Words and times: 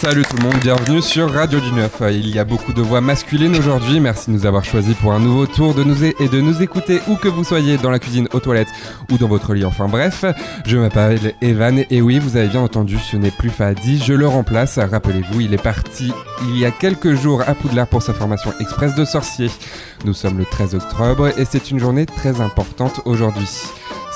Salut 0.00 0.22
tout 0.22 0.38
le 0.38 0.44
monde, 0.44 0.56
bienvenue 0.62 1.02
sur 1.02 1.30
Radio 1.30 1.60
du 1.60 1.72
Neuf. 1.72 2.00
Il 2.10 2.34
y 2.34 2.38
a 2.38 2.44
beaucoup 2.44 2.72
de 2.72 2.80
voix 2.80 3.02
masculines 3.02 3.54
aujourd'hui. 3.54 4.00
Merci 4.00 4.30
de 4.30 4.34
nous 4.34 4.46
avoir 4.46 4.64
choisis 4.64 4.94
pour 4.94 5.12
un 5.12 5.18
nouveau 5.18 5.44
tour 5.44 5.74
de 5.74 5.84
nous 5.84 6.02
et 6.02 6.14
de 6.32 6.40
nous 6.40 6.62
écouter 6.62 7.02
où 7.06 7.16
que 7.16 7.28
vous 7.28 7.44
soyez, 7.44 7.76
dans 7.76 7.90
la 7.90 7.98
cuisine, 7.98 8.26
aux 8.32 8.40
toilettes 8.40 8.70
ou 9.12 9.18
dans 9.18 9.28
votre 9.28 9.52
lit. 9.52 9.66
Enfin 9.66 9.88
bref, 9.88 10.24
je 10.64 10.78
m'appelle 10.78 11.34
Evan 11.42 11.84
et 11.90 12.00
oui, 12.00 12.18
vous 12.18 12.38
avez 12.38 12.48
bien 12.48 12.62
entendu, 12.62 12.96
ce 12.98 13.18
n'est 13.18 13.30
plus 13.30 13.50
Fadi, 13.50 13.98
je 13.98 14.14
le 14.14 14.26
remplace. 14.26 14.78
Rappelez-vous, 14.78 15.42
il 15.42 15.52
est 15.52 15.62
parti 15.62 16.14
il 16.48 16.58
y 16.58 16.64
a 16.64 16.70
quelques 16.70 17.12
jours 17.12 17.42
à 17.46 17.54
Poudlard 17.54 17.86
pour 17.86 18.02
sa 18.02 18.14
formation 18.14 18.54
express 18.58 18.94
de 18.94 19.04
sorcier. 19.04 19.50
Nous 20.06 20.14
sommes 20.14 20.38
le 20.38 20.46
13 20.46 20.76
octobre 20.76 21.28
et 21.38 21.44
c'est 21.44 21.70
une 21.70 21.78
journée 21.78 22.06
très 22.06 22.40
importante 22.40 23.02
aujourd'hui. 23.04 23.48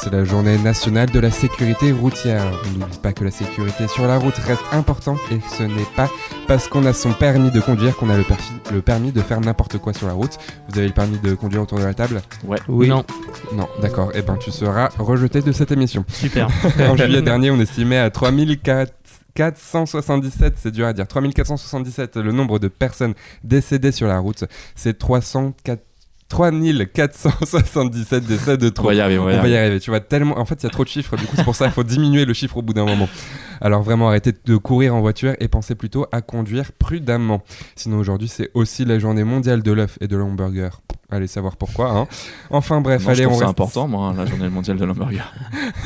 C'est 0.05 0.13
la 0.13 0.25
journée 0.25 0.59
nationale 0.59 1.11
de 1.11 1.19
la 1.19 1.31
sécurité 1.31 1.91
routière. 1.91 2.45
On 2.67 2.79
n'oublie 2.79 2.99
pas 2.99 3.15
que 3.15 3.25
la 3.25 3.31
sécurité 3.31 3.89
sur 3.89 4.07
la 4.07 4.19
route 4.19 4.37
reste 4.37 4.61
importante 4.71 5.19
et 5.31 5.39
ce 5.57 5.63
n'est 5.63 5.87
pas 5.97 6.11
parce 6.47 6.69
qu'on 6.69 6.85
a 6.85 6.93
son 6.93 7.15
permis 7.15 7.51
de 7.51 7.59
conduire 7.59 7.97
qu'on 7.97 8.11
a 8.11 8.19
le, 8.19 8.25
le, 8.71 8.83
permis 8.83 9.13
de 9.13 9.23
faire 9.23 9.41
n'importe 9.41 9.79
quoi 9.79 9.95
sur 9.95 10.07
la 10.07 10.13
route. 10.13 10.37
Vous 10.69 10.77
avez 10.77 10.89
le 10.89 10.93
permis 10.93 11.17
de 11.21 11.33
conduire 11.33 11.63
autour 11.63 11.79
de 11.79 11.85
la 11.85 11.95
table? 11.95 12.21
Ouais. 12.45 12.59
Oui. 12.69 12.87
Non. 12.87 13.03
Non, 13.55 13.67
d'accord. 13.81 14.13
Eh 14.15 14.21
ben, 14.21 14.37
tu 14.37 14.51
seras 14.51 14.91
rejeté 14.99 15.41
de 15.41 15.53
cette 15.53 15.73
émission. 15.73 16.05
Super. 16.09 16.49
en 16.81 16.97
juillet 16.97 17.23
dernier, 17.23 17.51
on 17.51 17.59
estimait 17.59 17.97
à 17.97 18.11
3477, 18.11 20.57
c'est 20.59 20.71
dur 20.71 20.87
à 20.87 20.93
dire, 20.93 21.09
3477 21.09 22.19
le 22.19 22.33
nombre 22.33 22.59
de 22.59 22.69
personnes 22.69 23.15
décédées 23.43 23.91
sur 23.91 24.07
la 24.07 24.19
route. 24.19 24.45
C'est 24.75 24.99
304 24.99 25.81
3477 26.35 28.25
décès 28.25 28.57
de 28.59 28.69
trop. 28.69 28.87
On 28.87 28.89
va 28.89 28.95
y 28.95 29.01
arriver, 29.01 29.21
on 29.21 29.25
va 29.25 29.35
y, 29.35 29.39
on 29.39 29.43
va 29.43 29.49
y 29.49 29.57
arriver. 29.57 29.79
Tu 29.79 29.91
vois, 29.91 30.01
tellement. 30.01 30.37
En 30.39 30.45
fait, 30.45 30.57
il 30.57 30.65
y 30.65 30.67
a 30.67 30.71
trop 30.71 30.83
de 30.83 30.89
chiffres, 30.89 31.17
du 31.17 31.25
coup, 31.27 31.37
c'est 31.37 31.45
pour 31.45 31.55
ça 31.55 31.67
qu'il 31.67 31.75
faut 31.75 31.85
diminuer 31.85 32.25
le 32.25 32.35
chiffre 32.35 32.57
au 32.57 32.63
bout 32.63 32.75
d'un 32.75 32.85
moment. 32.85 33.09
Alors, 33.61 33.83
vraiment, 33.83 34.09
arrêtez 34.09 34.33
de 34.45 34.57
courir 34.57 34.95
en 34.95 35.01
voiture 35.01 35.35
et 35.39 35.47
pensez 35.47 35.77
plutôt 35.77 36.07
à 36.11 36.23
conduire 36.23 36.73
prudemment. 36.73 37.43
Sinon, 37.77 37.99
aujourd'hui, 37.99 38.29
c'est 38.29 38.51
aussi 38.55 38.85
la 38.85 38.99
journée 38.99 39.23
mondiale 39.23 39.63
de 39.63 39.71
l'œuf 39.71 39.97
et 40.01 40.09
de 40.09 40.17
l'hamburger. 40.17 40.81
Allez 41.11 41.29
savoir 41.29 41.57
pourquoi. 41.57 41.91
Hein. 41.97 42.09
Enfin, 42.51 42.81
bref, 42.81 43.07
allez, 43.07 43.23
je 43.23 43.29
on 43.29 43.37
reste. 43.37 43.45
important, 43.45 43.87
moi, 43.87 44.13
la 44.17 44.27
journée 44.27 44.49
mondiale 44.49 44.77
de 44.77 44.85
l'hamburger. 44.85 45.33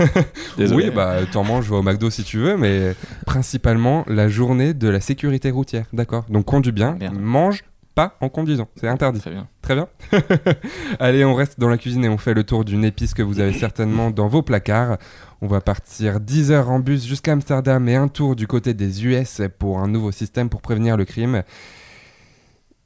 oui, 0.58 0.90
bah, 0.90 1.16
t'en 1.30 1.44
manges, 1.44 1.70
au 1.70 1.82
McDo 1.82 2.08
si 2.08 2.24
tu 2.24 2.38
veux, 2.38 2.56
mais 2.56 2.94
principalement 3.26 4.04
la 4.08 4.28
journée 4.28 4.72
de 4.72 4.88
la 4.88 5.00
sécurité 5.00 5.50
routière. 5.50 5.84
D'accord 5.92 6.24
Donc, 6.30 6.46
conduis 6.46 6.72
bien, 6.72 6.96
Merde. 6.98 7.16
mange 7.20 7.64
pas 7.98 8.16
en 8.20 8.28
conduisant. 8.28 8.68
C'est 8.76 8.86
interdit. 8.86 9.18
Très 9.18 9.32
bien. 9.32 9.48
Très 9.60 9.74
bien. 9.74 9.88
Allez, 11.00 11.24
on 11.24 11.34
reste 11.34 11.58
dans 11.58 11.68
la 11.68 11.76
cuisine 11.76 12.04
et 12.04 12.08
on 12.08 12.16
fait 12.16 12.32
le 12.32 12.44
tour 12.44 12.64
d'une 12.64 12.84
épice 12.84 13.12
que 13.12 13.24
vous 13.24 13.40
avez 13.40 13.52
certainement 13.52 14.12
dans 14.12 14.28
vos 14.28 14.40
placards. 14.40 14.98
On 15.40 15.48
va 15.48 15.60
partir 15.60 16.20
10 16.20 16.52
heures 16.52 16.70
en 16.70 16.78
bus 16.78 17.04
jusqu'à 17.04 17.32
Amsterdam 17.32 17.88
et 17.88 17.96
un 17.96 18.06
tour 18.06 18.36
du 18.36 18.46
côté 18.46 18.72
des 18.72 19.04
US 19.04 19.42
pour 19.58 19.80
un 19.80 19.88
nouveau 19.88 20.12
système 20.12 20.48
pour 20.48 20.62
prévenir 20.62 20.96
le 20.96 21.04
crime. 21.04 21.42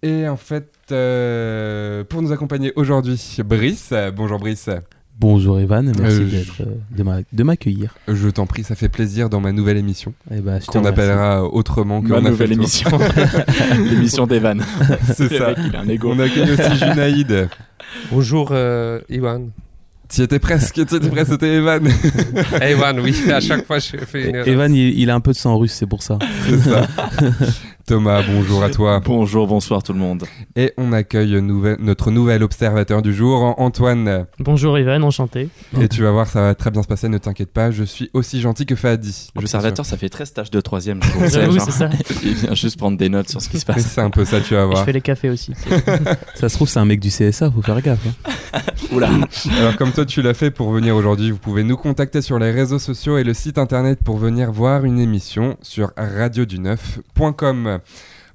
Et 0.01 0.27
en 0.27 0.39
fait, 0.39 0.73
euh, 0.93 2.05
pour 2.05 2.23
nous 2.23 2.33
accompagner 2.33 2.73
aujourd'hui, 2.75 3.37
Brice. 3.45 3.93
Bonjour 4.17 4.39
Brice. 4.39 4.71
Bonjour 5.21 5.61
Evan, 5.61 5.93
merci 6.01 6.23
Euh, 6.23 6.25
d'être, 6.25 6.63
euh, 6.63 6.75
de 6.97 7.03
m'a- 7.05 7.21
de 7.33 7.43
m'accueillir. 7.45 7.95
Je 8.09 8.29
t'en 8.29 8.47
prie, 8.47 8.65
ça 8.65 8.75
fait 8.75 8.89
plaisir 8.89 9.29
dans 9.29 9.41
ma 9.41 9.53
nouvelle 9.53 9.77
émission, 9.77 10.15
Eh 10.35 10.41
ben, 10.41 10.59
qu'on 10.67 10.85
appellera 10.85 11.45
autrement 11.45 12.03
que 12.03 12.09
Ma 12.09 12.17
a 12.17 12.21
nouvelle 12.23 12.53
émission. 12.53 12.91
L'émission 13.91 14.27
d'Evan. 14.27 14.61
C'est 15.15 15.29
ça. 15.39 15.53
il 15.57 15.77
a 15.77 15.81
un. 15.83 15.87
On 16.05 16.19
accueille 16.19 16.51
aussi 16.51 16.77
Junaïd. 16.79 17.49
Bonjour 18.11 18.49
euh, 18.51 19.01
Iwan. 19.11 19.51
Tu 20.09 20.23
étais 20.23 20.39
presque, 20.41 20.75
tu 20.75 20.83
étais 20.97 21.09
presque, 21.09 21.33
c'était 21.33 21.55
Evan. 21.55 21.89
Iwan, 22.71 22.99
oui, 23.01 23.15
à 23.31 23.41
chaque 23.41 23.65
fois 23.67 23.79
je 23.79 23.97
fais 23.99 24.29
une 24.29 24.35
erreur. 24.35 24.49
Evan, 24.49 24.75
il, 24.75 24.99
il 24.99 25.09
a 25.11 25.15
un 25.15 25.21
peu 25.21 25.31
de 25.33 25.37
sang 25.37 25.57
russe, 25.57 25.73
c'est 25.73 25.87
pour 25.87 26.03
ça. 26.03 26.19
C'est 26.49 26.59
ça. 26.59 26.87
Thomas, 27.87 28.23
bonjour 28.23 28.63
à 28.63 28.71
toi. 28.71 29.01
Bonjour, 29.05 29.47
bonsoir 29.49 29.83
tout 29.83 29.93
le 29.93 29.99
monde. 29.99 30.25
Et 30.55 30.73
on 30.77 30.93
accueille 30.93 31.43
nouvel- 31.43 31.77
notre 31.81 32.11
nouvel 32.13 32.43
observateur 32.45 33.03
du 33.03 33.13
jour, 33.13 33.55
Antoine. 33.59 34.27
Bonjour 34.39 34.79
Ivan, 34.79 35.03
enchanté. 35.03 35.49
Et 35.81 35.89
tu 35.89 36.03
vas 36.03 36.13
voir, 36.13 36.29
ça 36.29 36.41
va 36.43 36.55
très 36.55 36.71
bien 36.71 36.83
se 36.83 36.87
passer, 36.87 37.09
ne 37.09 37.19
t'inquiète 37.19 37.53
pas, 37.53 37.71
je 37.73 37.83
suis 37.83 38.09
aussi 38.15 38.41
gentil 38.41 38.67
que 38.67 38.77
Fadi. 38.77 39.31
Observateur, 39.35 39.85
ça 39.85 39.97
fait 39.97 40.09
très 40.09 40.27
stage 40.27 40.51
de 40.51 40.61
troisième. 40.61 41.01
J'avoue, 41.29 41.59
c'est 41.59 41.73
ça. 41.73 41.91
Il 42.25 42.35
vient 42.35 42.55
juste 42.55 42.79
prendre 42.79 42.97
des 42.97 43.09
notes 43.09 43.29
sur 43.29 43.43
ce 43.43 43.49
qui 43.49 43.59
se 43.59 43.67
passe. 43.67 43.85
C'est 43.85 44.01
un 44.01 44.11
peu 44.11 44.25
ça, 44.25 44.41
tu 44.41 44.55
vas 44.55 44.61
Et 44.61 44.67
je 44.67 44.71
voir. 44.71 44.85
fais 44.85 44.93
les 44.93 45.01
cafés 45.01 45.31
aussi. 45.31 45.53
Ça 46.35 46.49
se 46.49 46.55
trouve, 46.55 46.69
c'est 46.69 46.79
un 46.79 46.85
mec 46.85 47.01
du 47.01 47.09
CSA, 47.09 47.51
faut 47.51 47.63
faire 47.63 47.81
gaffe. 47.83 47.99
hein. 48.07 48.61
Oula. 48.93 49.09
Alors 49.59 49.77
comme 49.77 49.91
toi 49.93 50.05
tu 50.05 50.21
l'as 50.23 50.35
fait 50.35 50.51
pour 50.51 50.71
venir 50.71 50.95
aujourd'hui, 50.95 51.31
vous 51.31 51.39
pouvez 51.39 51.63
nous 51.65 51.77
contacter 51.77 52.21
sur 52.21 52.39
les 52.39 52.51
réseaux 52.51 52.79
sociaux 52.79 53.17
et 53.19 53.25
le 53.25 53.33
site 53.35 53.57
internet 53.59 53.99
pour 54.05 54.19
venir 54.19 54.53
voir 54.53 54.85
une 54.85 54.99
émission 55.01 55.57
sur 55.63 55.91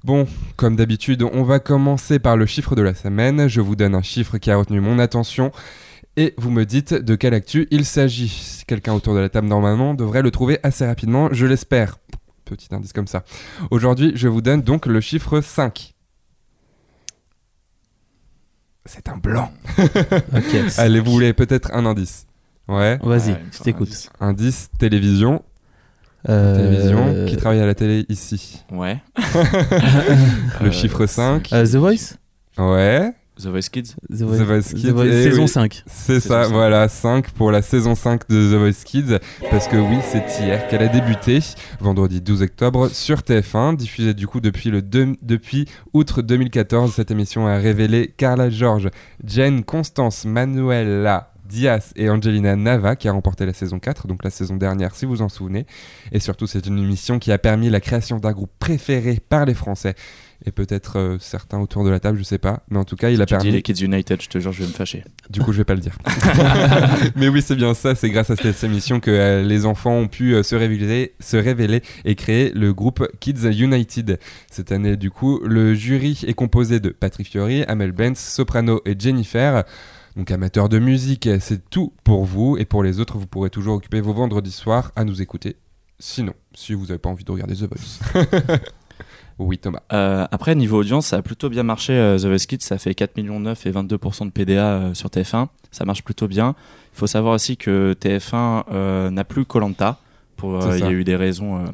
Bon, 0.04 0.26
comme 0.56 0.76
d'habitude, 0.76 1.22
on 1.22 1.42
va 1.42 1.58
commencer 1.58 2.18
par 2.18 2.36
le 2.36 2.46
chiffre 2.46 2.76
de 2.76 2.82
la 2.82 2.94
semaine. 2.94 3.48
Je 3.48 3.60
vous 3.60 3.74
donne 3.76 3.94
un 3.94 4.02
chiffre 4.02 4.38
qui 4.38 4.50
a 4.50 4.56
retenu 4.56 4.80
mon 4.80 4.98
attention 4.98 5.50
et 6.16 6.34
vous 6.38 6.50
me 6.50 6.64
dites 6.64 6.94
de 6.94 7.14
quelle 7.16 7.34
actu 7.34 7.66
il 7.70 7.84
s'agit. 7.84 8.62
Quelqu'un 8.66 8.92
autour 8.92 9.14
de 9.14 9.20
la 9.20 9.28
table 9.28 9.48
normalement 9.48 9.94
devrait 9.94 10.22
le 10.22 10.30
trouver 10.30 10.58
assez 10.62 10.86
rapidement, 10.86 11.28
je 11.32 11.46
l'espère. 11.46 11.98
Petit 12.44 12.68
indice 12.74 12.92
comme 12.92 13.06
ça. 13.08 13.24
Aujourd'hui, 13.70 14.12
je 14.14 14.28
vous 14.28 14.40
donne 14.40 14.62
donc 14.62 14.86
le 14.86 15.00
chiffre 15.00 15.40
5. 15.40 15.94
C'est 18.86 19.08
un 19.08 19.18
blanc. 19.18 19.52
Allez, 20.78 21.00
vous 21.00 21.12
voulez 21.12 21.32
peut-être 21.34 21.70
un 21.74 21.84
indice 21.84 22.26
Ouais. 22.68 22.98
Vas-y, 23.02 23.32
Ouais, 23.32 23.40
je 23.52 23.58
t'écoute. 23.62 23.88
indice. 23.88 24.10
Indice, 24.20 24.70
télévision. 24.78 25.42
Euh, 26.28 26.56
Télévision. 26.56 27.26
Qui 27.26 27.36
travaille 27.36 27.60
à 27.60 27.66
la 27.66 27.74
télé 27.74 28.04
ici 28.08 28.62
Ouais. 28.72 28.98
Le 30.60 30.68
Euh, 30.68 30.72
chiffre 30.72 31.06
5. 31.06 31.52
euh, 31.52 31.64
The 31.66 31.76
Voice 31.76 32.14
Ouais. 32.58 33.12
The 33.40 33.46
Voice 33.46 33.68
Kids. 33.70 33.94
The 34.10 34.22
Voice, 34.22 34.38
The 34.38 34.42
Voice 34.42 34.62
Kids, 34.74 34.82
The 34.82 34.92
Voice, 34.92 35.12
saison 35.22 35.42
oui. 35.42 35.48
5. 35.48 35.82
C'est 35.86 36.18
ça, 36.18 36.48
voilà, 36.48 36.88
5 36.88 37.30
pour 37.30 37.52
la 37.52 37.62
saison 37.62 37.94
5 37.94 38.28
de 38.28 38.34
The 38.52 38.58
Voice 38.58 38.82
Kids. 38.84 39.18
Parce 39.48 39.68
que 39.68 39.76
oui, 39.76 39.98
c'est 40.10 40.24
hier 40.44 40.66
qu'elle 40.66 40.82
a 40.82 40.88
débuté, 40.88 41.38
vendredi 41.78 42.20
12 42.20 42.42
octobre, 42.42 42.88
sur 42.88 43.18
TF1, 43.20 43.76
diffusée 43.76 44.12
du 44.12 44.26
coup 44.26 44.40
depuis, 44.40 44.70
le 44.70 44.82
deux- 44.82 45.14
depuis 45.22 45.66
août 45.92 46.18
2014. 46.18 46.92
Cette 46.94 47.12
émission 47.12 47.46
a 47.46 47.58
révélé 47.58 48.12
Carla 48.16 48.50
George, 48.50 48.88
Jen 49.24 49.62
Constance, 49.62 50.24
Manuela 50.24 51.27
Diaz 51.48 51.92
et 51.96 52.10
Angelina 52.10 52.56
Nava 52.56 52.96
qui 52.96 53.08
a 53.08 53.12
remporté 53.12 53.46
la 53.46 53.52
saison 53.52 53.78
4, 53.78 54.06
donc 54.06 54.22
la 54.24 54.30
saison 54.30 54.56
dernière 54.56 54.94
si 54.94 55.06
vous 55.06 55.22
en 55.22 55.28
souvenez. 55.28 55.66
Et 56.12 56.20
surtout, 56.20 56.46
c'est 56.46 56.66
une 56.66 56.78
émission 56.78 57.18
qui 57.18 57.32
a 57.32 57.38
permis 57.38 57.70
la 57.70 57.80
création 57.80 58.18
d'un 58.18 58.32
groupe 58.32 58.52
préféré 58.58 59.20
par 59.28 59.44
les 59.44 59.54
Français. 59.54 59.94
Et 60.46 60.52
peut-être 60.52 60.98
euh, 60.98 61.16
certains 61.18 61.58
autour 61.58 61.84
de 61.84 61.90
la 61.90 61.98
table, 61.98 62.16
je 62.16 62.22
sais 62.22 62.38
pas. 62.38 62.62
Mais 62.70 62.78
en 62.78 62.84
tout 62.84 62.94
cas, 62.94 63.10
il 63.10 63.20
a 63.20 63.26
Tu 63.26 63.34
dis 63.34 63.38
permis. 63.38 63.50
les 63.50 63.62
Kids 63.62 63.84
United, 63.84 64.22
je 64.22 64.28
te 64.28 64.38
jure, 64.38 64.52
je 64.52 64.62
vais 64.62 64.68
me 64.68 64.72
fâcher. 64.72 65.02
Du 65.30 65.40
coup, 65.40 65.52
je 65.52 65.58
vais 65.58 65.64
pas 65.64 65.74
le 65.74 65.80
dire. 65.80 65.98
Mais 67.16 67.28
oui, 67.28 67.42
c'est 67.42 67.56
bien 67.56 67.74
ça. 67.74 67.96
C'est 67.96 68.08
grâce 68.08 68.30
à 68.30 68.36
cette 68.36 68.62
émission 68.62 69.00
que 69.00 69.10
euh, 69.10 69.42
les 69.42 69.66
enfants 69.66 69.94
ont 69.94 70.06
pu 70.06 70.34
euh, 70.34 70.44
se, 70.44 70.54
révéler, 70.54 71.14
se 71.18 71.36
révéler 71.36 71.82
et 72.04 72.14
créer 72.14 72.52
le 72.54 72.72
groupe 72.72 73.04
Kids 73.18 73.48
United. 73.50 74.20
Cette 74.48 74.70
année, 74.70 74.96
du 74.96 75.10
coup, 75.10 75.40
le 75.44 75.74
jury 75.74 76.20
est 76.24 76.34
composé 76.34 76.78
de 76.78 76.90
Patrick 76.90 77.28
Fiori, 77.28 77.64
Amel 77.64 77.90
Benz, 77.90 78.18
Soprano 78.18 78.80
et 78.84 78.94
Jennifer. 78.96 79.64
Donc, 80.18 80.32
amateurs 80.32 80.68
de 80.68 80.80
musique, 80.80 81.28
c'est 81.38 81.70
tout 81.70 81.92
pour 82.02 82.24
vous. 82.24 82.58
Et 82.58 82.64
pour 82.64 82.82
les 82.82 82.98
autres, 82.98 83.18
vous 83.18 83.28
pourrez 83.28 83.50
toujours 83.50 83.76
occuper 83.76 84.00
vos 84.00 84.12
vendredis 84.12 84.50
soirs 84.50 84.90
à 84.96 85.04
nous 85.04 85.22
écouter. 85.22 85.54
Sinon, 86.00 86.32
si 86.52 86.74
vous 86.74 86.86
n'avez 86.86 86.98
pas 86.98 87.08
envie 87.08 87.22
de 87.22 87.30
regarder 87.30 87.54
The 87.54 87.68
Voice. 87.68 88.00
oui, 89.38 89.58
Thomas. 89.58 89.82
Euh, 89.92 90.26
après, 90.32 90.56
niveau 90.56 90.80
audience, 90.80 91.06
ça 91.06 91.18
a 91.18 91.22
plutôt 91.22 91.48
bien 91.48 91.62
marché. 91.62 91.92
euh, 91.92 92.18
The 92.18 92.24
Voice 92.24 92.46
Kids, 92.48 92.62
ça 92.62 92.78
fait 92.78 92.96
4 92.96 93.16
millions 93.16 93.38
9 93.38 93.64
et 93.64 93.70
22% 93.70 94.26
de 94.26 94.30
PDA 94.32 94.66
euh, 94.66 94.94
sur 94.94 95.08
TF1. 95.08 95.46
Ça 95.70 95.84
marche 95.84 96.02
plutôt 96.02 96.26
bien. 96.26 96.56
Il 96.94 96.98
faut 96.98 97.06
savoir 97.06 97.34
aussi 97.34 97.56
que 97.56 97.94
TF1 98.00 98.64
euh, 98.72 99.10
n'a 99.10 99.22
plus 99.22 99.44
Colanta. 99.44 100.00
Il 100.42 100.78
y 100.80 100.82
a 100.82 100.90
eu 100.90 101.04
des 101.04 101.16
raisons 101.16 101.64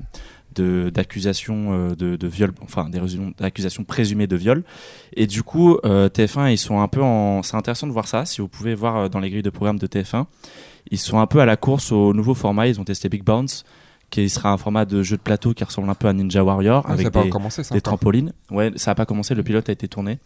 euh, 0.61 0.85
de 0.87 0.91
d'accusation 0.91 1.73
euh, 1.73 1.95
de, 1.95 2.17
de 2.17 2.27
viol, 2.27 2.53
enfin 2.63 2.89
des 2.89 2.99
raisons 3.01 3.33
d'accusations 3.39 3.85
présumées 3.85 4.27
de 4.27 4.37
viol. 4.37 4.63
Et 5.17 5.27
du 5.27 5.43
coup, 5.43 5.79
euh, 5.85 6.09
TF1, 6.09 6.51
ils 6.53 6.59
sont 6.59 6.81
un 6.81 6.89
peu 6.89 7.03
en. 7.03 7.43
C'est 7.43 7.57
intéressant 7.57 7.87
de 7.87 7.93
voir 7.93 8.09
ça. 8.09 8.25
Si 8.25 8.41
vous 8.41 8.49
pouvez 8.49 8.75
voir 8.75 8.97
euh, 8.97 9.09
dans 9.09 9.21
les 9.21 9.31
grilles 9.31 9.43
de 9.43 9.51
programme 9.51 9.79
de 9.79 9.87
TF1, 9.87 10.27
ils 10.91 10.99
sont 10.99 11.19
un 11.19 11.27
peu 11.27 11.41
à 11.41 11.47
la 11.47 11.57
course 11.57 11.93
au 11.93 12.13
nouveau 12.15 12.35
format. 12.35 12.67
Ils 12.69 12.81
ont 12.81 12.85
testé 12.85 13.09
Big 13.09 13.23
Bounce, 13.25 13.65
qui 14.11 14.29
sera 14.29 14.53
un 14.53 14.57
format 14.59 14.85
de 14.85 15.03
jeu 15.03 15.17
de 15.17 15.23
plateau 15.23 15.55
qui 15.55 15.65
ressemble 15.65 15.89
un 15.91 15.95
peu 15.95 16.09
à 16.09 16.13
Ninja 16.13 16.45
Warrior 16.45 16.85
Ah, 16.87 16.93
avec 16.93 17.07
des, 17.07 17.11
pas 17.11 17.27
commencé, 17.29 17.63
ça 17.63 17.75
des 17.75 17.79
encore. 17.79 17.93
trampolines. 17.99 18.33
Ouais, 18.51 18.73
ça 18.77 18.91
n'a 18.91 18.95
pas 18.95 19.07
commencé, 19.07 19.35
le 19.35 19.43
pilote 19.43 19.69
a 19.69 19.73
été 19.73 19.89
tourné. 19.89 20.19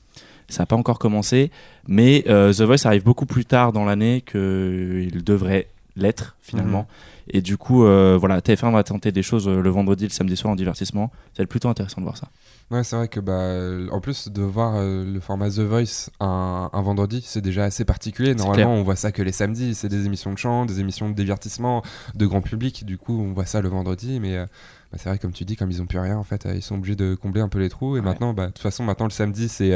Ça 0.51 0.63
n'a 0.63 0.67
pas 0.67 0.77
encore 0.77 0.99
commencé, 0.99 1.51
mais 1.87 2.25
euh, 2.27 2.53
The 2.55 2.63
Voice 2.63 2.87
arrive 2.87 3.05
beaucoup 3.05 3.27
plus 3.27 3.45
tard 3.45 3.73
dans 3.73 3.85
l'année 3.85 4.23
qu'il 4.23 5.23
devrait 5.23 5.69
l'être 5.95 6.37
finalement. 6.41 6.87
Et 7.31 7.41
du 7.43 7.57
coup, 7.57 7.85
euh, 7.85 8.17
voilà, 8.19 8.41
TF1 8.41 8.73
va 8.73 8.83
tenter 8.85 9.13
des 9.13 9.23
choses 9.23 9.49
euh, 9.49 9.61
le 9.61 9.71
vendredi, 9.71 10.05
le 10.05 10.11
samedi 10.11 10.37
soir 10.37 10.53
en 10.53 10.57
divertissement. 10.57 11.11
Ça 11.33 11.39
va 11.39 11.43
être 11.45 11.51
plutôt 11.51 11.69
intéressant 11.69 12.01
de 12.01 12.05
voir 12.07 12.17
ça. 12.17 12.29
Ouais, 12.71 12.85
c'est 12.85 12.97
vrai 12.97 13.09
que 13.09 13.21
bah, 13.21 13.33
euh, 13.33 13.89
en 13.91 14.01
plus 14.01 14.29
de 14.29 14.43
voir 14.43 14.75
euh, 14.77 15.05
le 15.05 15.21
format 15.21 15.49
The 15.51 15.61
Voice 15.61 16.11
un, 16.21 16.69
un 16.73 16.83
vendredi, 16.83 17.23
c'est 17.27 17.41
déjà 17.41 17.65
assez 17.65 17.85
particulier. 17.85 18.35
Normalement, 18.35 18.75
on 18.75 18.83
voit 18.83 18.97
ça 18.97 19.11
que 19.13 19.23
les 19.23 19.33
samedis. 19.33 19.75
C'est 19.75 19.89
des 19.89 20.07
émissions 20.07 20.33
de 20.33 20.39
chant, 20.39 20.67
des 20.67 20.81
émissions 20.81 21.09
de 21.09 21.15
divertissement, 21.15 21.83
de 22.15 22.27
grand 22.27 22.41
public. 22.43 22.85
Du 22.85 22.99
coup, 22.99 23.19
on 23.21 23.33
voit 23.33 23.47
ça 23.47 23.61
le 23.63 23.69
vendredi. 23.69 24.21
Mais 24.21 24.37
euh, 24.37 24.45
bah, 24.93 24.99
c'est 25.01 25.09
vrai, 25.09 25.19
comme 25.19 25.33
tu 25.33 25.45
dis, 25.45 25.57
comme 25.57 25.71
ils 25.71 25.81
ont 25.81 25.87
plus 25.87 25.99
rien, 25.99 26.17
en 26.19 26.25
fait, 26.25 26.45
euh, 26.47 26.55
ils 26.55 26.63
sont 26.63 26.75
obligés 26.75 26.97
de 26.97 27.15
combler 27.15 27.41
un 27.41 27.49
peu 27.49 27.59
les 27.59 27.69
trous. 27.71 27.97
Et 27.97 28.01
Ouais. 28.01 28.05
maintenant, 28.05 28.35
bah, 28.35 28.47
de 28.47 28.53
toute 28.53 28.63
façon, 28.63 28.85
maintenant 28.85 29.07
le 29.07 29.11
samedi, 29.13 29.49
c'est 29.49 29.73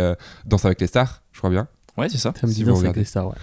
Danse 0.46 0.64
avec 0.64 0.80
les 0.80 0.86
stars, 0.86 1.22
je 1.32 1.38
crois 1.38 1.50
bien. 1.50 1.68
Ouais, 1.98 2.08
c'est 2.08 2.16
ça. 2.18 2.32
Ça 2.40 2.46
me 2.46 2.52
Si 2.52 2.58
dit 2.58 2.64
vous 2.64 2.70
bien, 2.70 2.74
c'est 2.76 2.80
regardez. 2.80 3.00
les 3.00 3.04
stars, 3.04 3.28
ouais. 3.28 3.34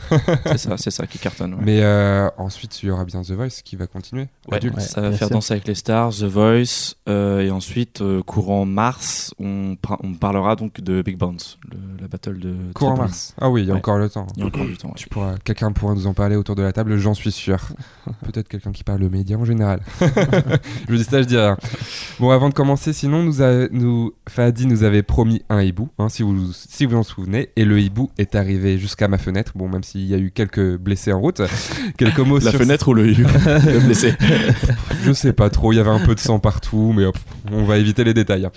c'est 0.45 0.57
ça, 0.57 0.75
c'est 0.77 0.89
ça 0.89 1.05
qui 1.05 1.19
cartonne. 1.19 1.53
ouais. 1.53 1.59
Mais 1.63 1.81
euh, 1.83 2.27
ensuite, 2.37 2.81
il 2.81 2.87
y 2.87 2.89
aura 2.89 3.05
bien 3.05 3.21
The 3.21 3.31
Voice 3.31 3.61
qui 3.63 3.75
va 3.75 3.85
continuer. 3.85 4.27
Ouais, 4.49 4.57
Adulte. 4.57 4.75
Ouais, 4.77 4.81
ça 4.81 5.01
va 5.01 5.09
faire 5.11 5.27
sûr. 5.27 5.35
danser 5.35 5.53
avec 5.53 5.67
les 5.67 5.75
stars, 5.75 6.09
The 6.11 6.23
Voice, 6.23 6.95
euh, 7.07 7.41
et 7.41 7.51
ensuite 7.51 8.01
euh, 8.01 8.23
courant 8.23 8.65
mars, 8.65 9.35
on, 9.39 9.75
par- 9.79 9.99
on 10.03 10.15
parlera 10.15 10.55
donc 10.55 10.81
de 10.81 11.03
Big 11.03 11.15
Bounce, 11.17 11.59
le- 11.71 11.77
la 12.01 12.07
battle 12.07 12.39
de 12.39 12.55
Courant 12.73 12.97
mars. 12.97 13.35
Ah 13.39 13.51
oui, 13.51 13.61
il 13.61 13.67
y 13.67 13.69
a 13.69 13.73
Ouais. 13.73 13.79
encore 13.79 13.99
le 13.99 14.09
temps. 14.09 14.25
Il 14.35 14.39
y 14.39 14.43
a 14.43 14.47
encore 14.47 14.65
du 14.65 14.77
temps. 14.77 14.87
ouais. 14.87 14.93
Tu 14.97 15.07
pourras, 15.09 15.35
quelqu'un 15.43 15.71
pourra 15.71 15.93
nous 15.93 16.07
en 16.07 16.15
parler 16.15 16.35
autour 16.35 16.55
de 16.55 16.63
la 16.63 16.73
table, 16.73 16.97
j'en 16.97 17.13
suis 17.13 17.31
sûr. 17.31 17.59
Peut-être 18.25 18.47
quelqu'un 18.47 18.71
qui 18.71 18.83
parle 18.83 19.03
aux 19.03 19.09
médias 19.11 19.37
en 19.37 19.45
général. 19.45 19.81
je 20.89 20.95
dis 20.95 21.03
ça, 21.03 21.21
je 21.21 21.27
dis 21.27 21.37
rien. 21.37 21.55
Bon, 22.19 22.31
avant 22.31 22.49
de 22.49 22.53
commencer, 22.55 22.93
sinon, 22.93 23.21
nous, 23.21 23.43
a, 23.43 23.67
nous 23.69 24.11
Fadi 24.27 24.65
nous 24.65 24.81
avait 24.83 25.03
promis 25.03 25.43
un 25.49 25.61
hibou, 25.61 25.89
hein, 25.99 26.09
si, 26.09 26.23
vous, 26.23 26.51
si 26.53 26.85
vous 26.87 26.95
en 26.97 27.03
souvenez, 27.03 27.49
et 27.55 27.63
le 27.65 27.79
hibou 27.79 28.09
est 28.17 28.35
arrivé 28.39 28.77
jusqu'à 28.77 29.07
ma 29.07 29.17
fenêtre. 29.17 29.53
Bon, 29.55 29.69
même 29.69 29.83
s'il 29.83 30.05
y 30.05 30.13
a 30.13 30.17
eu 30.17 30.31
quelques 30.31 30.77
blessés 30.77 31.13
en 31.13 31.19
route, 31.19 31.41
quelques 31.97 32.19
mots 32.19 32.39
La 32.39 32.51
sur 32.51 32.59
fenêtre 32.59 32.87
ou 32.87 32.93
le, 32.93 33.05
le 33.05 33.79
blessé 33.85 34.15
je 35.03 35.13
sais 35.13 35.33
pas 35.33 35.49
trop, 35.49 35.73
il 35.73 35.77
y 35.77 35.79
avait 35.79 35.89
un 35.89 36.05
peu 36.05 36.15
de 36.15 36.19
sang 36.19 36.39
partout, 36.39 36.93
mais 36.95 37.05
hop, 37.05 37.17
on 37.51 37.63
va 37.63 37.77
éviter 37.77 38.03
les 38.03 38.13
détails. 38.13 38.47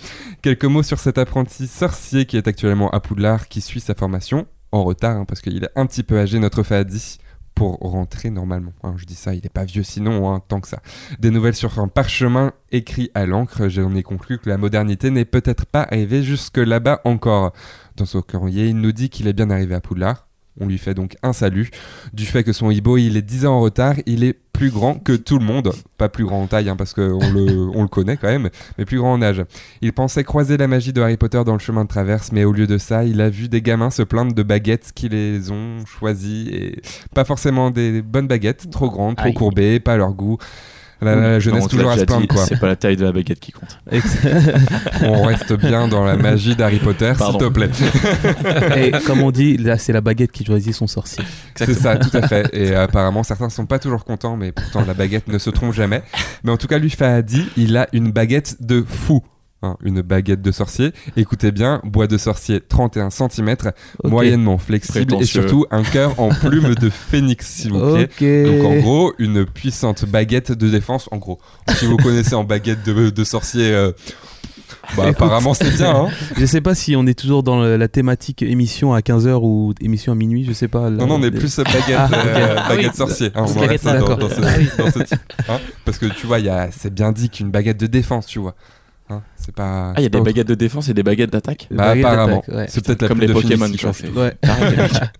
Quelques 0.41 0.65
mots 0.65 0.83
sur 0.83 0.99
cet 0.99 1.17
apprenti 1.17 1.67
sorcier 1.67 2.25
qui 2.25 2.37
est 2.37 2.47
actuellement 2.47 2.89
à 2.91 2.99
Poudlard, 2.99 3.47
qui 3.47 3.61
suit 3.61 3.79
sa 3.79 3.95
formation, 3.95 4.45
en 4.71 4.83
retard, 4.83 5.17
hein, 5.17 5.25
parce 5.25 5.41
qu'il 5.41 5.63
est 5.63 5.69
un 5.75 5.85
petit 5.85 6.03
peu 6.03 6.19
âgé, 6.19 6.39
notre 6.39 6.63
Fadi, 6.63 7.17
pour 7.55 7.77
rentrer 7.79 8.29
normalement. 8.29 8.73
hein. 8.83 8.95
je 8.97 9.05
dis 9.05 9.15
ça, 9.15 9.33
il 9.33 9.45
est 9.45 9.53
pas 9.53 9.63
vieux 9.65 9.83
sinon, 9.83 10.31
hein, 10.33 10.41
tant 10.47 10.59
que 10.59 10.67
ça. 10.67 10.81
Des 11.19 11.29
nouvelles 11.29 11.55
sur 11.55 11.79
un 11.79 11.87
parchemin 11.87 12.53
écrit 12.71 13.11
à 13.13 13.25
l'encre, 13.25 13.67
j'en 13.67 13.93
ai 13.95 14.03
conclu 14.03 14.39
que 14.39 14.49
la 14.49 14.57
modernité 14.57 15.11
n'est 15.11 15.25
peut-être 15.25 15.65
pas 15.65 15.83
arrivée 15.83 16.23
jusque 16.23 16.57
là-bas 16.57 17.01
encore. 17.05 17.53
Dans 17.95 18.05
son 18.05 18.21
courrier, 18.21 18.67
il 18.69 18.77
nous 18.77 18.91
dit 18.91 19.09
qu'il 19.09 19.27
est 19.27 19.33
bien 19.33 19.49
arrivé 19.49 19.75
à 19.75 19.81
Poudlard. 19.81 20.27
On 20.59 20.67
lui 20.67 20.77
fait 20.77 20.93
donc 20.93 21.15
un 21.23 21.33
salut. 21.33 21.69
Du 22.13 22.25
fait 22.25 22.43
que 22.43 22.53
son 22.53 22.69
hibou, 22.69 22.97
il 22.97 23.17
est 23.17 23.21
10 23.21 23.45
ans 23.47 23.55
en 23.55 23.61
retard, 23.61 23.95
il 24.05 24.23
est 24.23 24.37
plus 24.53 24.69
grand 24.69 24.95
que 24.95 25.13
tout 25.13 25.39
le 25.39 25.45
monde. 25.45 25.73
Pas 25.97 26.09
plus 26.09 26.25
grand 26.25 26.43
en 26.43 26.47
taille, 26.47 26.69
hein, 26.69 26.75
parce 26.75 26.93
qu'on 26.93 27.19
le, 27.19 27.69
on 27.75 27.81
le 27.81 27.87
connaît 27.87 28.17
quand 28.17 28.27
même, 28.27 28.49
mais 28.77 28.85
plus 28.85 28.99
grand 28.99 29.13
en 29.13 29.21
âge. 29.21 29.43
Il 29.81 29.93
pensait 29.93 30.23
croiser 30.23 30.57
la 30.57 30.67
magie 30.67 30.93
de 30.93 31.01
Harry 31.01 31.17
Potter 31.17 31.41
dans 31.43 31.53
le 31.53 31.59
chemin 31.59 31.83
de 31.83 31.89
traverse, 31.89 32.31
mais 32.31 32.43
au 32.43 32.51
lieu 32.51 32.67
de 32.67 32.77
ça, 32.77 33.03
il 33.03 33.19
a 33.19 33.29
vu 33.29 33.49
des 33.49 33.61
gamins 33.61 33.89
se 33.89 34.03
plaindre 34.03 34.33
de 34.33 34.43
baguettes 34.43 34.91
qui 34.93 35.09
les 35.09 35.51
ont 35.51 35.83
choisies, 35.85 36.49
et 36.53 36.81
pas 37.15 37.25
forcément 37.25 37.71
des 37.71 38.01
bonnes 38.03 38.27
baguettes, 38.27 38.69
trop 38.69 38.89
grandes, 38.89 39.15
trop 39.15 39.33
courbées, 39.33 39.79
pas 39.79 39.93
à 39.93 39.97
leur 39.97 40.13
goût. 40.13 40.37
La, 41.01 41.15
la 41.15 41.39
jeunesse 41.39 41.63
Non, 41.63 41.67
toujours 41.67 41.91
à 41.91 41.95
se 41.95 41.99
dit, 42.01 42.05
plaindre, 42.05 42.27
quoi. 42.27 42.45
C'est 42.45 42.59
pas 42.59 42.67
la 42.67 42.75
taille 42.75 42.95
de 42.95 43.03
la 43.03 43.11
baguette 43.11 43.39
qui 43.39 43.51
compte. 43.51 43.79
On 45.03 45.23
reste 45.23 45.53
bien 45.53 45.87
dans 45.87 46.05
la 46.05 46.15
magie 46.15 46.55
d'Harry 46.55 46.79
Potter, 46.79 47.13
s'il 47.17 47.37
te 47.37 47.49
plaît. 47.49 47.69
Et 48.77 48.91
comme 49.05 49.21
on 49.21 49.31
dit, 49.31 49.57
là, 49.57 49.77
c'est 49.77 49.93
la 49.93 50.01
baguette 50.01 50.31
qui 50.31 50.45
choisit 50.45 50.73
son 50.73 50.87
sorcier. 50.87 51.23
C'est 51.55 51.73
ça, 51.73 51.97
tout 51.97 52.15
à 52.15 52.27
fait. 52.27 52.49
Et 52.53 52.75
apparemment, 52.75 53.23
certains 53.23 53.49
sont 53.49 53.65
pas 53.65 53.79
toujours 53.79 54.05
contents, 54.05 54.37
mais 54.37 54.51
pourtant 54.51 54.83
la 54.85 54.93
baguette 54.93 55.27
ne 55.27 55.37
se 55.37 55.49
trompe 55.49 55.73
jamais. 55.73 56.03
Mais 56.43 56.51
en 56.51 56.57
tout 56.57 56.67
cas, 56.67 56.77
lui, 56.77 56.89
Fahadi, 56.89 57.45
il 57.57 57.75
a 57.77 57.87
une 57.93 58.11
baguette 58.11 58.57
de 58.61 58.83
fou. 58.87 59.23
Hein, 59.65 59.77
une 59.81 60.01
baguette 60.01 60.41
de 60.41 60.51
sorcier. 60.51 60.91
Écoutez 61.15 61.53
bien, 61.53 61.79
bois 61.85 62.05
de 62.07 62.17
sorcier 62.17 62.59
31 62.59 63.09
cm, 63.09 63.55
moyennement 64.03 64.57
flexible 64.57 65.15
et 65.21 65.23
surtout 65.25 65.65
un 65.71 65.83
cœur 65.83 66.19
en 66.19 66.29
plume 66.33 66.75
de 66.75 66.89
phénix, 66.89 67.47
s'il 67.47 67.71
vous 67.71 67.93
plaît. 67.95 68.09
Donc 68.45 68.65
en 68.65 68.75
gros, 68.81 69.13
une 69.19 69.45
puissante 69.45 70.03
baguette 70.03 70.51
de 70.51 70.67
défense. 70.69 71.07
En 71.11 71.17
gros, 71.17 71.39
si 71.77 71.85
vous 71.85 71.95
connaissez 71.95 72.35
en 72.35 72.43
baguette 72.43 72.83
de, 72.85 73.09
de 73.09 73.23
sorcier, 73.23 73.71
euh, 73.73 73.93
bah, 74.97 75.03
Écoute. 75.03 75.15
apparemment 75.15 75.53
c'est 75.53 75.71
bien. 75.77 75.95
Hein 75.95 76.07
Je 76.37 76.45
sais 76.45 76.59
pas 76.59 76.75
si 76.75 76.97
on 76.97 77.07
est 77.07 77.17
toujours 77.17 77.41
dans 77.41 77.61
la 77.63 77.87
thématique 77.87 78.41
émission 78.41 78.93
à 78.93 78.99
15h 78.99 79.39
ou 79.43 79.73
émission 79.79 80.11
à 80.11 80.15
minuit, 80.15 80.43
je 80.43 80.51
sais 80.51 80.67
pas. 80.67 80.89
là, 80.89 80.97
non, 80.97 81.07
non, 81.07 81.15
on 81.15 81.23
est 81.23 81.31
des- 81.31 81.39
plus 81.39 81.55
baguette, 81.59 81.95
Ah, 81.97 82.09
euh, 82.13 82.55
Ah 82.57 82.67
baguette 82.67 82.91
oui. 82.91 82.97
sorcier. 82.97 83.27
Hein, 83.27 83.45
on 83.47 83.49
en 83.49 83.53
Baguette 83.53 83.69
reste 83.69 83.85
dans, 83.85 83.93
d'accord. 83.93 84.17
dans 84.17 84.29
ce, 84.29 84.41
Ah 84.43 84.81
dans 84.83 84.91
ce 84.91 84.99
type. 84.99 85.19
hein. 85.47 85.59
Parce 85.85 85.97
que 85.99 86.07
tu 86.07 86.27
vois, 86.27 86.39
il 86.39 86.47
y 86.47 86.49
a- 86.49 86.67
c'est 86.77 86.93
bien 86.93 87.13
dit 87.13 87.29
qu'une 87.29 87.49
baguette 87.49 87.79
de 87.79 87.87
défense, 87.87 88.25
tu 88.25 88.39
vois. 88.39 88.55
Hein, 89.09 89.21
c'est 89.35 89.53
pas. 89.53 89.89
Ah, 89.89 89.99
il 89.99 90.03
y 90.03 90.05
a 90.05 90.09
des 90.09 90.17
autre- 90.17 90.25
baguettes 90.25 90.47
de 90.47 90.55
défense 90.55 90.87
et 90.89 90.93
des 90.93 91.03
baguettes 91.03 91.31
d'attaque 91.31 91.67
Bah, 91.69 91.89
baguettes 91.89 92.05
apparemment. 92.05 92.43
ouais. 92.47 92.65
C'est 92.69 92.83
peut-être 92.85 93.01
la 93.01 93.07
Comme 93.09 93.17
plume 93.17 93.27
les 93.29 93.33
Pokémon, 93.33 93.67
change 93.77 94.01
tout. 94.03 94.17
Ouais. 94.17 94.33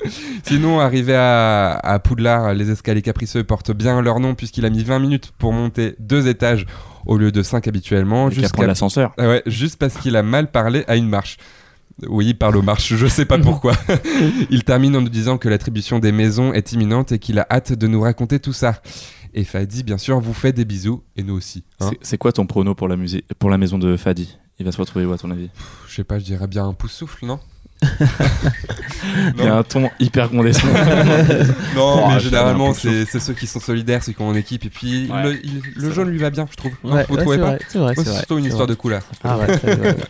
Sinon, 0.43 0.79
arrivé 0.79 1.15
à, 1.15 1.73
à 1.83 1.99
Poudlard, 1.99 2.53
les 2.53 2.71
escaliers 2.71 3.01
capricieux 3.01 3.43
portent 3.43 3.71
bien 3.71 4.01
leur 4.01 4.19
nom 4.19 4.35
puisqu'il 4.35 4.65
a 4.65 4.69
mis 4.69 4.83
20 4.83 4.99
minutes 4.99 5.31
pour 5.37 5.53
monter 5.53 5.95
deux 5.99 6.27
étages 6.27 6.65
au 7.05 7.17
lieu 7.17 7.31
de 7.31 7.41
5 7.43 7.67
habituellement. 7.67 8.29
Jusqu'à 8.29 8.65
l'ascenseur. 8.65 9.13
Ah 9.17 9.27
ouais, 9.27 9.43
juste 9.45 9.77
parce 9.77 9.95
qu'il 9.97 10.15
a 10.15 10.23
mal 10.23 10.49
parlé 10.51 10.85
à 10.87 10.95
une 10.95 11.09
marche. 11.09 11.37
Oui, 12.07 12.25
il 12.27 12.33
parle 12.37 12.57
aux 12.57 12.61
marches, 12.63 12.95
je 12.95 13.05
sais 13.07 13.25
pas 13.25 13.37
pourquoi. 13.37 13.73
il 14.49 14.63
termine 14.63 14.95
en 14.95 15.01
nous 15.01 15.09
disant 15.09 15.37
que 15.37 15.47
l'attribution 15.47 15.99
des 15.99 16.11
maisons 16.11 16.51
est 16.51 16.71
imminente 16.73 17.11
et 17.11 17.19
qu'il 17.19 17.37
a 17.37 17.45
hâte 17.51 17.73
de 17.73 17.85
nous 17.87 18.01
raconter 18.01 18.39
tout 18.39 18.53
ça. 18.53 18.81
Et 19.33 19.43
Fadi, 19.43 19.83
bien 19.83 19.97
sûr, 19.97 20.19
vous 20.19 20.33
fait 20.33 20.53
des 20.53 20.65
bisous, 20.65 21.03
et 21.15 21.23
nous 21.23 21.33
aussi. 21.35 21.63
hein. 21.79 21.89
C'est- 22.01 22.17
quoi 22.17 22.31
ton 22.31 22.45
prono 22.45 22.75
pour 22.75 22.87
la, 22.87 22.95
musée, 22.95 23.23
pour 23.39 23.49
la 23.49 23.57
maison 23.57 23.77
de 23.79 23.97
Fadi? 23.97 24.37
Il 24.59 24.65
va 24.65 24.71
se 24.71 24.77
retrouver 24.77 25.05
où 25.05 25.11
à 25.13 25.17
ton 25.17 25.31
avis? 25.31 25.49
Je 25.87 25.95
sais 25.95 26.03
pas, 26.03 26.19
je 26.19 26.23
dirais 26.23 26.45
bien 26.47 26.65
un 26.67 26.73
pouce 26.73 26.91
souffle, 26.93 27.25
non? 27.25 27.39
Il 29.37 29.43
y 29.43 29.47
a 29.47 29.57
un 29.57 29.63
ton 29.63 29.89
hyper 29.99 30.29
condescendant. 30.29 30.73
Non, 31.75 32.03
Oh, 32.05 32.07
mais 32.09 32.19
généralement, 32.19 32.73
c'est 32.73 33.05
ceux 33.05 33.33
qui 33.33 33.47
sont 33.47 33.59
solidaires, 33.59 34.03
ceux 34.03 34.13
qui 34.13 34.21
ont 34.21 34.27
en 34.29 34.35
équipe, 34.35 34.65
et 34.65 34.69
puis 34.69 35.09
Ouais. 35.11 35.23
le, 35.23 35.45
il- 35.45 35.61
le 35.75 35.91
jaune 35.91 36.09
lui 36.09 36.19
va 36.19 36.29
bien, 36.29 36.47
je 36.49 36.55
trouve. 36.55 36.71
Ouais, 36.83 37.05
vous 37.09 37.15
ouais, 37.15 37.21
trouvez 37.21 37.37
c'est 37.37 37.41
pas? 37.79 37.79
vrai, 37.79 37.93
c'est 37.97 38.05
surtout 38.13 38.37
une 38.37 38.45
histoire 38.45 38.67
vrai. 38.67 38.75
de 38.75 38.79
couleur. 38.79 39.01
Ah 39.23 39.37
ouais, 39.39 39.57
très 39.57 39.75
bien. 39.75 39.95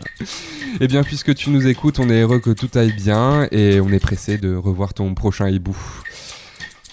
Eh 0.80 0.88
bien, 0.88 1.04
puisque 1.04 1.32
tu 1.36 1.50
nous 1.50 1.68
écoutes, 1.68 2.00
on 2.00 2.10
est 2.10 2.22
heureux 2.22 2.40
que 2.40 2.50
tout 2.50 2.68
aille 2.74 2.92
bien 2.92 3.46
et 3.52 3.80
on 3.80 3.90
est 3.90 4.00
pressé 4.00 4.38
de 4.38 4.56
revoir 4.56 4.92
ton 4.92 5.14
prochain 5.14 5.48
hibou. 5.48 5.76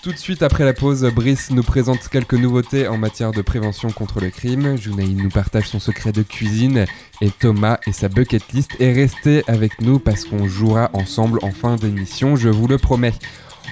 Tout 0.04 0.12
de 0.12 0.18
suite 0.18 0.42
après 0.42 0.66
la 0.66 0.74
pause, 0.74 1.04
Brice 1.14 1.52
nous 1.52 1.62
présente 1.62 2.10
quelques 2.10 2.34
nouveautés 2.34 2.88
en 2.88 2.98
matière 2.98 3.32
de 3.32 3.44
prévention 3.44 3.92
contre 3.92 4.20
le 4.20 4.32
crime. 4.32 4.76
Junaï 4.76 5.14
nous 5.14 5.30
partage 5.30 5.68
son 5.68 5.80
secret 5.80 6.12
de 6.12 6.24
cuisine 6.24 6.86
et 7.22 7.30
Thomas 7.30 7.78
et 7.86 7.92
sa 7.92 8.10
bucket 8.10 8.52
list. 8.52 8.72
Et 8.80 8.94
restez 8.94 9.44
avec 9.46 9.80
nous 9.80 10.00
parce 10.00 10.26
qu'on 10.26 10.48
jouera 10.48 10.90
ensemble 10.94 11.38
en 11.44 11.52
fin 11.52 11.76
d'émission, 11.76 12.36
je 12.36 12.50
vous 12.50 12.68
le 12.68 12.80
promets. 12.80 13.14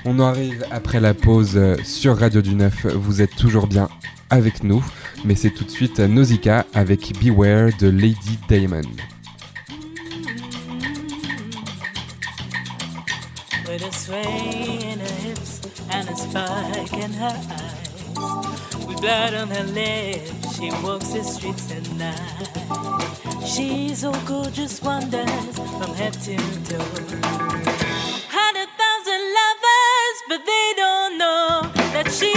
On 0.06 0.20
arrive 0.20 0.64
après 0.70 1.00
la 1.00 1.16
pause 1.16 1.54
euh, 1.56 1.76
sur 1.84 2.20
Radio 2.20 2.44
du 2.44 2.54
Neuf. 2.54 2.86
Vous 2.86 3.24
êtes 3.24 3.36
toujours 3.36 3.66
bien 3.66 3.90
avec 4.30 4.64
nous, 4.64 4.86
mais 5.26 5.34
c'est 5.34 5.50
tout 5.50 5.64
de 5.64 5.72
suite 5.72 6.00
Nausicaa 6.00 6.68
avec 6.76 7.20
Beware 7.20 7.72
de 7.80 7.90
Lady 7.90 8.38
Damon. 8.48 8.82
And 15.92 16.10
a 16.10 16.16
spike 16.16 16.94
in 16.94 17.14
her 17.14 17.36
eyes. 17.52 18.86
With 18.88 19.02
blood 19.02 19.34
on 19.34 19.50
her 19.50 19.64
lips, 19.64 20.56
she 20.56 20.72
walks 20.84 21.10
the 21.10 21.24
streets 21.24 21.72
at 21.72 21.90
night. 21.94 23.46
She's 23.46 24.00
so 24.00 24.12
gorgeous 24.26 24.82
wonders 24.82 25.56
from 25.58 25.94
head 25.96 26.14
to 26.14 26.38
toe. 26.68 26.86
Hundred 28.30 28.70
thousand 28.80 29.24
lovers, 29.40 30.18
but 30.28 30.46
they 30.46 30.74
don't 30.76 31.18
know 31.18 31.72
that 31.94 32.12
she 32.12 32.34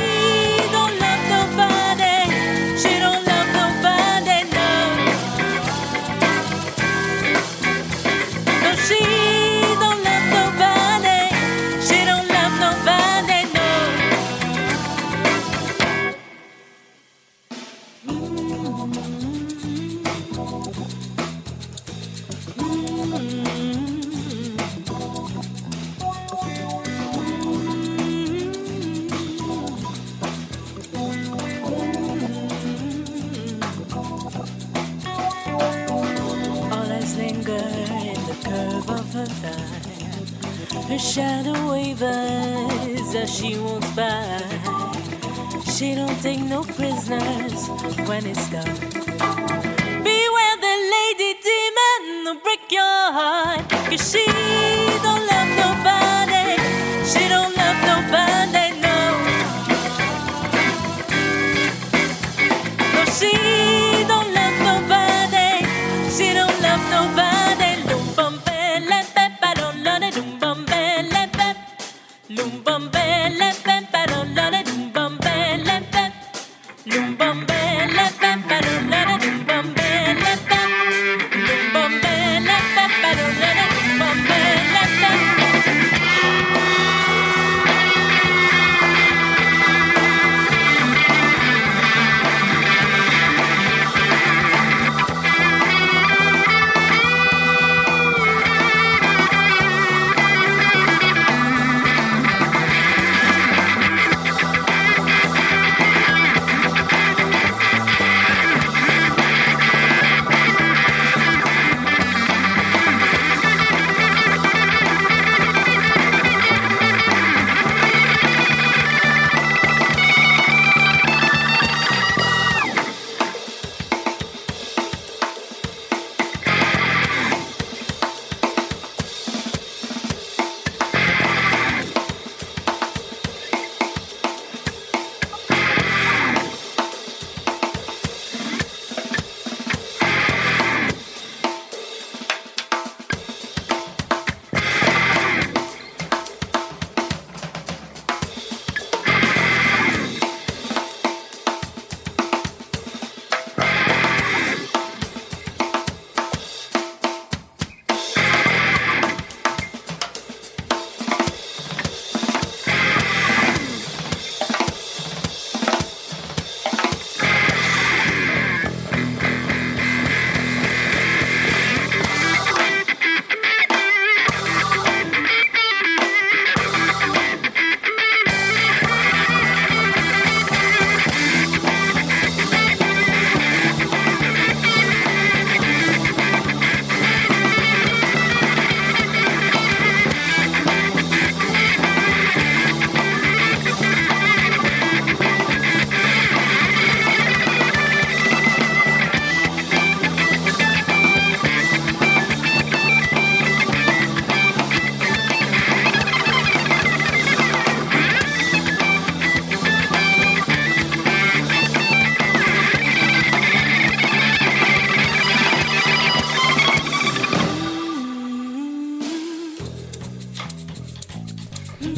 take 46.22 46.38
no 46.38 46.62
prisoners 46.62 47.68
when 48.06 48.24
it's 48.24 48.48
done. 48.48 49.11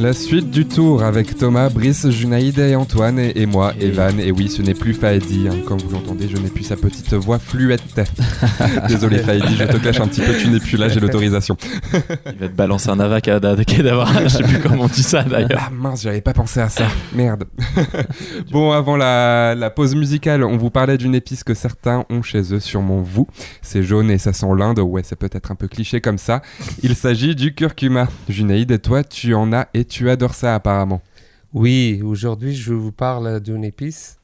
La 0.05 0.13
suite 0.13 0.51
du 0.51 0.67
tour 0.67 1.03
avec 1.03 1.35
Thomas, 1.35 1.71
Brice, 1.71 2.11
Junaïd 2.11 2.59
et 2.59 2.77
Antoine 2.77 3.19
et, 3.19 3.41
et 3.41 3.47
moi, 3.47 3.73
Evan. 3.81 4.21
Et 4.21 4.33
oui, 4.33 4.51
ce 4.51 4.61
n'est 4.61 4.75
plus 4.75 4.93
Faedi. 4.93 5.49
hein. 5.49 5.55
Comme 5.67 5.79
vous 5.79 5.89
l'entendez, 5.89 6.29
je 6.29 6.37
n'ai 6.37 6.51
plus 6.51 6.63
sa 6.65 6.77
petite 6.77 7.15
voix 7.15 7.39
fluette. 7.39 7.81
Désolé 8.89 9.21
Faedi, 9.21 9.57
je 9.57 9.65
te 9.65 9.79
cache 9.79 10.01
un 10.01 10.07
petit 10.07 10.21
peu, 10.21 10.37
tu 10.37 10.49
n'es 10.49 10.61
plus 10.61 10.77
là, 10.77 10.91
j'ai 10.91 11.01
l'autorisation. 11.01 11.57
Il 11.95 12.39
va 12.39 12.49
te 12.49 12.53
balancer 12.53 12.91
un 12.91 13.01
avacada 13.01 13.57
d'avoir. 13.57 14.13
Je 14.25 14.29
sais 14.29 14.43
plus 14.43 14.59
comment 14.59 14.83
on 14.83 14.89
dit 14.89 15.03
ça 15.03 15.23
d'ailleurs. 15.23 15.59
Ah 15.69 15.71
mince, 15.73 16.03
j'avais 16.03 16.21
pas 16.21 16.35
pensé 16.35 16.61
à 16.61 16.69
ça. 16.69 16.87
Merde. 17.15 17.45
bon, 18.53 18.73
avant 18.73 18.99
la, 18.99 19.55
la 19.55 19.71
pause 19.71 19.95
musicale, 19.95 20.45
on 20.45 20.59
vous 20.59 20.69
parlait 20.69 20.99
d'une 20.99 21.15
épice 21.15 21.45
que 21.45 21.55
certains 21.55 22.05
ont 22.11 22.21
chez 22.21 22.53
eux, 22.53 22.61
sûrement 22.61 23.01
vous. 23.01 23.27
C'est 23.63 23.83
jaune 23.83 24.11
et 24.11 24.19
ça 24.19 24.35
sent 24.35 24.49
l'Inde. 24.55 24.81
Ouais, 24.81 25.01
c'est 25.03 25.17
peut-être 25.19 25.51
un 25.51 25.55
peu 25.55 25.67
cliché 25.67 26.03
comme 26.03 26.19
ça. 26.19 26.43
Il 26.83 26.95
s'agit 26.95 27.35
du 27.35 27.55
curcuma. 27.55 28.07
Junaïd, 28.29 28.71
et 28.71 28.79
toi, 28.79 29.03
tu 29.03 29.33
en 29.33 29.51
as 29.55 29.69
et 29.73 29.87
tu 29.94 29.94
adores 30.03 30.35
ça 30.35 30.55
apparemment. 30.55 31.03
Oui, 31.53 32.03
aujourd'hui 32.05 32.55
je 32.55 32.75
vous 32.75 32.93
parle 32.93 33.41
d'une 33.41 33.65
épice 33.65 34.19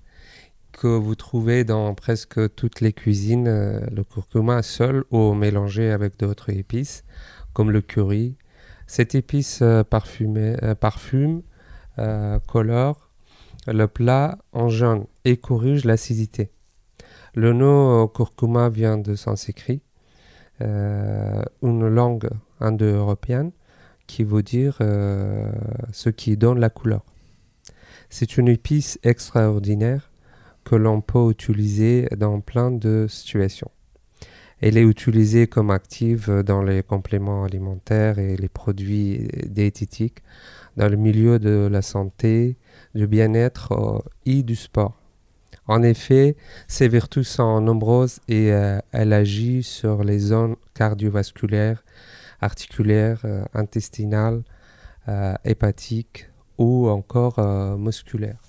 que 0.72 0.88
vous 0.88 1.14
trouvez 1.14 1.64
dans 1.64 1.94
presque 1.94 2.54
toutes 2.54 2.80
les 2.80 2.92
cuisines, 2.92 3.48
euh, 3.48 3.80
le 3.92 4.02
curcuma 4.02 4.62
seul 4.62 5.04
ou 5.10 5.34
mélangé 5.34 5.90
avec 5.90 6.18
d'autres 6.18 6.50
épices 6.50 7.04
comme 7.52 7.70
le 7.70 7.82
curry. 7.82 8.36
Cette 8.86 9.14
épice 9.14 9.60
euh, 9.62 9.82
euh, 9.82 10.74
parfume, 10.74 11.42
colore 12.46 13.10
le 13.66 13.86
plat 13.86 14.38
en 14.52 14.68
jaune 14.68 15.06
et 15.24 15.36
corrige 15.36 15.84
l'acidité. 15.84 16.50
Le 17.34 17.52
nom 17.52 18.08
curcuma 18.08 18.70
vient 18.70 18.96
de 18.96 19.14
sanskrit, 19.14 19.82
une 20.60 21.88
langue 21.88 22.30
indo-européenne 22.58 23.52
qui 24.10 24.24
veut 24.24 24.42
dire 24.42 24.76
euh, 24.80 25.48
ce 25.92 26.10
qui 26.10 26.36
donne 26.36 26.58
la 26.58 26.68
couleur. 26.68 27.04
C'est 28.08 28.36
une 28.38 28.48
épice 28.48 28.98
extraordinaire 29.04 30.10
que 30.64 30.74
l'on 30.74 31.00
peut 31.00 31.30
utiliser 31.30 32.08
dans 32.16 32.40
plein 32.40 32.72
de 32.72 33.06
situations. 33.08 33.70
Elle 34.60 34.76
est 34.76 34.82
utilisée 34.82 35.46
comme 35.46 35.70
active 35.70 36.42
dans 36.44 36.62
les 36.62 36.82
compléments 36.82 37.44
alimentaires 37.44 38.18
et 38.18 38.36
les 38.36 38.48
produits 38.48 39.28
diététiques, 39.46 40.18
dans 40.76 40.88
le 40.88 40.96
milieu 40.96 41.38
de 41.38 41.68
la 41.70 41.80
santé, 41.80 42.56
du 42.96 43.06
bien-être 43.06 43.72
euh, 43.72 43.98
et 44.26 44.42
du 44.42 44.56
sport. 44.56 44.96
En 45.68 45.84
effet, 45.84 46.36
ses 46.66 46.88
vertus 46.88 47.28
sont 47.28 47.60
nombreuses 47.60 48.18
et 48.26 48.52
euh, 48.52 48.80
elle 48.90 49.12
agit 49.12 49.62
sur 49.62 50.02
les 50.02 50.18
zones 50.18 50.56
cardiovasculaires, 50.74 51.84
articulaires, 52.40 53.20
euh, 53.24 53.44
intestinales, 53.54 54.42
euh, 55.08 55.34
hépatiques 55.44 56.28
ou 56.58 56.88
encore 56.88 57.38
euh, 57.38 57.76
musculaires. 57.76 58.40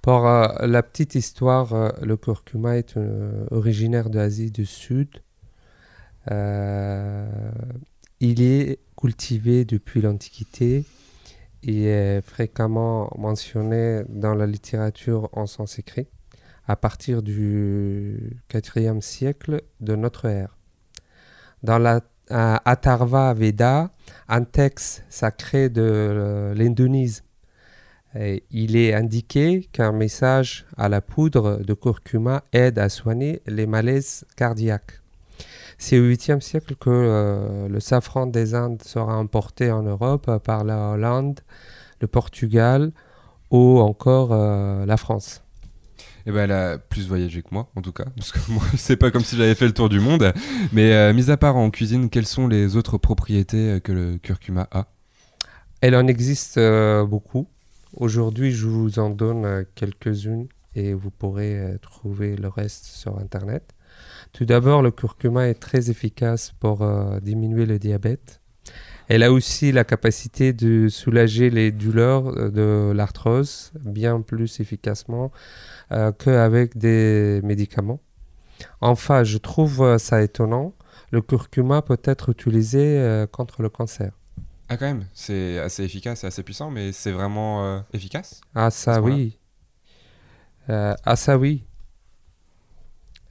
Pour 0.00 0.24
la 0.24 0.82
petite 0.82 1.14
histoire, 1.14 1.92
le 2.02 2.16
curcuma 2.16 2.76
est 2.76 2.98
originaire 3.52 4.10
d'Asie 4.10 4.50
du 4.50 4.66
Sud. 4.66 5.22
Il 6.28 8.42
est 8.42 8.80
cultivé 8.96 9.64
depuis 9.64 10.02
l'Antiquité 10.02 10.84
et 11.62 11.84
est 11.84 12.20
fréquemment 12.20 13.12
mentionné 13.16 14.02
dans 14.08 14.34
la 14.34 14.48
littérature 14.48 15.28
en 15.34 15.46
sanskrit 15.46 16.08
à 16.66 16.74
partir 16.74 17.22
du 17.22 18.40
4e 18.50 19.02
siècle 19.02 19.62
de 19.80 19.94
notre 19.94 20.24
ère. 20.24 20.58
Dans 21.62 21.78
la 21.78 22.00
euh, 22.30 22.56
Atharva 22.64 23.34
Veda, 23.34 23.90
un 24.28 24.44
texte 24.44 25.04
sacré 25.10 25.68
de 25.68 25.82
euh, 25.82 26.54
l'hindouisme, 26.54 27.24
Et 28.14 28.44
il 28.50 28.76
est 28.76 28.94
indiqué 28.94 29.68
qu'un 29.72 29.92
message 29.92 30.66
à 30.76 30.88
la 30.88 31.00
poudre 31.00 31.58
de 31.58 31.74
curcuma 31.74 32.42
aide 32.52 32.78
à 32.78 32.88
soigner 32.88 33.42
les 33.46 33.66
malaises 33.66 34.24
cardiaques. 34.36 35.00
C'est 35.78 35.98
au 35.98 36.04
8e 36.04 36.40
siècle 36.40 36.74
que 36.76 36.90
euh, 36.90 37.68
le 37.68 37.80
safran 37.80 38.26
des 38.26 38.54
Indes 38.54 38.82
sera 38.82 39.14
importé 39.14 39.70
en 39.70 39.82
Europe 39.82 40.38
par 40.44 40.64
la 40.64 40.90
Hollande, 40.90 41.40
le 42.00 42.06
Portugal 42.06 42.92
ou 43.50 43.80
encore 43.80 44.34
la 44.86 44.96
France. 44.96 45.42
Et 46.26 46.30
ben, 46.30 46.44
elle 46.44 46.52
a 46.52 46.78
plus 46.78 47.08
voyagé 47.08 47.42
que 47.42 47.48
moi, 47.50 47.70
en 47.74 47.82
tout 47.82 47.92
cas. 47.92 48.04
Parce 48.16 48.32
que 48.32 48.38
moi, 48.50 48.62
c'est 48.76 48.96
pas 48.96 49.10
comme 49.10 49.24
si 49.24 49.36
j'avais 49.36 49.54
fait 49.54 49.66
le 49.66 49.74
tour 49.74 49.88
du 49.88 50.00
monde. 50.00 50.32
Mais 50.72 50.92
euh, 50.92 51.12
mis 51.12 51.30
à 51.30 51.36
part 51.36 51.56
en 51.56 51.70
cuisine, 51.70 52.10
quelles 52.10 52.26
sont 52.26 52.48
les 52.48 52.76
autres 52.76 52.98
propriétés 52.98 53.72
euh, 53.72 53.80
que 53.80 53.92
le 53.92 54.18
curcuma 54.18 54.68
a? 54.70 54.86
Elle 55.80 55.96
en 55.96 56.06
existe 56.06 56.58
euh, 56.58 57.04
beaucoup. 57.04 57.48
Aujourd'hui, 57.96 58.52
je 58.52 58.66
vous 58.66 58.98
en 58.98 59.10
donne 59.10 59.44
euh, 59.44 59.64
quelques-unes 59.74 60.46
et 60.74 60.94
vous 60.94 61.10
pourrez 61.10 61.76
trouver 61.82 62.34
le 62.36 62.48
reste 62.48 62.86
sur 62.86 63.18
Internet. 63.18 63.74
Tout 64.32 64.46
d'abord, 64.46 64.80
le 64.80 64.90
curcuma 64.90 65.48
est 65.48 65.60
très 65.60 65.90
efficace 65.90 66.54
pour 66.60 66.82
diminuer 67.20 67.66
le 67.66 67.78
diabète. 67.78 68.40
Elle 69.08 69.22
a 69.22 69.30
aussi 69.30 69.70
la 69.70 69.84
capacité 69.84 70.54
de 70.54 70.88
soulager 70.88 71.50
les 71.50 71.72
douleurs 71.72 72.50
de 72.50 72.90
l'arthrose 72.94 73.70
bien 73.84 74.22
plus 74.22 74.60
efficacement 74.60 75.30
qu'avec 76.18 76.76
des 76.78 77.40
médicaments. 77.42 78.00
Enfin, 78.80 79.24
je 79.24 79.38
trouve 79.38 79.82
euh, 79.82 79.98
ça 79.98 80.22
étonnant. 80.22 80.74
Le 81.10 81.20
curcuma 81.20 81.82
peut 81.82 82.00
être 82.04 82.30
utilisé 82.30 82.98
euh, 82.98 83.26
contre 83.26 83.62
le 83.62 83.68
cancer. 83.68 84.12
Ah, 84.68 84.76
quand 84.76 84.86
même, 84.86 85.06
c'est 85.12 85.58
assez 85.58 85.82
efficace, 85.84 86.20
c'est 86.20 86.26
assez 86.26 86.42
puissant, 86.42 86.70
mais 86.70 86.92
c'est 86.92 87.12
vraiment 87.12 87.64
euh, 87.64 87.80
efficace? 87.92 88.40
Ah 88.54 88.70
ça 88.70 89.02
oui. 89.02 89.38
Euh, 90.70 90.94
ah 91.04 91.16
ça 91.16 91.36
oui. 91.36 91.64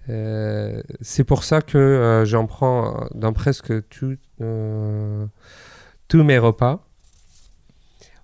Euh, 0.10 0.82
c'est 1.00 1.24
pour 1.24 1.44
ça 1.44 1.62
que 1.62 1.78
euh, 1.78 2.26
j'en 2.26 2.46
prends 2.46 3.08
dans 3.16 3.34
presque 3.34 3.88
tout, 3.90 4.18
euh, 4.42 5.26
tous 6.08 6.24
mes 6.24 6.38
repas. 6.38 6.86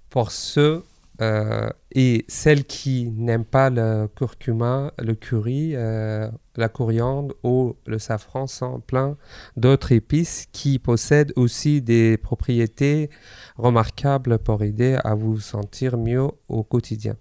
Pour 0.10 0.32
ceux 0.32 0.84
euh, 1.22 1.70
et 1.92 2.26
celles 2.28 2.66
qui 2.66 3.10
n'aiment 3.10 3.46
pas 3.46 3.70
le 3.70 4.08
curcuma, 4.16 4.94
le 5.00 5.16
curry, 5.16 5.72
euh, 5.76 6.30
la 6.56 6.70
coriandre 6.70 7.34
ou 7.44 7.76
le 7.88 7.98
safran 7.98 8.46
sont 8.46 8.82
plein 8.82 9.18
d'autres 9.56 9.92
épices 9.94 10.48
qui 10.52 10.78
possèdent 10.78 11.34
aussi 11.36 11.82
des 11.82 12.18
propriétés 12.18 13.10
remarquables 13.58 14.38
pour 14.38 14.62
aider 14.62 14.98
à 15.04 15.16
vous 15.16 15.40
sentir 15.40 15.98
mieux 15.98 16.28
au 16.50 16.64
quotidien. 16.64 17.16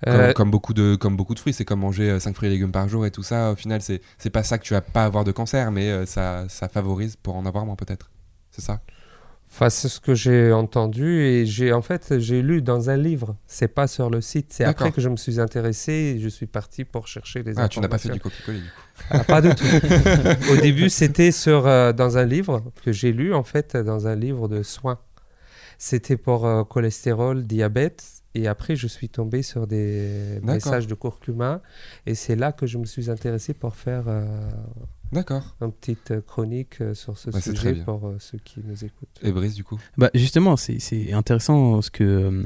Euh, 0.07 0.11
comme, 0.11 0.21
Euh, 0.21 0.33
comme 0.33 0.51
beaucoup 0.51 0.73
de 0.73 0.95
comme 0.95 1.17
beaucoup 1.17 1.33
de 1.33 1.39
fruits, 1.39 1.53
c'est 1.53 1.65
comme 1.65 1.81
manger 1.81 2.19
5 2.19 2.35
fruits 2.35 2.47
et 2.49 2.51
légumes 2.51 2.71
par 2.71 2.87
jour 2.87 3.05
et 3.05 3.11
tout 3.11 3.23
ça. 3.23 3.51
Au 3.51 3.55
final, 3.55 3.81
c'est 3.81 4.01
c'est 4.17 4.29
pas 4.29 4.43
ça 4.43 4.57
que 4.57 4.63
tu 4.63 4.73
vas 4.73 4.81
pas 4.81 5.05
avoir 5.05 5.23
de 5.23 5.31
cancer, 5.31 5.71
mais 5.71 5.89
euh, 5.89 6.05
ça 6.05 6.45
ça 6.49 6.69
favorise 6.69 7.15
pour 7.17 7.35
en 7.35 7.45
avoir 7.45 7.65
moins 7.65 7.75
peut-être. 7.75 8.09
C'est 8.51 8.61
ça? 8.61 8.81
Enfin, 9.51 9.69
c'est 9.71 9.89
ce 9.89 9.99
que 9.99 10.13
j'ai 10.13 10.51
entendu 10.53 11.21
et 11.21 11.45
j'ai 11.47 11.73
en 11.73 11.81
fait 11.81 12.19
j'ai 12.19 12.41
lu 12.43 12.61
dans 12.61 12.91
un 12.91 12.97
livre. 12.97 13.35
C'est 13.47 13.67
pas 13.67 13.87
sur 13.87 14.09
le 14.11 14.21
site. 14.21 14.53
C'est 14.53 14.63
après 14.63 14.91
que 14.91 15.01
je 15.01 15.09
me 15.09 15.17
suis 15.17 15.39
intéressé 15.39 15.91
et 15.91 16.19
je 16.19 16.29
suis 16.29 16.45
parti 16.45 16.85
pour 16.85 17.07
chercher 17.07 17.41
les 17.41 17.57
Ah, 17.57 17.67
tu 17.67 17.79
n'as 17.79 17.87
pas 17.87 17.97
fait 17.97 18.09
du 18.09 18.19
coup. 18.19 18.29
Ah, 19.09 19.23
pas 19.23 19.41
du 19.41 19.49
tout. 19.55 19.65
Au 20.51 20.55
début, 20.57 20.89
c'était 20.89 21.31
sur 21.31 21.65
euh, 21.65 21.93
dans 21.93 22.17
un 22.17 22.25
livre 22.25 22.63
que 22.83 22.91
j'ai 22.91 23.11
lu 23.11 23.33
en 23.33 23.43
fait 23.43 23.75
dans 23.75 24.07
un 24.07 24.15
livre 24.15 24.47
de 24.47 24.61
soins. 24.61 24.99
C'était 25.79 26.17
pour 26.17 26.45
euh, 26.45 26.63
cholestérol, 26.63 27.43
diabète. 27.47 28.18
Et 28.35 28.47
après, 28.47 28.75
je 28.75 28.87
suis 28.87 29.09
tombé 29.09 29.41
sur 29.41 29.65
des 29.65 30.39
messages 30.43 30.87
de 30.87 30.95
curcuma. 30.95 31.61
Et 32.05 32.15
c'est 32.15 32.35
là 32.35 32.51
que 32.51 32.67
je 32.67 32.77
me 32.77 32.85
suis 32.85 33.09
intéressé 33.09 33.53
pour 33.53 33.75
faire 33.75 34.03
euh, 34.07 34.49
une 35.11 35.71
petite 35.71 36.11
euh, 36.11 36.21
chronique 36.21 36.79
euh, 36.81 36.93
sur 36.93 37.17
ce 37.17 37.31
très 37.31 37.41
sujet 37.41 37.73
pour 37.83 38.07
euh, 38.07 38.17
ceux 38.19 38.37
qui 38.37 38.61
nous 38.63 38.85
écoutent. 38.85 39.19
Et 39.23 39.31
Brice 39.31 39.55
du 39.55 39.63
coup? 39.63 39.79
Bah 39.97 40.11
justement, 40.13 40.57
c'est 40.57 40.79
c'est 40.79 41.11
intéressant 41.13 41.81
ce 41.81 41.89
que 41.89 42.03
euh, 42.03 42.43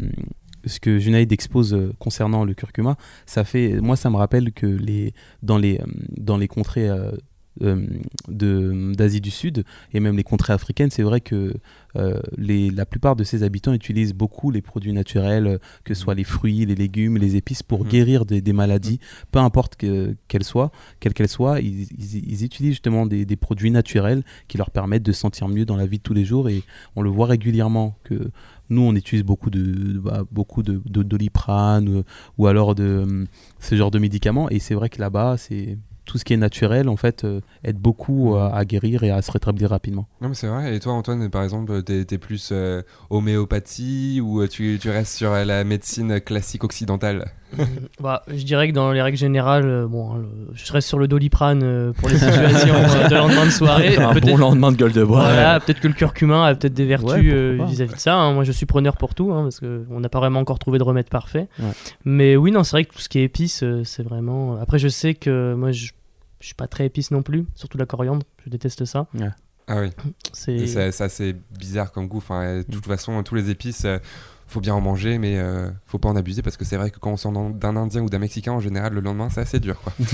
ce 0.66 0.80
que 0.80 0.98
Junaid 1.00 1.30
expose 1.34 1.74
euh, 1.74 1.92
concernant 2.00 2.46
le 2.46 2.54
curcuma. 2.54 2.96
Ça 3.26 3.44
fait, 3.44 3.82
moi, 3.82 3.98
ça 3.98 4.10
me 4.10 4.16
rappelle 4.16 4.54
que 4.54 4.66
les 4.66 5.14
dans 5.42 5.58
les 5.58 5.80
euh, 5.82 5.86
dans 6.18 6.38
les 6.38 6.48
contrées 6.48 6.88
euh, 6.88 7.12
euh, 7.62 7.86
de 8.30 8.94
d'Asie 8.96 9.20
du 9.20 9.32
Sud 9.32 9.66
et 9.92 10.00
même 10.00 10.16
les 10.16 10.24
contrées 10.24 10.54
africaines, 10.54 10.90
c'est 10.90 11.04
vrai 11.04 11.20
que 11.20 11.54
euh, 11.96 12.20
les, 12.38 12.70
la 12.72 12.86
plupart 12.86 13.16
de 13.16 13.24
ces 13.24 13.44
habitants 13.44 13.74
utilisent 13.74 14.14
beaucoup 14.14 14.50
les 14.52 14.62
produits 14.62 14.94
naturels, 14.94 15.48
euh, 15.48 15.58
que 15.84 15.94
ce 15.94 16.02
soit 16.02 16.16
les 16.16 16.24
fruits, 16.24 16.66
les 16.66 16.76
légumes, 16.76 17.18
les 17.18 17.36
épices, 17.36 17.64
pour 17.64 17.84
Mhm. 17.84 17.90
guérir 17.90 18.26
des, 18.26 18.42
des 18.42 18.54
maladies, 18.54 19.00
peu 19.32 19.40
importe 19.40 19.76
que- 19.76 20.16
qu'elles 20.28 20.44
soient, 20.44 20.72
quelles 21.00 21.14
qu'elles 21.14 21.28
soient. 21.28 21.60
Ils, 21.60 21.84
ils- 21.84 22.32
ils 22.32 22.44
utilisent 22.44 22.72
justement 22.74 23.06
des, 23.06 23.26
des 23.26 23.36
produits 23.36 23.72
naturels 23.72 24.24
qui 24.48 24.58
leur 24.58 24.72
permettent 24.72 25.04
de 25.04 25.12
se 25.12 25.20
sentir 25.20 25.48
mieux 25.48 25.66
dans 25.66 25.76
la 25.78 25.86
vie 25.86 25.98
de 25.98 26.04
tous 26.04 26.14
les 26.14 26.26
jours 26.26 26.50
et 26.50 26.64
on 26.96 27.02
le 27.02 27.10
voit 27.10 27.28
régulièrement 27.28 27.96
que 28.04 28.32
nous 28.70 28.82
on 28.82 28.96
utilise 28.96 29.24
beaucoup 29.24 29.50
de 29.50 30.00
bah, 30.00 30.24
beaucoup 30.32 30.64
de, 30.64 30.82
de 30.86 31.04
doliprane 31.04 31.88
ou, 31.90 32.04
ou 32.38 32.48
alors 32.48 32.76
de 32.76 32.84
euh, 32.84 33.26
ce 33.60 33.76
genre 33.76 33.92
de 33.92 34.00
médicaments 34.00 34.50
et 34.50 34.60
c'est 34.60 34.74
vrai 34.74 34.90
que 34.90 35.00
là-bas 35.00 35.36
c'est 35.38 35.78
tout 36.06 36.18
ce 36.18 36.26
qui 36.26 36.34
est 36.34 36.38
naturel 36.38 36.90
en 36.90 36.98
fait 36.98 37.24
euh, 37.24 37.42
aide 37.64 37.78
beaucoup 37.78 38.36
à, 38.36 38.54
à 38.56 38.66
guérir 38.66 39.04
et 39.04 39.12
à 39.12 39.22
se 39.22 39.32
rétablir 39.32 39.70
rapidement. 39.70 40.08
Non 40.22 40.30
mais 40.30 40.36
c'est 40.36 40.48
vrai. 40.48 40.76
Et 40.76 40.80
toi 40.80 40.94
Antoine, 40.94 41.30
par 41.30 41.44
exemple, 41.44 41.82
t'es 41.84 42.06
es 42.10 42.18
plus 42.18 42.50
euh, 42.52 42.82
homéopathie 43.10 44.22
ou 44.22 44.42
euh, 44.42 44.48
tu, 44.48 44.78
tu 44.82 44.90
restes 44.90 45.16
sur 45.16 45.32
euh, 45.32 45.44
la 45.46 45.64
médecine 45.64 46.20
classique 46.20 46.64
occidentale? 46.64 47.32
Bah, 48.02 48.24
je 48.28 48.44
dirais 48.44 48.68
que 48.70 48.74
dans 48.74 48.92
les 48.92 49.02
règles 49.02 49.18
générales, 49.18 49.66
euh, 49.68 49.88
bon, 49.88 50.12
hein, 50.14 50.18
le- 50.20 50.54
je 50.54 50.72
reste 50.72 50.88
sur 50.88 50.98
le 51.00 51.08
doliprane 51.08 51.62
euh, 51.64 51.94
pour 51.94 52.10
les 52.10 52.18
situations 52.18 52.76
euh, 52.76 53.08
de 53.08 53.16
lendemain 53.16 53.46
de 53.46 53.52
soirée. 53.52 53.98
un 53.98 54.12
Peut-être- 54.14 54.28
bon 54.28 54.38
lendemain 54.38 54.72
de 54.72 54.78
gueule 54.78 54.92
de 54.94 55.04
bois. 55.04 55.22
Voilà, 55.24 55.60
peut-être 55.60 55.80
que 55.80 55.88
le 55.88 55.94
curcuma 55.94 56.46
a 56.48 56.56
peut-être 56.56 56.74
des 56.74 56.86
vertus 56.86 57.10
Ouais, 57.12 57.22
pourquoi 57.22 57.38
euh, 57.38 57.58
pas. 57.58 57.66
vis-à-vis 57.66 57.94
de 57.94 58.00
ça. 58.00 58.16
hein. 58.16 58.34
Moi, 58.34 58.44
je 58.44 58.52
suis 58.52 58.66
preneur 58.66 58.98
pour 58.98 59.16
tout, 59.16 59.32
hein, 59.32 59.44
parce 59.44 59.60
qu'on 59.60 60.00
n'a 60.00 60.10
pas 60.10 60.20
vraiment 60.20 60.40
encore 60.40 60.60
trouvé 60.60 60.80
de 60.80 60.84
remède 60.84 61.10
parfait. 61.10 61.48
Ouais. 61.60 61.72
Mais 62.06 62.36
oui, 62.36 62.52
non, 62.52 62.64
c'est 62.64 62.72
vrai 62.72 62.86
que 62.86 62.94
tout 62.94 63.00
ce 63.02 63.10
qui 63.10 63.20
est 63.20 63.24
épice, 63.24 63.64
euh, 63.64 63.84
c'est 63.84 64.04
vraiment. 64.04 64.58
Après, 64.62 64.80
je 64.80 64.88
sais 64.88 65.14
que 65.14 65.54
moi, 65.56 65.72
je, 65.72 65.88
je 66.40 66.46
suis 66.46 66.56
pas 66.56 66.68
très 66.68 66.86
épice 66.86 67.12
non 67.12 67.22
plus, 67.22 67.46
surtout 67.56 67.78
la 67.78 67.86
coriandre. 67.86 68.24
Je 68.46 68.50
déteste 68.50 68.86
ça. 68.86 69.08
Ah 69.68 69.80
oui. 69.80 69.92
C'est. 70.34 70.54
Et 70.56 70.68
C'est 70.68 70.92
c'est 70.92 71.04
assez 71.06 71.36
bizarre 71.58 71.92
comme 71.94 72.08
goût. 72.08 72.18
Enfin, 72.18 72.42
euh, 72.44 72.64
de 72.68 72.74
toute 72.74 72.86
façon, 72.86 73.24
tous 73.24 73.36
les 73.36 73.50
épices, 73.50 73.86
euh, 73.86 73.98
faut 74.54 74.62
bien 74.62 74.76
en 74.76 74.82
manger, 74.82 75.18
mais 75.18 75.38
euh, 75.38 75.70
faut 75.88 75.98
pas 75.98 76.10
en 76.10 76.16
abuser 76.16 76.44
parce 76.44 76.58
que 76.58 76.64
c'est 76.64 76.78
vrai 76.78 76.92
que 76.92 77.00
quand 77.00 77.12
on 77.12 77.18
sort 77.18 77.32
d'un 77.32 77.76
Indien 77.76 78.02
ou 78.02 78.10
d'un 78.10 78.20
Mexicain, 78.20 78.52
en 78.52 78.60
général, 78.60 78.94
le 78.94 79.02
lendemain, 79.02 79.30
c'est 79.32 79.42
assez 79.42 79.60
dur. 79.60 79.82
Quoi. 79.82 79.94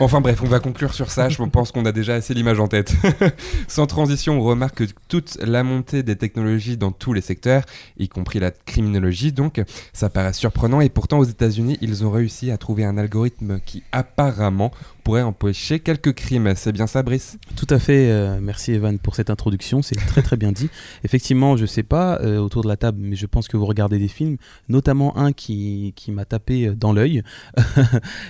Enfin 0.00 0.20
bref, 0.20 0.40
on 0.42 0.46
va 0.46 0.60
conclure 0.60 0.94
sur 0.94 1.10
ça. 1.10 1.28
Je 1.28 1.42
pense 1.42 1.72
qu'on 1.72 1.84
a 1.84 1.92
déjà 1.92 2.14
assez 2.14 2.32
l'image 2.32 2.58
en 2.58 2.68
tête. 2.68 2.94
Sans 3.68 3.86
transition, 3.86 4.38
on 4.38 4.42
remarque 4.42 4.76
que 4.76 4.84
toute 5.08 5.36
la 5.42 5.62
montée 5.62 6.02
des 6.02 6.16
technologies 6.16 6.76
dans 6.76 6.90
tous 6.90 7.12
les 7.12 7.20
secteurs, 7.20 7.64
y 7.98 8.08
compris 8.08 8.40
la 8.40 8.50
criminologie, 8.50 9.32
donc 9.32 9.62
ça 9.92 10.08
paraît 10.08 10.32
surprenant. 10.32 10.80
Et 10.80 10.88
pourtant, 10.88 11.18
aux 11.18 11.24
États-Unis, 11.24 11.76
ils 11.82 12.04
ont 12.04 12.10
réussi 12.10 12.50
à 12.50 12.56
trouver 12.56 12.84
un 12.84 12.96
algorithme 12.96 13.60
qui 13.60 13.82
apparemment 13.92 14.72
pourrait 15.00 15.22
empêcher 15.22 15.80
quelques 15.80 16.14
crimes. 16.14 16.52
C'est 16.56 16.72
bien 16.72 16.86
ça, 16.86 17.02
Brice? 17.02 17.38
Tout 17.56 17.66
à 17.70 17.78
fait. 17.78 18.10
euh, 18.10 18.38
merci 18.40 18.72
Evan 18.72 18.98
pour 18.98 19.14
cette 19.14 19.30
introduction. 19.30 19.82
C'est 19.82 19.94
très 19.96 20.22
très 20.22 20.36
bien 20.36 20.52
dit. 20.52 20.68
Effectivement, 21.04 21.56
je 21.56 21.66
sais 21.66 21.82
pas 21.82 22.18
euh, 22.20 22.38
autour 22.38 22.62
de 22.62 22.68
la 22.68 22.76
table, 22.76 22.98
mais 23.00 23.16
je 23.16 23.26
pense 23.26 23.48
que 23.48 23.56
vous 23.56 23.66
regardez 23.66 23.98
des 23.98 24.08
films, 24.08 24.36
notamment 24.68 25.16
un 25.18 25.32
qui, 25.32 25.92
qui 25.96 26.12
m'a 26.12 26.24
tapé 26.24 26.66
euh, 26.68 26.74
dans 26.74 26.92
l'œil. 26.92 27.22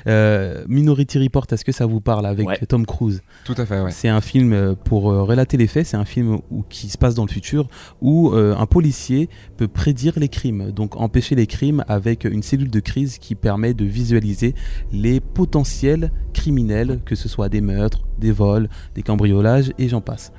Euh, 0.06 0.64
Minority 0.68 1.18
Report, 1.18 1.46
est-ce 1.50 1.64
que 1.64 1.72
ça 1.72 1.86
vous 1.86 2.00
parle 2.00 2.26
avec 2.26 2.46
Ouais. 2.46 2.58
Tom 2.68 2.86
Cruise? 2.86 3.22
Tout 3.44 3.54
à 3.56 3.66
fait, 3.66 3.80
ouais. 3.80 3.90
C'est 3.90 4.08
un 4.08 4.20
film 4.20 4.74
pour 4.84 5.10
euh, 5.10 5.22
relater 5.22 5.56
les 5.56 5.66
faits. 5.66 5.86
C'est 5.86 5.96
un 5.96 6.04
film 6.04 6.38
où, 6.50 6.62
qui 6.68 6.88
se 6.88 6.98
passe 6.98 7.14
dans 7.14 7.24
le 7.24 7.30
futur 7.30 7.68
où 8.00 8.32
euh, 8.32 8.54
un 8.56 8.66
policier 8.66 9.28
peut 9.56 9.68
prédire 9.68 10.18
les 10.18 10.28
crimes, 10.28 10.70
donc 10.72 10.96
empêcher 10.96 11.34
les 11.34 11.46
crimes 11.46 11.84
avec 11.88 12.24
une 12.24 12.42
cellule 12.42 12.70
de 12.70 12.80
crise 12.80 13.18
qui 13.18 13.34
permet 13.34 13.74
de 13.74 13.84
visualiser 13.84 14.54
les 14.92 15.20
potentiels 15.20 16.10
criminels, 16.32 17.00
que 17.04 17.14
ce 17.14 17.28
soit 17.28 17.48
des 17.48 17.60
meurtres, 17.60 18.00
des 18.20 18.30
vols, 18.30 18.68
des 18.94 19.02
cambriolages 19.02 19.72
et 19.78 19.88
j'en 19.88 20.00
passe. 20.00 20.32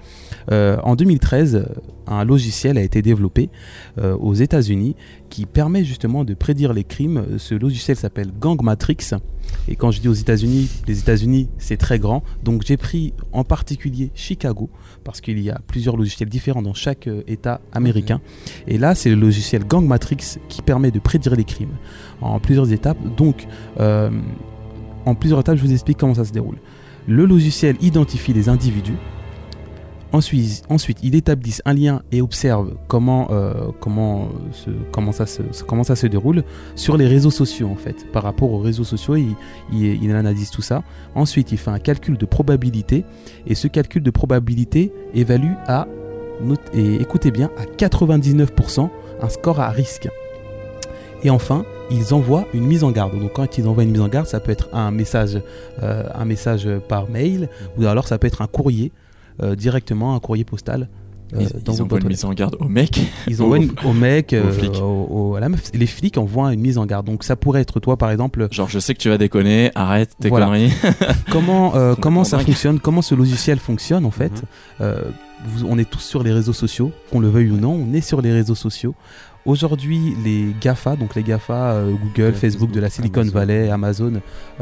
Euh, 0.52 0.78
en 0.84 0.96
2013, 0.96 1.56
euh, 1.56 1.66
un 2.08 2.24
logiciel 2.24 2.78
a 2.78 2.82
été 2.82 3.02
développé 3.02 3.50
euh, 3.98 4.16
aux 4.18 4.34
États-Unis 4.34 4.96
qui 5.30 5.46
permet 5.46 5.84
justement 5.84 6.24
de 6.24 6.34
prédire 6.34 6.74
les 6.74 6.84
crimes. 6.84 7.26
Ce 7.38 7.56
logiciel 7.56 7.98
s'appelle 7.98 8.32
Gang 8.40 8.62
Matrix. 8.62 9.12
Et 9.68 9.76
quand 9.76 9.92
je 9.92 10.00
dis 10.00 10.08
aux 10.08 10.14
États-Unis, 10.14 10.70
les 10.88 11.00
États-Unis, 11.00 11.50
c'est 11.58 11.78
très 11.78 12.00
grand. 12.00 12.24
Donc 12.44 12.64
j'ai 12.66 12.78
pris 12.78 13.14
en 13.34 13.44
particulier 13.44 14.12
Chicago, 14.14 14.70
parce 15.04 15.20
qu'il 15.20 15.40
y 15.40 15.50
a 15.50 15.60
plusieurs 15.68 15.98
logiciels 15.98 16.30
différents 16.30 16.62
dans 16.62 16.74
chaque 16.74 17.10
État 17.28 17.62
américain. 17.74 18.22
Et 18.68 18.78
là, 18.78 18.96
c'est 18.96 19.10
le 19.10 19.16
logiciel 19.16 19.66
Gang 19.66 19.86
Matrix 19.86 20.38
qui 20.48 20.62
permet 20.62 20.92
de 20.92 21.00
prédire 21.00 21.36
les 21.36 21.44
crimes 21.44 21.78
en 22.22 22.40
plusieurs 22.40 22.72
étapes. 22.72 22.98
Donc, 23.18 23.48
en 25.06 25.16
plusieurs 25.16 25.40
étapes, 25.40 25.58
je 25.58 25.64
vous 25.64 25.72
explique 25.74 25.98
comment 25.98 26.16
ça 26.16 26.26
se 26.26 26.32
déroule. 26.32 26.58
Le 27.08 27.26
logiciel 27.26 27.76
identifie 27.82 28.34
les 28.34 28.50
individus. 28.50 28.98
Ensuite, 30.14 30.64
ensuite, 30.70 30.98
il 31.04 31.16
établit 31.16 31.58
un 31.64 31.74
lien 31.74 32.02
et 32.12 32.22
observe 32.22 32.74
comment, 32.90 33.30
euh, 33.32 33.70
comment, 33.80 34.28
se- 34.52 34.70
comment, 34.92 35.14
ça 35.14 35.26
se, 35.26 35.42
comment 35.66 35.86
ça 35.86 35.96
se 35.96 36.06
déroule 36.06 36.44
sur 36.76 36.98
les 36.98 37.08
réseaux 37.08 37.32
sociaux 37.32 37.70
en 37.70 37.78
fait. 37.78 38.12
Par 38.12 38.24
rapport 38.24 38.52
aux 38.52 38.60
réseaux 38.60 38.84
sociaux, 38.84 39.16
il, 39.16 40.12
analyse 40.14 40.50
tout 40.52 40.62
ça. 40.62 40.84
Ensuite, 41.16 41.54
il 41.54 41.58
fait 41.58 41.72
un 41.72 41.80
calcul 41.80 42.18
de 42.18 42.26
probabilité 42.26 43.06
et 43.48 43.56
ce 43.56 43.70
calcul 43.70 44.04
de 44.04 44.12
probabilité 44.12 44.92
évalue 45.14 45.54
à, 45.66 45.88
écoutez 46.74 47.32
bien, 47.32 47.50
à 47.58 47.64
99% 47.64 48.90
un 49.22 49.30
score 49.30 49.62
à 49.62 49.70
risque. 49.70 50.10
Et 51.24 51.30
enfin, 51.30 51.64
ils 51.92 52.14
envoient 52.14 52.46
une 52.54 52.66
mise 52.66 52.84
en 52.84 52.92
garde. 52.92 53.20
Donc 53.20 53.34
quand 53.34 53.58
ils 53.58 53.68
envoient 53.68 53.84
une 53.84 53.92
mise 53.92 54.02
en 54.02 54.08
garde, 54.08 54.28
ça 54.28 54.40
peut 54.40 54.52
être 54.52 54.70
un 54.74 54.92
message, 54.92 55.40
euh, 55.84 56.04
un 56.16 56.26
message 56.26 56.68
par 56.88 57.10
mail 57.10 57.50
ou 57.78 57.86
alors 57.86 58.08
ça 58.08 58.18
peut 58.18 58.28
être 58.28 58.42
un 58.42 58.48
courrier 58.48 58.92
euh, 59.44 59.56
directement, 59.56 60.16
un 60.16 60.20
courrier 60.20 60.44
postal. 60.44 60.88
euh, 61.34 61.40
Ils, 61.42 61.48
dans 61.64 61.74
ils 61.74 61.78
votre 61.78 61.82
envoient 61.84 62.00
une 62.00 62.08
mise 62.08 62.26
en 62.26 62.34
garde 62.34 62.56
au 62.60 62.68
mec. 62.68 63.00
ils 63.28 63.42
envoient 63.42 63.58
Au- 63.58 63.62
une- 63.62 63.72
au 63.86 63.94
mec, 63.94 64.34
euh, 64.34 64.52
au- 64.82 65.08
au- 65.32 65.36
à 65.36 65.40
la 65.40 65.50
meuf. 65.50 65.72
Les 65.74 65.88
flics 65.88 66.18
envoient 66.18 66.54
une 66.54 66.60
mise 66.62 66.78
en 66.78 66.86
garde. 66.86 67.06
Donc 67.06 67.24
ça 67.24 67.36
pourrait 67.36 67.62
être 67.62 67.80
toi, 67.80 67.98
par 67.98 68.12
exemple. 68.12 68.48
Genre, 68.52 68.70
je 68.70 68.80
sais 68.80 68.94
que 68.94 69.00
tu 69.00 69.10
vas 69.10 69.18
déconner, 69.18 69.72
arrête 69.76 70.12
tes 70.20 70.30
Voilà. 70.30 70.48
conneries. 70.48 70.72
Comment, 71.32 71.76
euh, 71.76 71.96
comment 72.00 72.24
ça 72.24 72.38
dingue. 72.38 72.48
fonctionne 72.48 72.80
Comment 72.80 73.02
ce 73.02 73.16
logiciel 73.16 73.58
fonctionne 73.60 74.06
en 74.06 74.12
fait 74.12 74.44
vous- 74.80 75.66
On 75.68 75.78
est 75.80 75.90
tous 75.90 76.00
sur 76.02 76.22
les 76.24 76.32
réseaux 76.32 76.54
sociaux, 76.54 76.92
qu'on 77.12 77.20
le 77.20 77.28
veuille 77.30 77.50
ou 77.50 77.58
non. 77.58 77.74
On 77.74 77.94
est 77.94 78.02
sur 78.02 78.22
les 78.22 78.32
réseaux 78.32 78.54
sociaux. 78.56 78.94
Aujourd'hui, 79.46 80.14
les 80.24 80.56
GAFA, 80.62 80.96
donc 80.96 81.16
les 81.16 81.24
GAFA, 81.24 81.72
euh, 81.72 81.92
Google, 81.94 82.34
Facebook, 82.34 82.72
de 82.72 82.80
la 82.80 82.90
Silicon 82.90 83.22
Amazon. 83.22 83.34
Valley, 83.34 83.70
Amazon, 83.70 84.14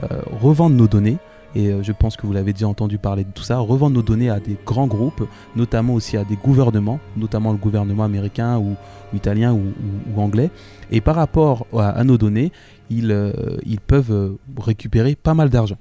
euh, 0.03 0.07
revendent 0.41 0.75
nos 0.75 0.87
données. 0.87 1.17
Et 1.55 1.67
euh, 1.67 1.81
je 1.83 1.91
pense 1.91 2.15
que 2.15 2.25
vous 2.27 2.31
l'avez 2.31 2.53
déjà 2.53 2.67
entendu 2.67 2.97
parler 2.97 3.23
de 3.23 3.31
tout 3.33 3.43
ça, 3.43 3.57
revendent 3.57 3.93
nos 3.95 4.03
données 4.03 4.29
à 4.29 4.39
des 4.39 4.55
grands 4.65 4.87
groupes, 4.87 5.27
notamment 5.55 5.95
aussi 5.95 6.15
à 6.15 6.23
des 6.23 6.35
gouvernements, 6.37 6.99
notamment 7.17 7.51
le 7.51 7.57
gouvernement 7.57 8.03
américain 8.03 8.57
ou, 8.57 8.75
ou 9.11 9.15
italien 9.15 9.51
ou, 9.53 9.57
ou- 9.57 10.15
ou 10.15 10.21
anglais. 10.21 10.49
Et 10.91 11.01
par 11.01 11.15
rapport 11.15 11.65
à, 11.75 11.89
à 11.89 12.03
nos 12.03 12.17
données, 12.17 12.51
ils, 12.89 13.11
euh, 13.11 13.33
ils 13.65 13.79
peuvent 13.81 14.35
récupérer 14.61 15.15
pas 15.15 15.33
mal 15.33 15.49
d'argent. 15.49 15.77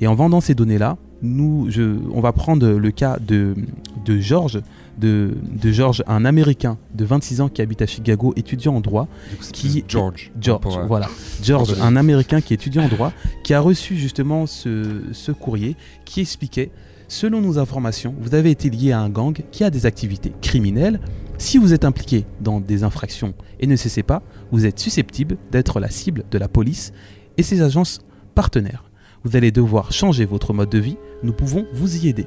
Et 0.00 0.06
en 0.08 0.14
vendant 0.16 0.40
ces 0.40 0.54
données-là, 0.56 0.96
nous, 1.22 1.66
je, 1.70 1.96
on 2.12 2.20
va 2.20 2.32
prendre 2.32 2.66
le 2.68 2.90
cas 2.90 3.18
de, 3.20 3.54
de 4.04 4.18
George, 4.18 4.60
de, 4.98 5.34
de 5.42 5.72
George, 5.72 6.02
un 6.06 6.24
Américain 6.24 6.78
de 6.94 7.04
26 7.04 7.40
ans 7.40 7.48
qui 7.48 7.62
habite 7.62 7.82
à 7.82 7.86
Chicago, 7.86 8.32
étudiant 8.36 8.74
en 8.76 8.80
droit, 8.80 9.08
Qui- 9.52 9.84
George. 9.88 10.30
George, 10.40 10.76
euh, 10.78 10.86
voilà. 10.86 11.08
George, 11.42 11.74
un 11.80 11.96
Américain 11.96 12.40
qui 12.40 12.52
est 12.52 12.56
étudiant 12.56 12.84
en 12.84 12.88
droit, 12.88 13.12
qui 13.42 13.54
a 13.54 13.60
reçu 13.60 13.96
justement 13.96 14.46
ce, 14.46 15.02
ce 15.12 15.32
courrier 15.32 15.76
qui 16.04 16.20
expliquait, 16.20 16.70
selon 17.08 17.40
nos 17.40 17.58
informations, 17.58 18.14
vous 18.18 18.34
avez 18.34 18.50
été 18.50 18.70
lié 18.70 18.92
à 18.92 19.00
un 19.00 19.08
gang 19.10 19.36
qui 19.52 19.64
a 19.64 19.70
des 19.70 19.86
activités 19.86 20.32
criminelles. 20.40 21.00
Si 21.38 21.58
vous 21.58 21.72
êtes 21.74 21.84
impliqué 21.84 22.24
dans 22.40 22.60
des 22.60 22.84
infractions 22.84 23.34
et 23.60 23.66
ne 23.66 23.76
cessez 23.76 24.02
pas, 24.04 24.22
vous 24.52 24.66
êtes 24.66 24.78
susceptible 24.78 25.36
d'être 25.50 25.80
la 25.80 25.90
cible 25.90 26.24
de 26.30 26.38
la 26.38 26.48
police 26.48 26.92
et 27.36 27.42
ses 27.42 27.60
agences 27.62 28.00
partenaires. 28.34 28.84
Vous 29.24 29.36
allez 29.36 29.50
devoir 29.50 29.90
changer 29.92 30.24
votre 30.26 30.52
mode 30.52 30.70
de 30.70 30.78
vie, 30.78 30.96
nous 31.22 31.32
pouvons 31.32 31.66
vous 31.72 31.96
y 32.04 32.08
aider. 32.08 32.26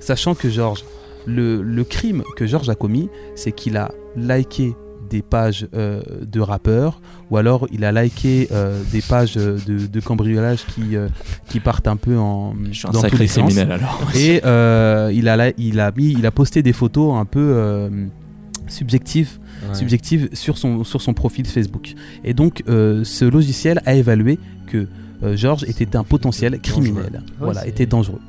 Sachant 0.00 0.34
que 0.34 0.48
George, 0.48 0.84
le, 1.26 1.62
le 1.62 1.84
crime 1.84 2.22
que 2.36 2.46
George 2.46 2.68
a 2.68 2.74
commis, 2.74 3.08
c'est 3.34 3.52
qu'il 3.52 3.76
a 3.76 3.90
liké 4.16 4.74
des 5.08 5.22
pages 5.22 5.66
euh, 5.74 6.02
de 6.24 6.38
rappeurs 6.40 7.00
ou 7.32 7.36
alors 7.36 7.66
il 7.72 7.84
a 7.84 7.90
liké 7.90 8.46
euh, 8.52 8.80
des 8.92 9.02
pages 9.02 9.34
euh, 9.36 9.58
de, 9.66 9.86
de 9.88 10.00
cambriolage 10.00 10.64
qui, 10.66 10.94
euh, 10.94 11.08
qui 11.48 11.58
partent 11.58 11.88
un 11.88 11.96
peu 11.96 12.16
en 12.16 12.54
Je 12.70 12.78
suis 12.78 12.86
un 12.86 12.92
dans 12.92 13.00
tous 13.00 13.06
sacré 13.06 13.24
les 13.24 13.26
sens. 13.26 13.58
alors. 13.58 14.02
Et 14.14 14.40
euh, 14.44 15.10
il, 15.12 15.28
a, 15.28 15.36
la- 15.36 15.50
il, 15.58 15.80
a 15.80 15.90
mis, 15.90 16.12
il 16.12 16.24
a 16.26 16.30
posté 16.30 16.62
des 16.62 16.72
photos 16.72 17.14
un 17.18 17.24
peu 17.24 17.40
euh, 17.40 17.88
subjectives 18.68 19.38
ouais. 19.68 19.74
subjective 19.74 20.28
sur 20.32 20.56
son, 20.58 20.84
sur 20.84 21.02
son 21.02 21.12
profil 21.12 21.44
Facebook. 21.46 21.94
Et 22.22 22.32
donc, 22.34 22.62
euh, 22.68 23.02
ce 23.02 23.24
logiciel 23.24 23.80
a 23.86 23.94
évalué 23.94 24.38
que 24.68 24.86
euh, 25.24 25.36
Georges 25.36 25.64
était 25.64 25.96
un 25.96 26.04
potentiel 26.04 26.60
criminel. 26.60 27.22
voilà, 27.40 27.66
était 27.66 27.86
dangereux. 27.86 28.20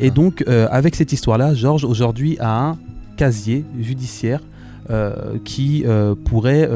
Et 0.00 0.10
donc, 0.10 0.44
euh, 0.46 0.66
avec 0.70 0.94
cette 0.94 1.12
histoire-là, 1.12 1.54
Georges 1.54 1.84
aujourd'hui 1.84 2.36
a 2.40 2.68
un 2.68 2.78
casier 3.16 3.64
judiciaire 3.80 4.40
euh, 4.90 5.38
qui 5.44 5.84
euh, 5.86 6.14
pourrait 6.14 6.68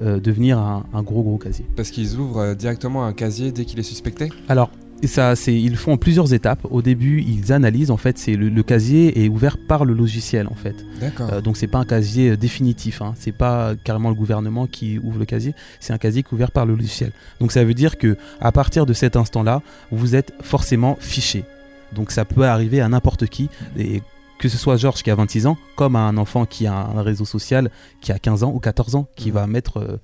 devenir 0.00 0.58
un, 0.58 0.84
un 0.94 1.02
gros 1.02 1.22
gros 1.22 1.38
casier. 1.38 1.66
Parce 1.76 1.90
qu'ils 1.90 2.16
ouvrent 2.16 2.54
directement 2.54 3.04
un 3.04 3.12
casier 3.12 3.50
dès 3.50 3.64
qu'il 3.64 3.78
est 3.80 3.82
suspecté? 3.82 4.30
Alors, 4.48 4.70
ça, 5.04 5.36
c'est, 5.36 5.54
ils 5.54 5.76
font 5.76 5.92
en 5.92 5.96
plusieurs 5.96 6.34
étapes. 6.34 6.66
Au 6.70 6.82
début, 6.82 7.22
ils 7.22 7.52
analysent. 7.52 7.90
En 7.90 7.96
fait, 7.96 8.18
c'est 8.18 8.34
le, 8.34 8.48
le 8.48 8.62
casier 8.62 9.24
est 9.24 9.28
ouvert 9.28 9.56
par 9.68 9.84
le 9.84 9.94
logiciel. 9.94 10.48
En 10.48 10.54
fait, 10.54 10.74
D'accord. 11.00 11.32
Euh, 11.32 11.40
donc 11.40 11.56
c'est 11.56 11.68
pas 11.68 11.78
un 11.78 11.84
casier 11.84 12.36
définitif. 12.36 13.00
Hein. 13.02 13.14
C'est 13.16 13.32
pas 13.32 13.74
carrément 13.84 14.08
le 14.08 14.16
gouvernement 14.16 14.66
qui 14.66 14.98
ouvre 14.98 15.18
le 15.18 15.24
casier. 15.24 15.54
C'est 15.78 15.92
un 15.92 15.98
casier 15.98 16.22
qui 16.22 16.30
est 16.30 16.34
ouvert 16.34 16.50
par 16.50 16.66
le 16.66 16.74
logiciel. 16.74 17.12
Donc 17.40 17.52
ça 17.52 17.64
veut 17.64 17.74
dire 17.74 17.96
que 17.96 18.16
à 18.40 18.50
partir 18.50 18.86
de 18.86 18.92
cet 18.92 19.14
instant-là, 19.16 19.62
vous 19.92 20.16
êtes 20.16 20.32
forcément 20.42 20.96
fiché. 21.00 21.44
Donc 21.94 22.10
ça 22.10 22.24
peut 22.24 22.44
arriver 22.46 22.80
à 22.80 22.88
n'importe 22.88 23.26
qui. 23.26 23.48
Et 23.76 24.02
que 24.38 24.48
ce 24.48 24.56
soit 24.56 24.76
Georges 24.76 25.02
qui 25.02 25.10
a 25.10 25.14
26 25.16 25.46
ans, 25.46 25.56
comme 25.76 25.96
à 25.96 26.00
un 26.00 26.16
enfant 26.16 26.46
qui 26.46 26.66
a 26.66 26.74
un 26.74 27.02
réseau 27.02 27.24
social 27.24 27.70
qui 28.00 28.12
a 28.12 28.18
15 28.18 28.44
ans 28.44 28.52
ou 28.54 28.60
14 28.60 28.94
ans, 28.94 29.08
qui 29.16 29.28
Mhm. 29.28 29.34
va 29.34 29.46
mettre 29.46 29.78
euh, 29.78 29.96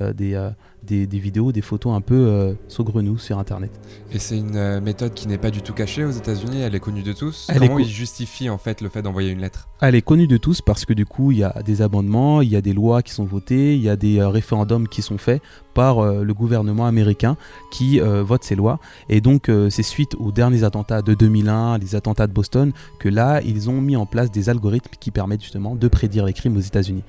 euh, 0.00 0.12
des, 0.12 0.34
euh, 0.34 0.50
des, 0.82 1.06
des 1.06 1.18
vidéos, 1.18 1.52
des 1.52 1.62
photos 1.62 1.94
un 1.94 2.00
peu 2.00 2.14
euh, 2.14 2.54
saugrenues 2.68 3.18
sur 3.18 3.38
Internet. 3.38 3.70
Et 4.12 4.18
c'est 4.18 4.38
une 4.38 4.56
euh, 4.56 4.80
méthode 4.80 5.14
qui 5.14 5.26
n'est 5.28 5.38
pas 5.38 5.50
du 5.50 5.60
tout 5.62 5.72
cachée 5.72 6.04
aux 6.04 6.10
États-Unis, 6.10 6.60
elle 6.60 6.74
est 6.74 6.80
connue 6.80 7.02
de 7.02 7.12
tous. 7.12 7.46
Elle 7.50 7.58
Comment 7.60 7.74
co- 7.74 7.80
ils 7.80 7.88
justifient 7.88 8.50
en 8.50 8.58
fait 8.58 8.80
le 8.80 8.88
fait 8.88 9.02
d'envoyer 9.02 9.30
une 9.30 9.40
lettre? 9.40 9.68
Elle 9.80 9.94
est 9.94 10.02
connue 10.02 10.26
de 10.28 10.36
tous 10.36 10.60
parce 10.62 10.84
que 10.84 10.92
du 10.92 11.04
coup, 11.04 11.32
il 11.32 11.38
y 11.38 11.44
a 11.44 11.60
des 11.64 11.82
amendements, 11.82 12.40
il 12.40 12.48
y 12.48 12.56
a 12.56 12.60
des 12.60 12.72
lois 12.72 13.02
qui 13.02 13.12
sont 13.12 13.24
votées, 13.24 13.74
il 13.74 13.82
y 13.82 13.88
a 13.88 13.96
des 13.96 14.18
euh, 14.20 14.28
référendums 14.28 14.86
qui 14.88 15.02
sont 15.02 15.18
faits 15.18 15.42
par 15.74 15.98
euh, 15.98 16.22
le 16.22 16.32
gouvernement 16.34 16.86
américain 16.86 17.36
qui 17.70 17.98
vote 18.00 18.42
ces 18.44 18.54
lois. 18.54 18.78
Et 19.10 19.20
donc, 19.20 19.50
c'est 19.68 19.82
suite 19.82 20.14
aux 20.18 20.32
derniers 20.32 20.64
attentats 20.64 21.02
de 21.02 21.12
2001, 21.12 21.76
les 21.78 21.94
attentats 21.94 22.26
de 22.26 22.32
Boston, 22.32 22.72
que 22.98 23.08
là, 23.10 23.40
ils 23.42 23.68
ont 23.68 23.80
mis 23.82 23.96
en 23.96 24.06
place 24.06 24.30
des 24.30 24.48
algorithmes 24.48 24.92
qui 24.98 25.10
permettent 25.10 25.42
justement 25.42 25.74
de 25.74 25.88
prédire 25.88 26.24
les 26.24 26.32
crimes 26.32 26.56
aux 26.56 26.60
États-Unis. 26.60 27.02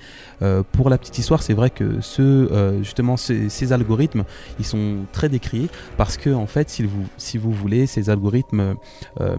Pour 0.74 0.90
la 0.90 0.98
petite 0.98 1.18
histoire, 1.18 1.42
c'est 1.42 1.54
vrai 1.54 1.70
que 1.70 2.02
ce, 2.02 2.78
justement, 2.82 3.16
ces, 3.16 3.48
ces 3.58 3.74
algorithmes, 3.74 4.24
ils 4.60 4.66
sont 4.66 5.06
très 5.12 5.30
décriés 5.30 5.70
parce 5.98 6.16
que, 6.18 6.30
en 6.34 6.48
fait, 6.48 6.70
si 6.70 6.84
vous, 6.84 7.06
si 7.18 7.38
vous 7.38 7.52
voulez, 7.52 7.88
ces 7.88 8.10
algorithmes 8.10 8.76
euh, 9.22 9.36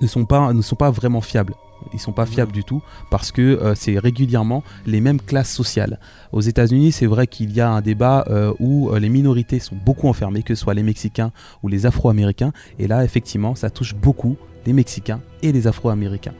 ne, 0.00 0.06
sont 0.06 0.24
pas, 0.24 0.52
ne 0.52 0.62
sont 0.62 0.76
pas 0.76 0.90
vraiment 0.90 1.20
fiables. 1.20 1.54
Ils 1.94 1.98
sont 1.98 2.12
pas 2.12 2.26
fiables 2.26 2.52
du 2.52 2.62
tout 2.62 2.82
parce 3.10 3.32
que 3.32 3.40
euh, 3.40 3.74
c'est 3.74 3.98
régulièrement 3.98 4.62
les 4.84 5.00
mêmes 5.00 5.20
classes 5.20 5.50
sociales. 5.50 5.98
Aux 6.30 6.42
États-Unis, 6.42 6.92
c'est 6.92 7.06
vrai 7.06 7.26
qu'il 7.26 7.52
y 7.52 7.60
a 7.62 7.70
un 7.70 7.80
débat 7.80 8.24
euh, 8.28 8.52
où 8.60 8.90
euh, 8.90 8.98
les 8.98 9.08
minorités 9.08 9.58
sont 9.60 9.76
beaucoup 9.84 10.06
enfermées, 10.06 10.42
que 10.42 10.54
ce 10.54 10.60
soit 10.62 10.74
les 10.74 10.82
Mexicains 10.82 11.32
ou 11.62 11.68
les 11.68 11.86
Afro-Américains. 11.86 12.52
Et 12.78 12.86
là, 12.86 13.02
effectivement, 13.02 13.54
ça 13.54 13.70
touche 13.70 13.94
beaucoup 13.94 14.36
les 14.66 14.74
Mexicains 14.74 15.20
et 15.42 15.52
les 15.52 15.66
Afro-Américains. 15.66 16.34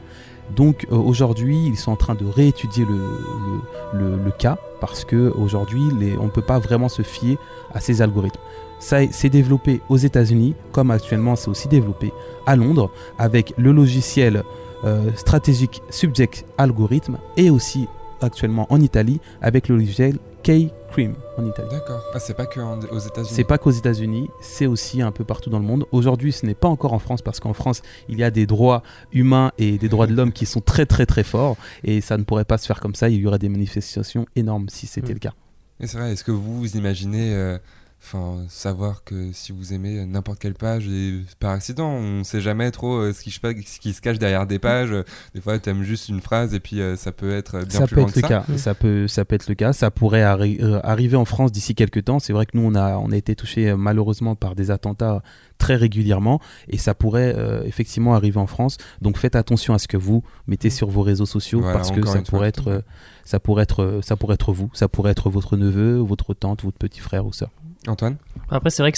Donc 0.55 0.85
aujourd'hui, 0.91 1.57
ils 1.65 1.77
sont 1.77 1.91
en 1.91 1.95
train 1.95 2.13
de 2.13 2.25
réétudier 2.25 2.85
le, 2.85 2.97
le- 2.97 3.99
le- 3.99 4.23
le 4.23 4.31
cas 4.31 4.57
parce 4.81 5.05
que 5.05 5.31
aujourd'hui, 5.37 5.83
les- 5.97 6.17
on 6.17 6.25
ne 6.25 6.29
peut 6.29 6.41
pas 6.41 6.59
vraiment 6.59 6.89
se 6.89 7.03
fier 7.03 7.37
à 7.73 7.79
ces 7.79 8.01
algorithmes. 8.01 8.41
Ça 8.79 8.97
s'est 9.11 9.29
développé 9.29 9.79
aux 9.89 9.97
États-Unis, 9.97 10.55
comme 10.71 10.89
actuellement 10.91 11.35
c'est 11.37 11.49
aussi 11.49 11.67
développé 11.67 12.11
à 12.47 12.55
Londres, 12.55 12.89
avec 13.19 13.53
le 13.57 13.71
logiciel 13.71 14.43
euh, 14.83 15.11
stratégique 15.15 15.83
Subject 15.91 16.43
Algorithm 16.57 17.17
et 17.37 17.51
aussi 17.51 17.87
actuellement 18.21 18.67
en 18.71 18.79
Italie 18.81 19.19
avec 19.41 19.67
le 19.67 19.75
logiciel 19.77 20.17
K-Cream 20.43 21.13
en 21.37 21.45
Italie. 21.45 21.69
D'accord. 21.71 22.01
Ah, 22.13 22.19
c'est 22.19 22.33
pas 22.33 22.45
que 22.45 22.59
en- 22.59 22.79
aux 22.79 22.99
États-Unis. 22.99 23.29
C'est 23.31 23.43
pas 23.43 23.57
qu'aux 23.57 23.71
États-Unis, 23.71 24.27
c'est 24.41 24.65
aussi 24.65 25.01
un 25.01 25.11
peu 25.11 25.23
partout 25.23 25.49
dans 25.49 25.59
le 25.59 25.65
monde. 25.65 25.85
Aujourd'hui, 25.91 26.31
ce 26.31 26.45
n'est 26.45 26.55
pas 26.55 26.67
encore 26.67 26.93
en 26.93 26.99
France 26.99 27.21
parce 27.21 27.39
qu'en 27.39 27.53
France, 27.53 27.81
il 28.09 28.17
y 28.19 28.23
a 28.23 28.31
des 28.31 28.45
droits 28.45 28.81
humains 29.13 29.51
et 29.57 29.77
des 29.77 29.87
droits 29.89 30.07
de 30.07 30.13
l'homme 30.15 30.31
qui 30.31 30.45
sont 30.45 30.61
très 30.61 30.85
très 30.85 31.05
très 31.05 31.23
forts 31.23 31.57
et 31.83 32.01
ça 32.01 32.17
ne 32.17 32.23
pourrait 32.23 32.45
pas 32.45 32.57
se 32.57 32.65
faire 32.65 32.79
comme 32.79 32.95
ça. 32.95 33.09
Il 33.09 33.17
y 33.19 33.27
aurait 33.27 33.39
des 33.39 33.49
manifestations 33.49 34.25
énormes 34.35 34.67
si 34.69 34.87
c'était 34.87 35.11
Mm. 35.11 35.13
le 35.15 35.19
cas. 35.19 35.33
Et 35.79 35.87
c'est 35.87 35.97
vrai, 35.97 36.11
est-ce 36.11 36.23
que 36.23 36.31
vous, 36.31 36.59
vous 36.59 36.77
imaginez 36.77 37.33
euh, 37.33 37.57
enfin, 38.03 38.45
savoir 38.49 39.03
que 39.03 39.31
si 39.31 39.51
vous 39.51 39.73
aimez 39.73 40.05
n'importe 40.05 40.39
quelle 40.39 40.53
page, 40.55 40.87
et 40.87 41.19
par 41.39 41.51
accident, 41.51 41.89
on 41.89 42.19
ne 42.19 42.23
sait 42.23 42.41
jamais 42.41 42.71
trop 42.71 42.95
euh, 42.97 43.13
ce, 43.13 43.21
qui, 43.21 43.31
ce 43.31 43.93
se 43.93 44.01
cache 44.01 44.17
derrière 44.19 44.45
des 44.47 44.59
pages. 44.59 44.93
Des 45.33 45.41
fois, 45.41 45.59
tu 45.59 45.69
aimes 45.69 45.83
juste 45.83 46.09
une 46.09 46.19
phrase 46.21 46.53
et 46.53 46.59
puis 46.59 46.81
euh, 46.81 46.95
ça 46.95 47.11
peut 47.11 47.31
être 47.31 47.59
bien 47.65 47.79
ça 47.79 47.85
plus 47.87 47.95
peut 47.95 48.01
loin 48.01 48.09
être 48.09 48.13
que 48.15 48.19
le 48.19 48.27
ça. 48.27 48.27
cas. 48.27 48.57
Ça 48.57 48.73
peut, 48.75 49.07
ça 49.07 49.25
peut 49.25 49.35
être 49.35 49.47
le 49.47 49.55
cas. 49.55 49.73
Ça 49.73 49.91
pourrait 49.91 50.23
arri- 50.23 50.61
euh, 50.61 50.79
arriver 50.83 51.15
en 51.17 51.25
France 51.25 51.51
d'ici 51.51 51.75
quelques 51.75 52.03
temps. 52.05 52.19
C'est 52.19 52.33
vrai 52.33 52.45
que 52.45 52.57
nous, 52.57 52.63
on 52.65 52.75
a, 52.75 52.97
on 52.97 53.11
a 53.11 53.15
été 53.17 53.35
touché 53.35 53.69
euh, 53.69 53.77
malheureusement 53.77 54.35
par 54.35 54.55
des 54.55 54.71
attentats 54.71 55.21
très 55.57 55.75
régulièrement 55.75 56.41
et 56.69 56.79
ça 56.79 56.95
pourrait 56.95 57.35
euh, 57.37 57.63
effectivement 57.65 58.15
arriver 58.15 58.39
en 58.39 58.47
France. 58.47 58.77
Donc 58.99 59.17
faites 59.19 59.35
attention 59.35 59.75
à 59.75 59.79
ce 59.79 59.87
que 59.87 59.97
vous 59.97 60.23
mettez 60.47 60.71
sur 60.71 60.89
vos 60.89 61.03
réseaux 61.03 61.27
sociaux 61.27 61.59
Voilà, 61.61 61.75
parce 61.77 61.91
que 61.91 62.03
ça 62.05 62.21
pourrait 62.23 62.47
être, 62.49 62.67
euh, 62.69 62.81
ça 63.25 63.39
pourrait 63.39 63.61
être, 63.63 63.99
ça 64.01 64.15
pourrait 64.15 64.33
être 64.33 64.53
vous, 64.53 64.71
ça 64.73 64.87
pourrait 64.87 65.11
être 65.11 65.29
votre 65.29 65.57
neveu, 65.57 65.97
votre 65.97 66.33
tante, 66.33 66.63
votre 66.63 66.79
petit 66.79 66.99
frère 66.99 67.27
ou 67.27 67.31
sœur. 67.31 67.51
Antoine 67.87 68.17
Après, 68.49 68.69
c'est 68.69 68.83
vrai 68.83 68.91
que 68.91 68.97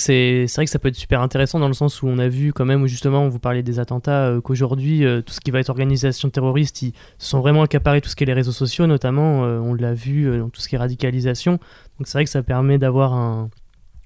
vrai 0.56 0.66
que 0.66 0.72
ça 0.72 0.80
peut 0.80 0.90
être 0.90 0.96
super 0.96 1.22
intéressant 1.22 1.60
dans 1.60 1.68
le 1.68 1.74
sens 1.74 2.02
où 2.02 2.08
on 2.08 2.18
a 2.18 2.28
vu 2.28 2.52
quand 2.52 2.66
même 2.66 2.86
justement 2.86 3.30
vous 3.30 3.40
parlez 3.40 3.64
des 3.64 3.80
attentats 3.80 4.26
euh, 4.26 4.42
qu'aujourd'hui 4.42 5.06
euh, 5.06 5.22
tout 5.22 5.34
ce 5.34 5.40
qui 5.40 5.52
va 5.52 5.60
être 5.60 5.70
organisation 5.70 6.30
terroriste, 6.30 6.82
ils 6.82 6.94
sont 7.18 7.40
vraiment 7.40 7.64
accaparés 7.64 8.02
tout 8.02 8.10
ce 8.10 8.16
qui 8.16 8.24
est 8.24 8.28
les 8.28 8.34
réseaux 8.34 8.52
sociaux 8.52 8.86
notamment. 8.86 9.46
euh, 9.46 9.60
on 9.60 9.74
l'a 9.74 9.94
vu 9.94 10.38
dans 10.38 10.50
tout 10.50 10.60
ce 10.60 10.68
qui 10.68 10.76
est 10.76 10.80
radicalisation. 10.80 11.54
Donc 11.54 12.08
c'est 12.08 12.18
vrai 12.18 12.26
que 12.26 12.30
ça 12.30 12.44
permet 12.44 12.78
d'avoir 12.78 13.14
un 13.14 13.50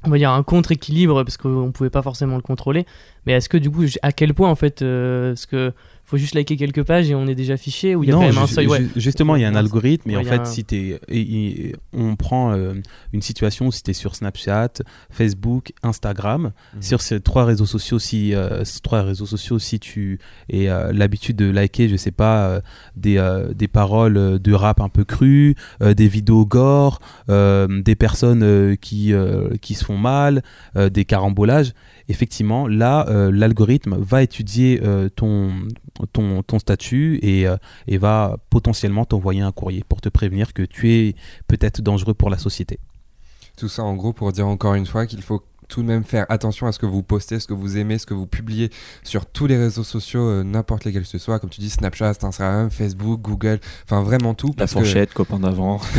on 0.04 0.12
un 0.14 0.44
contre-équilibre 0.44 1.24
parce 1.24 1.38
qu'on 1.38 1.72
pouvait 1.72 1.90
pas 1.90 2.04
forcément 2.04 2.36
le 2.36 2.44
contrôler. 2.44 2.86
Mais 3.26 3.34
est-ce 3.34 3.50
que 3.50 3.58
du 3.58 3.72
coup, 3.72 3.84
à 4.04 4.12
quel 4.12 4.36
point 4.36 4.50
en 4.50 4.56
fait, 4.56 4.80
parce 4.80 5.48
que 5.48 5.74
faut 6.10 6.16
juste 6.18 6.36
liker 6.36 6.56
quelques 6.56 6.84
pages 6.84 7.10
et 7.12 7.16
on 7.16 7.28
est 7.28 7.36
déjà 7.36 7.58
fiché 7.58 7.94
ou 7.94 8.04
il 8.04 8.08
y 8.08 8.12
a 8.12 8.16
Non, 8.16 8.22
quand 8.22 8.28
même 8.28 8.38
un 8.38 8.48
seuil? 8.48 8.66
ouais. 8.68 8.86
justement, 8.96 9.36
il 9.36 9.42
y 9.42 9.46
a 9.46 9.50
un 9.50 9.56
algorithme, 9.56 10.10
et 10.10 10.16
ouais, 10.16 10.22
en 10.22 10.26
fait, 10.26 10.40
un- 10.40 10.46
si 10.46 10.64
t'es, 10.64 11.00
et- 11.10 11.20
et- 11.70 11.76
on 11.92 12.16
prend 12.16 12.54
euh, 12.54 12.74
une 13.12 13.22
situation, 13.22 13.72
si 13.72 13.84
tu 13.84 13.92
es 13.92 13.94
sur 13.94 14.16
Snapchat, 14.16 14.70
Facebook, 15.12 15.74
Instagram, 15.84 16.54
Mhm. 16.76 16.82
sur 16.82 17.02
ces 17.02 17.20
trois 17.20 17.44
réseaux 17.44 17.66
sociaux, 17.66 18.00
si, 18.00 18.34
euh, 18.34 18.64
ces 18.64 18.80
trois 18.80 19.02
réseaux 19.02 19.26
sociaux, 19.26 19.60
si 19.60 19.80
tu 19.82 20.20
as 20.52 20.56
euh, 20.56 20.94
l'habitude 20.94 21.36
de 21.36 21.50
liker, 21.52 21.90
je 21.90 21.98
sais 21.98 22.12
pas, 22.12 22.48
euh, 22.48 22.62
des, 22.96 23.18
des 23.54 23.68
paroles 23.68 24.40
de 24.40 24.54
rap 24.54 24.80
un 24.80 24.90
peu 24.90 25.04
crues, 25.04 25.56
des 25.82 26.08
vidéos 26.08 26.46
gore, 26.46 27.00
des 27.28 27.96
personnes 27.96 28.78
qui, 28.78 29.12
qui 29.62 29.74
se 29.74 29.84
font 29.84 29.98
mal, 29.98 30.42
des 30.76 31.04
carambolages, 31.04 31.74
effectivement, 32.08 32.68
là, 32.68 33.06
l'algorithme 33.32 33.98
va 34.00 34.24
étudier 34.24 34.82
ton, 35.16 35.52
ton, 36.06 36.44
ton 36.44 36.60
statut 36.60 37.20
et, 37.22 37.48
euh, 37.48 37.58
et 37.88 37.98
va 37.98 38.38
potentiellement 38.50 39.06
t'envoyer 39.06 39.42
un 39.42 39.52
courrier 39.52 39.84
pour 39.88 40.02
te 40.02 40.10
prévenir 40.10 40.54
que 40.54 40.64
tu 40.64 40.94
es 40.94 41.16
peut-être 41.48 41.82
dangereux 41.82 42.14
pour 42.14 42.30
la 42.30 42.38
société. 42.38 42.80
Tout 43.58 43.70
ça 43.70 43.84
en 43.84 43.96
gros 43.96 44.14
pour 44.14 44.32
dire 44.32 44.48
encore 44.48 44.76
une 44.76 44.86
fois 44.86 45.08
qu'il 45.08 45.22
faut 45.22 45.44
tout 45.68 45.82
de 45.82 45.88
même 45.88 46.04
faire 46.04 46.26
attention 46.30 46.68
à 46.68 46.72
ce 46.72 46.80
que 46.80 46.86
vous 46.86 47.04
postez, 47.04 47.40
ce 47.40 47.48
que 47.48 47.54
vous 47.54 47.78
aimez, 47.78 47.98
ce 47.98 48.06
que 48.06 48.14
vous 48.14 48.28
publiez 48.28 48.70
sur 49.04 49.26
tous 49.26 49.48
les 49.48 49.58
réseaux 49.58 49.84
sociaux, 49.84 50.22
euh, 50.28 50.44
n'importe 50.44 50.86
lesquels 50.86 51.04
que 51.04 51.08
ce 51.08 51.18
soit, 51.18 51.40
comme 51.40 51.50
tu 51.50 51.62
dis 51.62 51.70
Snapchat, 51.70 52.14
Instagram, 52.24 52.70
Facebook, 52.72 53.22
Google, 53.22 53.60
enfin 53.84 54.02
vraiment 54.02 54.34
tout. 54.34 54.48
La 54.50 54.54
parce 54.56 54.74
que- 54.74 54.80
fourchette, 54.80 55.14
copain 55.14 55.40
d'avant. 55.40 55.80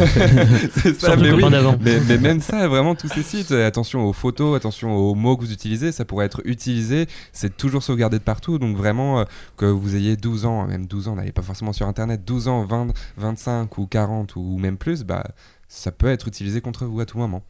c'est 0.83 0.99
ça, 0.99 1.17
oui. 1.17 1.45
mais, 1.81 2.01
mais 2.09 2.19
même 2.19 2.41
ça, 2.41 2.67
vraiment 2.69 2.95
tous 2.95 3.09
ces 3.09 3.23
sites, 3.23 3.53
euh, 3.53 3.67
attention 3.67 4.05
aux 4.07 4.13
photos, 4.13 4.57
attention 4.57 4.95
aux 4.97 5.15
mots 5.15 5.37
que 5.37 5.43
vous 5.43 5.53
utilisez, 5.53 5.93
ça 5.93 6.05
pourrait 6.05 6.27
être 6.27 6.41
utilisé, 6.45 7.07
c'est 7.33 7.57
toujours 7.57 7.83
sauvegardé 7.83 8.19
de 8.19 8.25
partout, 8.25 8.59
donc 8.59 8.77
vraiment 8.77 9.21
euh, 9.21 9.25
que 9.57 9.67
vous 9.67 9.97
ayez 9.97 10.17
12 10.17 10.47
ans, 10.47 10.67
même 10.67 10.87
12 10.87 11.09
ans, 11.09 11.17
n'allez 11.17 11.33
pas 11.33 11.43
forcément 11.43 11.73
sur 11.73 11.87
internet, 11.87 12.25
12 12.25 12.49
ans, 12.49 12.65
20, 12.65 12.89
25 13.17 13.79
ou 13.79 13.87
40 13.87 14.37
ou 14.37 14.59
même 14.59 14.77
plus, 14.77 15.05
bah 15.05 15.25
ça 15.69 15.93
peut 15.93 16.09
être 16.09 16.29
utilisé 16.29 16.61
contre 16.61 16.87
vous 16.87 17.01
à 17.01 17.07
tout 17.07 17.19
moment. 17.19 17.43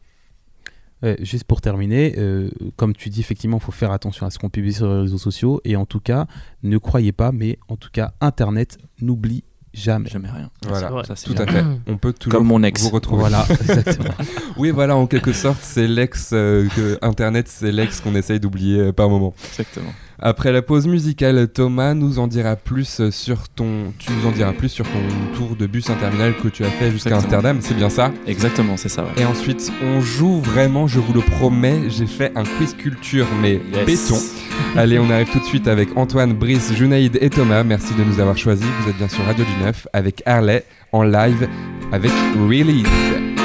Euh, 1.05 1.15
juste 1.21 1.45
pour 1.45 1.61
terminer, 1.61 2.15
euh, 2.17 2.49
comme 2.75 2.93
tu 2.93 3.09
dis, 3.09 3.21
effectivement, 3.21 3.57
il 3.57 3.63
faut 3.63 3.71
faire 3.71 3.91
attention 3.91 4.25
à 4.25 4.29
ce 4.29 4.37
qu'on 4.39 4.49
publie 4.49 4.73
sur 4.73 4.87
les 4.87 5.01
réseaux 5.01 5.17
sociaux. 5.17 5.61
Et 5.63 5.75
en 5.75 5.85
tout 5.85 6.01
cas, 6.01 6.27
ne 6.63 6.77
croyez 6.77 7.11
pas, 7.13 7.31
mais 7.31 7.57
en 7.69 7.77
tout 7.77 7.89
cas, 7.91 8.13
Internet 8.19 8.77
n'oublie 9.01 9.43
jamais. 9.73 10.09
Jamais 10.09 10.29
rien. 10.29 10.49
Voilà, 10.67 10.89
vrai. 10.89 11.03
Ça, 11.05 11.15
c'est 11.15 11.25
tout 11.27 11.33
bien. 11.33 11.45
à 11.45 11.51
fait. 11.51 11.63
On 11.87 11.97
peut 11.97 12.13
toujours 12.13 12.39
Comme 12.39 12.47
mon 12.47 12.63
ex. 12.63 12.81
vous 12.81 12.89
retrouver. 12.89 13.21
Voilà, 13.21 13.45
exactement. 13.61 14.13
Oui, 14.57 14.71
voilà, 14.71 14.95
en 14.95 15.07
quelque 15.07 15.33
sorte, 15.33 15.59
c'est 15.61 15.87
l'ex 15.87 16.31
euh, 16.33 16.67
que 16.75 16.97
Internet, 17.01 17.47
c'est 17.47 17.71
l'ex 17.71 18.01
qu'on 18.01 18.15
essaye 18.15 18.39
d'oublier 18.39 18.79
euh, 18.79 18.91
par 18.91 19.09
moment. 19.09 19.33
Exactement. 19.51 19.91
Après 20.21 20.51
la 20.51 20.61
pause 20.61 20.85
musicale, 20.85 21.47
Thomas 21.47 21.93
nous 21.93 22.19
en 22.19 22.27
dira 22.27 22.55
plus 22.57 23.09
sur 23.09 23.47
ton, 23.47 23.93
tu 23.99 24.11
nous 24.11 24.27
en 24.27 24.31
diras 24.31 24.51
plus 24.51 24.67
sur 24.69 24.85
ton 24.85 24.99
tour 25.37 25.55
de 25.55 25.65
bus 25.65 25.89
interminable 25.89 26.35
que 26.43 26.49
tu 26.49 26.63
as 26.65 26.69
fait 26.69 26.91
jusqu'à. 26.91 27.15
Amsterdam, 27.15 27.59
c'est 27.61 27.73
bien 27.73 27.89
ça? 27.89 28.11
Exactement, 28.27 28.75
c'est 28.75 28.89
ça. 28.89 29.03
ouais. 29.03 29.21
Et 29.21 29.25
ensuite, 29.25 29.71
on 29.81 30.01
joue 30.01 30.41
vraiment, 30.41 30.87
je 30.87 30.99
vous 30.99 31.13
le 31.13 31.21
promets, 31.21 31.89
j'ai 31.89 32.05
fait 32.05 32.33
un 32.35 32.43
quiz 32.43 32.73
culture, 32.75 33.27
mais 33.41 33.61
Yes. 33.73 33.85
béton. 33.85 34.19
Allez, 34.75 34.99
on 34.99 35.09
arrive 35.09 35.29
tout 35.31 35.39
de 35.39 35.45
suite 35.45 35.67
avec 35.69 35.95
Antoine, 35.97 36.33
Brice, 36.33 36.73
Junaïd 36.73 37.17
et 37.21 37.29
Thomas. 37.29 37.63
Merci 37.63 37.93
de 37.95 38.03
nous 38.03 38.19
avoir 38.19 38.37
choisis. 38.37 38.65
Vous 38.81 38.89
êtes 38.89 38.97
bien 38.97 39.07
sur 39.07 39.23
Radio 39.25 39.45
du 39.45 39.63
Neuf 39.63 39.87
avec 39.93 40.21
Harley 40.25 40.65
en 40.91 41.03
live 41.03 41.47
avec 41.93 42.11
Release. 42.35 43.38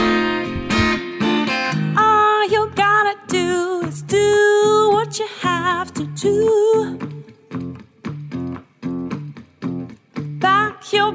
Do 4.64 4.90
what 4.96 5.18
you 5.18 5.28
have 5.40 5.92
to 5.98 6.04
do. 6.26 6.38
Back 10.46 10.92
your 10.92 11.12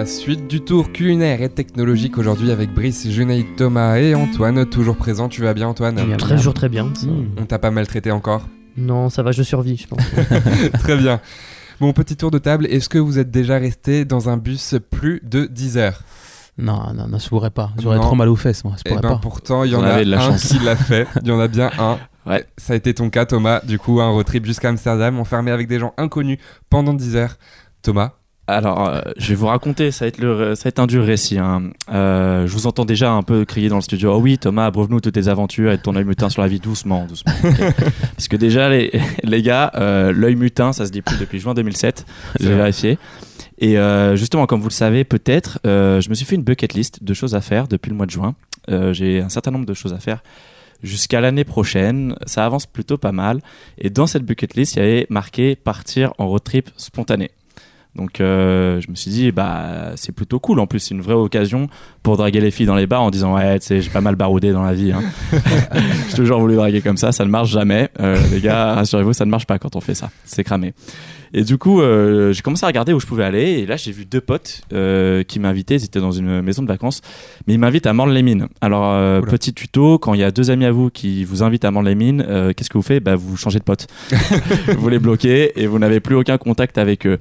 La 0.00 0.06
suite 0.06 0.48
du 0.48 0.62
tour 0.62 0.92
culinaire 0.92 1.42
et 1.42 1.50
technologique 1.50 2.16
aujourd'hui 2.16 2.50
avec 2.50 2.72
Brice, 2.72 3.06
Junaïd, 3.10 3.44
Thomas 3.58 3.98
et 3.98 4.14
Antoine, 4.14 4.64
toujours 4.64 4.96
présent. 4.96 5.28
Tu 5.28 5.42
vas 5.42 5.52
bien 5.52 5.68
Antoine 5.68 5.94
Bien. 5.96 6.16
Très 6.16 6.38
jour 6.38 6.54
très 6.54 6.70
bien. 6.70 6.84
Mmh. 6.84 7.24
On 7.36 7.44
t'a 7.44 7.58
pas 7.58 7.70
maltraité 7.70 8.10
encore 8.10 8.48
Non, 8.78 9.10
ça 9.10 9.22
va, 9.22 9.30
je 9.32 9.42
survis, 9.42 9.76
je 9.76 9.86
pense. 9.88 10.00
Très 10.80 10.96
bien. 10.96 11.20
Bon, 11.80 11.92
petit 11.92 12.16
tour 12.16 12.30
de 12.30 12.38
table. 12.38 12.64
Est-ce 12.70 12.88
que 12.88 12.96
vous 12.96 13.18
êtes 13.18 13.30
déjà 13.30 13.58
resté 13.58 14.06
dans 14.06 14.30
un 14.30 14.38
bus 14.38 14.74
plus 14.90 15.20
de 15.22 15.44
10 15.44 15.76
heures 15.76 16.00
Non, 16.56 16.80
non, 16.94 17.06
non, 17.06 17.18
je 17.18 17.28
pourrais 17.28 17.50
pas. 17.50 17.72
J'aurais 17.78 17.98
trop 18.00 18.14
mal 18.14 18.30
aux 18.30 18.36
fesses, 18.36 18.64
moi. 18.64 18.72
Je 18.78 18.82
Eh 18.86 18.88
pourrais 18.88 19.02
ben 19.02 19.10
pas. 19.10 19.18
pourtant, 19.18 19.64
il 19.64 19.72
y 19.72 19.76
en 19.76 19.82
a 19.82 19.88
avez 19.88 20.06
de 20.06 20.12
la 20.12 20.22
un 20.24 20.30
chance. 20.30 20.44
qui 20.46 20.64
l'a 20.64 20.76
fait. 20.76 21.06
Il 21.20 21.28
y 21.28 21.30
en 21.30 21.40
a 21.40 21.46
bien 21.46 21.70
un. 21.78 21.98
Ouais. 22.26 22.46
Ça 22.56 22.72
a 22.72 22.76
été 22.76 22.94
ton 22.94 23.10
cas, 23.10 23.26
Thomas. 23.26 23.60
Du 23.66 23.78
coup, 23.78 24.00
un 24.00 24.08
road 24.10 24.24
trip 24.26 24.46
jusqu'à 24.46 24.68
Amsterdam, 24.70 25.18
enfermé 25.18 25.50
avec 25.50 25.68
des 25.68 25.78
gens 25.78 25.92
inconnus 25.98 26.38
pendant 26.70 26.94
10 26.94 27.16
heures. 27.16 27.36
Thomas 27.82 28.12
Alors, 28.56 28.88
euh, 28.88 29.00
je 29.16 29.28
vais 29.28 29.34
vous 29.34 29.46
raconter, 29.46 29.90
ça 29.90 30.04
va 30.04 30.08
être, 30.08 30.18
le, 30.18 30.54
ça 30.54 30.64
va 30.64 30.68
être 30.68 30.78
un 30.78 30.86
dur 30.86 31.04
récit. 31.04 31.38
hein. 31.38 31.70
Euh, 31.92 32.46
je 32.46 32.52
vous 32.52 32.66
entends 32.66 32.84
déjà 32.84 33.10
un 33.12 33.22
peu 33.22 33.44
crier 33.44 33.68
dans 33.68 33.76
le 33.76 33.82
studio 33.82 34.12
Oh 34.14 34.18
oui, 34.18 34.38
Thomas, 34.38 34.66
abreuve-nous 34.66 35.00
toutes 35.00 35.14
tes 35.14 35.28
aventures 35.28 35.72
et 35.72 35.78
ton 35.78 35.94
œil 35.96 36.04
mutin 36.04 36.28
sur 36.28 36.42
la 36.42 36.48
vie 36.48 36.60
doucement, 36.60 37.06
doucement. 37.06 37.32
Parce 38.16 38.28
que 38.28 38.36
déjà, 38.36 38.68
les, 38.68 38.92
les 39.22 39.42
gars, 39.42 39.70
euh, 39.76 40.12
l'œil 40.12 40.36
mutin, 40.36 40.72
ça 40.72 40.86
se 40.86 40.90
dit 40.90 41.02
plus 41.02 41.18
depuis 41.18 41.38
juin 41.38 41.54
2007. 41.54 42.04
C'est 42.36 42.44
J'ai 42.44 42.54
vérifié. 42.54 42.98
Et 43.58 43.76
justement, 44.14 44.46
comme 44.46 44.60
vous 44.60 44.68
le 44.68 44.72
savez 44.72 45.04
peut-être, 45.04 45.58
je 45.64 46.08
me 46.08 46.14
suis 46.14 46.24
fait 46.24 46.34
une 46.34 46.42
bucket 46.42 46.72
list 46.72 47.04
de 47.04 47.12
choses 47.12 47.34
à 47.34 47.42
faire 47.42 47.68
depuis 47.68 47.90
le 47.90 47.96
mois 47.96 48.06
de 48.06 48.10
juin. 48.10 48.34
J'ai 48.92 49.20
un 49.20 49.28
certain 49.28 49.50
nombre 49.50 49.66
de 49.66 49.74
choses 49.74 49.92
à 49.92 49.98
faire 49.98 50.22
jusqu'à 50.82 51.20
l'année 51.20 51.44
prochaine. 51.44 52.14
Ça 52.24 52.46
avance 52.46 52.64
plutôt 52.64 52.96
pas 52.96 53.12
mal. 53.12 53.40
Et 53.76 53.90
dans 53.90 54.06
cette 54.06 54.24
bucket 54.24 54.54
list, 54.54 54.76
il 54.76 54.78
y 54.78 54.82
avait 54.82 55.06
marqué 55.10 55.56
partir 55.56 56.14
en 56.16 56.26
road 56.28 56.42
trip 56.42 56.70
spontané. 56.78 57.30
Donc 57.96 58.20
euh, 58.20 58.80
je 58.80 58.90
me 58.90 58.94
suis 58.94 59.10
dit 59.10 59.32
bah 59.32 59.92
c'est 59.96 60.12
plutôt 60.12 60.38
cool. 60.38 60.60
En 60.60 60.66
plus 60.66 60.78
c'est 60.78 60.94
une 60.94 61.00
vraie 61.00 61.14
occasion 61.14 61.68
pour 62.02 62.16
draguer 62.16 62.40
les 62.40 62.50
filles 62.50 62.66
dans 62.66 62.76
les 62.76 62.86
bars 62.86 63.02
en 63.02 63.10
disant 63.10 63.34
ouais 63.34 63.58
tu 63.58 63.66
sais 63.66 63.80
j'ai 63.80 63.90
pas 63.90 64.00
mal 64.00 64.16
baroudé 64.16 64.52
dans 64.52 64.62
la 64.62 64.74
vie 64.74 64.92
hein. 64.92 65.02
j'ai 66.08 66.16
toujours 66.16 66.40
voulu 66.40 66.54
draguer 66.54 66.80
comme 66.80 66.96
ça 66.96 67.12
ça 67.12 67.24
ne 67.24 67.30
marche 67.30 67.50
jamais. 67.50 67.88
Euh, 68.00 68.16
les 68.30 68.40
gars 68.40 68.74
rassurez-vous 68.74 69.12
ça 69.12 69.24
ne 69.24 69.30
marche 69.30 69.46
pas 69.46 69.58
quand 69.58 69.76
on 69.76 69.80
fait 69.80 69.94
ça. 69.94 70.10
C'est 70.24 70.44
cramé 70.44 70.72
et 71.32 71.42
du 71.42 71.58
coup 71.58 71.80
euh, 71.80 72.32
j'ai 72.32 72.42
commencé 72.42 72.64
à 72.64 72.66
regarder 72.66 72.92
où 72.92 73.00
je 73.00 73.06
pouvais 73.06 73.24
aller 73.24 73.50
et 73.60 73.66
là 73.66 73.76
j'ai 73.76 73.92
vu 73.92 74.04
deux 74.04 74.20
potes 74.20 74.62
euh, 74.72 75.22
qui 75.22 75.38
m'invitaient. 75.38 75.76
Ils 75.76 75.84
étaient 75.84 76.00
dans 76.00 76.12
une 76.12 76.42
maison 76.42 76.62
de 76.62 76.68
vacances 76.68 77.02
mais 77.46 77.54
ils 77.54 77.58
m'invitent 77.58 77.86
à 77.86 77.92
Morne-les-Mines. 77.92 78.48
Alors 78.60 78.92
euh, 78.92 79.20
petit 79.20 79.52
tuto 79.52 79.98
quand 79.98 80.14
il 80.14 80.20
y 80.20 80.24
a 80.24 80.30
deux 80.30 80.50
amis 80.50 80.64
à 80.64 80.72
vous 80.72 80.90
qui 80.90 81.24
vous 81.24 81.42
invitent 81.42 81.64
à 81.64 81.70
Morne-les-Mines 81.70 82.52
qu'est-ce 82.56 82.70
que 82.70 82.78
vous 82.78 82.82
faites? 82.82 83.02
Bah 83.02 83.16
vous 83.16 83.36
changez 83.36 83.58
de 83.58 83.64
pote. 83.64 83.86
Vous 84.78 84.88
les 84.88 84.98
bloquez 84.98 85.60
et 85.60 85.66
vous 85.66 85.78
n'avez 85.78 86.00
plus 86.00 86.14
aucun 86.14 86.38
contact 86.38 86.78
avec 86.78 87.06
eux. 87.06 87.18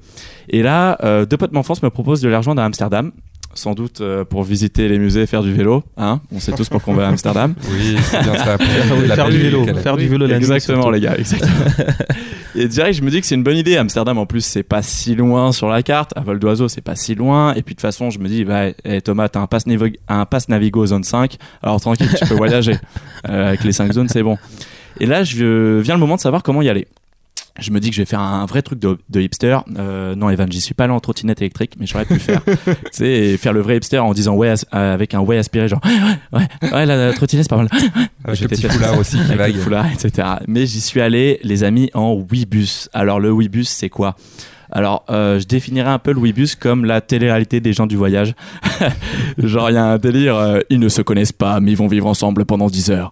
Et 0.49 0.61
là, 0.61 0.97
deux 1.25 1.37
potes 1.37 1.51
d'enfance 1.51 1.83
me 1.83 1.89
proposent 1.89 2.21
de 2.21 2.29
les 2.29 2.35
rejoindre 2.35 2.61
à 2.61 2.65
Amsterdam. 2.65 3.11
Sans 3.55 3.73
doute 3.73 4.01
euh, 4.01 4.23
pour 4.23 4.43
visiter 4.43 4.87
les 4.87 4.99
musées 4.99 5.25
faire 5.25 5.41
du 5.41 5.51
vélo. 5.51 5.83
Hein 5.97 6.21
On 6.31 6.39
sait 6.39 6.51
tous 6.51 6.69
pourquoi 6.69 6.93
on 6.93 6.97
va 6.97 7.07
à 7.07 7.09
Amsterdam. 7.09 7.55
Oui, 7.71 7.97
c'est 8.03 8.21
bien 8.21 8.35
ça. 8.35 8.57
La 9.07 9.15
faire 9.15 9.29
du 9.29 9.37
vélo, 9.37 9.65
faire 9.81 9.97
du 9.97 10.07
vélo 10.07 10.27
exactement, 10.27 10.89
les 10.89 11.01
gars. 11.01 11.15
Exactement. 11.17 11.51
et 12.55 12.67
direct, 12.67 12.97
je 12.97 13.03
me 13.03 13.09
dis 13.09 13.21
que 13.21 13.27
c'est 13.27 13.35
une 13.35 13.43
bonne 13.43 13.57
idée. 13.57 13.75
Amsterdam, 13.77 14.17
en 14.17 14.25
plus, 14.25 14.41
c'est 14.41 14.63
pas 14.63 14.81
si 14.81 15.15
loin 15.15 15.51
sur 15.51 15.67
la 15.67 15.81
carte. 15.81 16.13
À 16.15 16.21
vol 16.21 16.39
d'oiseau, 16.39 16.67
c'est 16.67 16.81
pas 16.81 16.95
si 16.95 17.15
loin. 17.15 17.53
Et 17.53 17.63
puis, 17.63 17.73
de 17.73 17.79
toute 17.79 17.81
façon, 17.81 18.11
je 18.11 18.19
me 18.19 18.27
dis, 18.27 18.45
bah, 18.45 18.67
eh, 18.85 19.01
Thomas, 19.01 19.29
t'as 19.29 19.39
un 19.39 19.47
pass, 19.47 19.65
un 20.07 20.25
pass 20.25 20.47
Navigo 20.47 20.85
zone 20.85 21.03
5. 21.03 21.37
Alors, 21.63 21.81
tranquille, 21.81 22.09
tu 22.17 22.25
peux 22.27 22.35
voyager. 22.35 22.77
Euh, 23.27 23.49
avec 23.49 23.63
les 23.63 23.71
5 23.71 23.91
zones, 23.91 24.09
c'est 24.09 24.23
bon. 24.23 24.37
Et 24.99 25.05
là, 25.05 25.23
je 25.23 25.79
viens 25.79 25.95
le 25.95 25.99
moment 25.99 26.15
de 26.15 26.21
savoir 26.21 26.43
comment 26.43 26.61
y 26.61 26.69
aller. 26.69 26.87
Je 27.59 27.71
me 27.71 27.79
dis 27.79 27.89
que 27.89 27.95
je 27.95 28.01
vais 28.01 28.05
faire 28.05 28.19
un 28.19 28.45
vrai 28.45 28.61
truc 28.61 28.79
de, 28.79 28.97
de 29.09 29.21
hipster. 29.21 29.57
Euh, 29.77 30.15
non, 30.15 30.29
Evan, 30.29 30.51
j'y 30.51 30.61
suis 30.61 30.73
pas 30.73 30.85
allé 30.85 30.93
en 30.93 30.99
trottinette 30.99 31.41
électrique, 31.41 31.73
mais 31.79 31.85
j'aurais 31.85 32.05
pu 32.05 32.13
le 32.13 32.19
faire. 32.19 32.41
tu 32.65 32.73
sais, 32.91 33.37
faire 33.37 33.53
le 33.53 33.61
vrai 33.61 33.77
hipster 33.77 33.99
en 33.99 34.13
disant 34.13 34.35
ouais, 34.35 34.53
euh, 34.73 34.93
avec 34.93 35.13
un 35.13 35.19
ouais 35.19 35.37
aspiré, 35.37 35.67
genre 35.67 35.81
ouais, 35.85 36.39
ouais, 36.39 36.71
ouais, 36.71 36.85
la, 36.85 36.95
la 37.07 37.13
trottinette 37.13 37.45
c'est 37.45 37.49
pas 37.49 37.57
mal. 37.57 37.69
Avec 38.23 38.39
le 38.39 38.47
petit 38.49 38.67
foulard 38.67 38.97
aussi 38.97 39.17
qui 39.17 39.31
avec 39.31 39.55
le 39.55 39.61
foulard, 39.61 39.87
etc. 39.91 40.27
Mais 40.47 40.65
j'y 40.65 40.81
suis 40.81 41.01
allé, 41.01 41.39
les 41.43 41.63
amis, 41.63 41.89
en 41.93 42.13
Webus. 42.15 42.89
Alors 42.93 43.19
le 43.19 43.31
Webus, 43.31 43.65
c'est 43.65 43.89
quoi? 43.89 44.15
Alors, 44.71 45.03
euh, 45.09 45.39
je 45.39 45.47
définirais 45.47 45.89
un 45.89 45.99
peu 45.99 46.13
le 46.13 46.19
Webus 46.19 46.49
comme 46.59 46.85
la 46.85 47.01
télé-réalité 47.01 47.59
des 47.59 47.73
gens 47.73 47.87
du 47.87 47.95
voyage. 47.95 48.35
Genre, 49.37 49.71
il 49.71 49.73
y 49.73 49.77
a 49.77 49.85
un 49.85 49.97
délire, 49.97 50.35
euh, 50.35 50.59
ils 50.69 50.79
ne 50.79 50.89
se 50.89 51.01
connaissent 51.01 51.31
pas, 51.31 51.59
mais 51.59 51.71
ils 51.71 51.77
vont 51.77 51.87
vivre 51.87 52.07
ensemble 52.07 52.45
pendant 52.45 52.67
10 52.67 52.91
heures. 52.91 53.11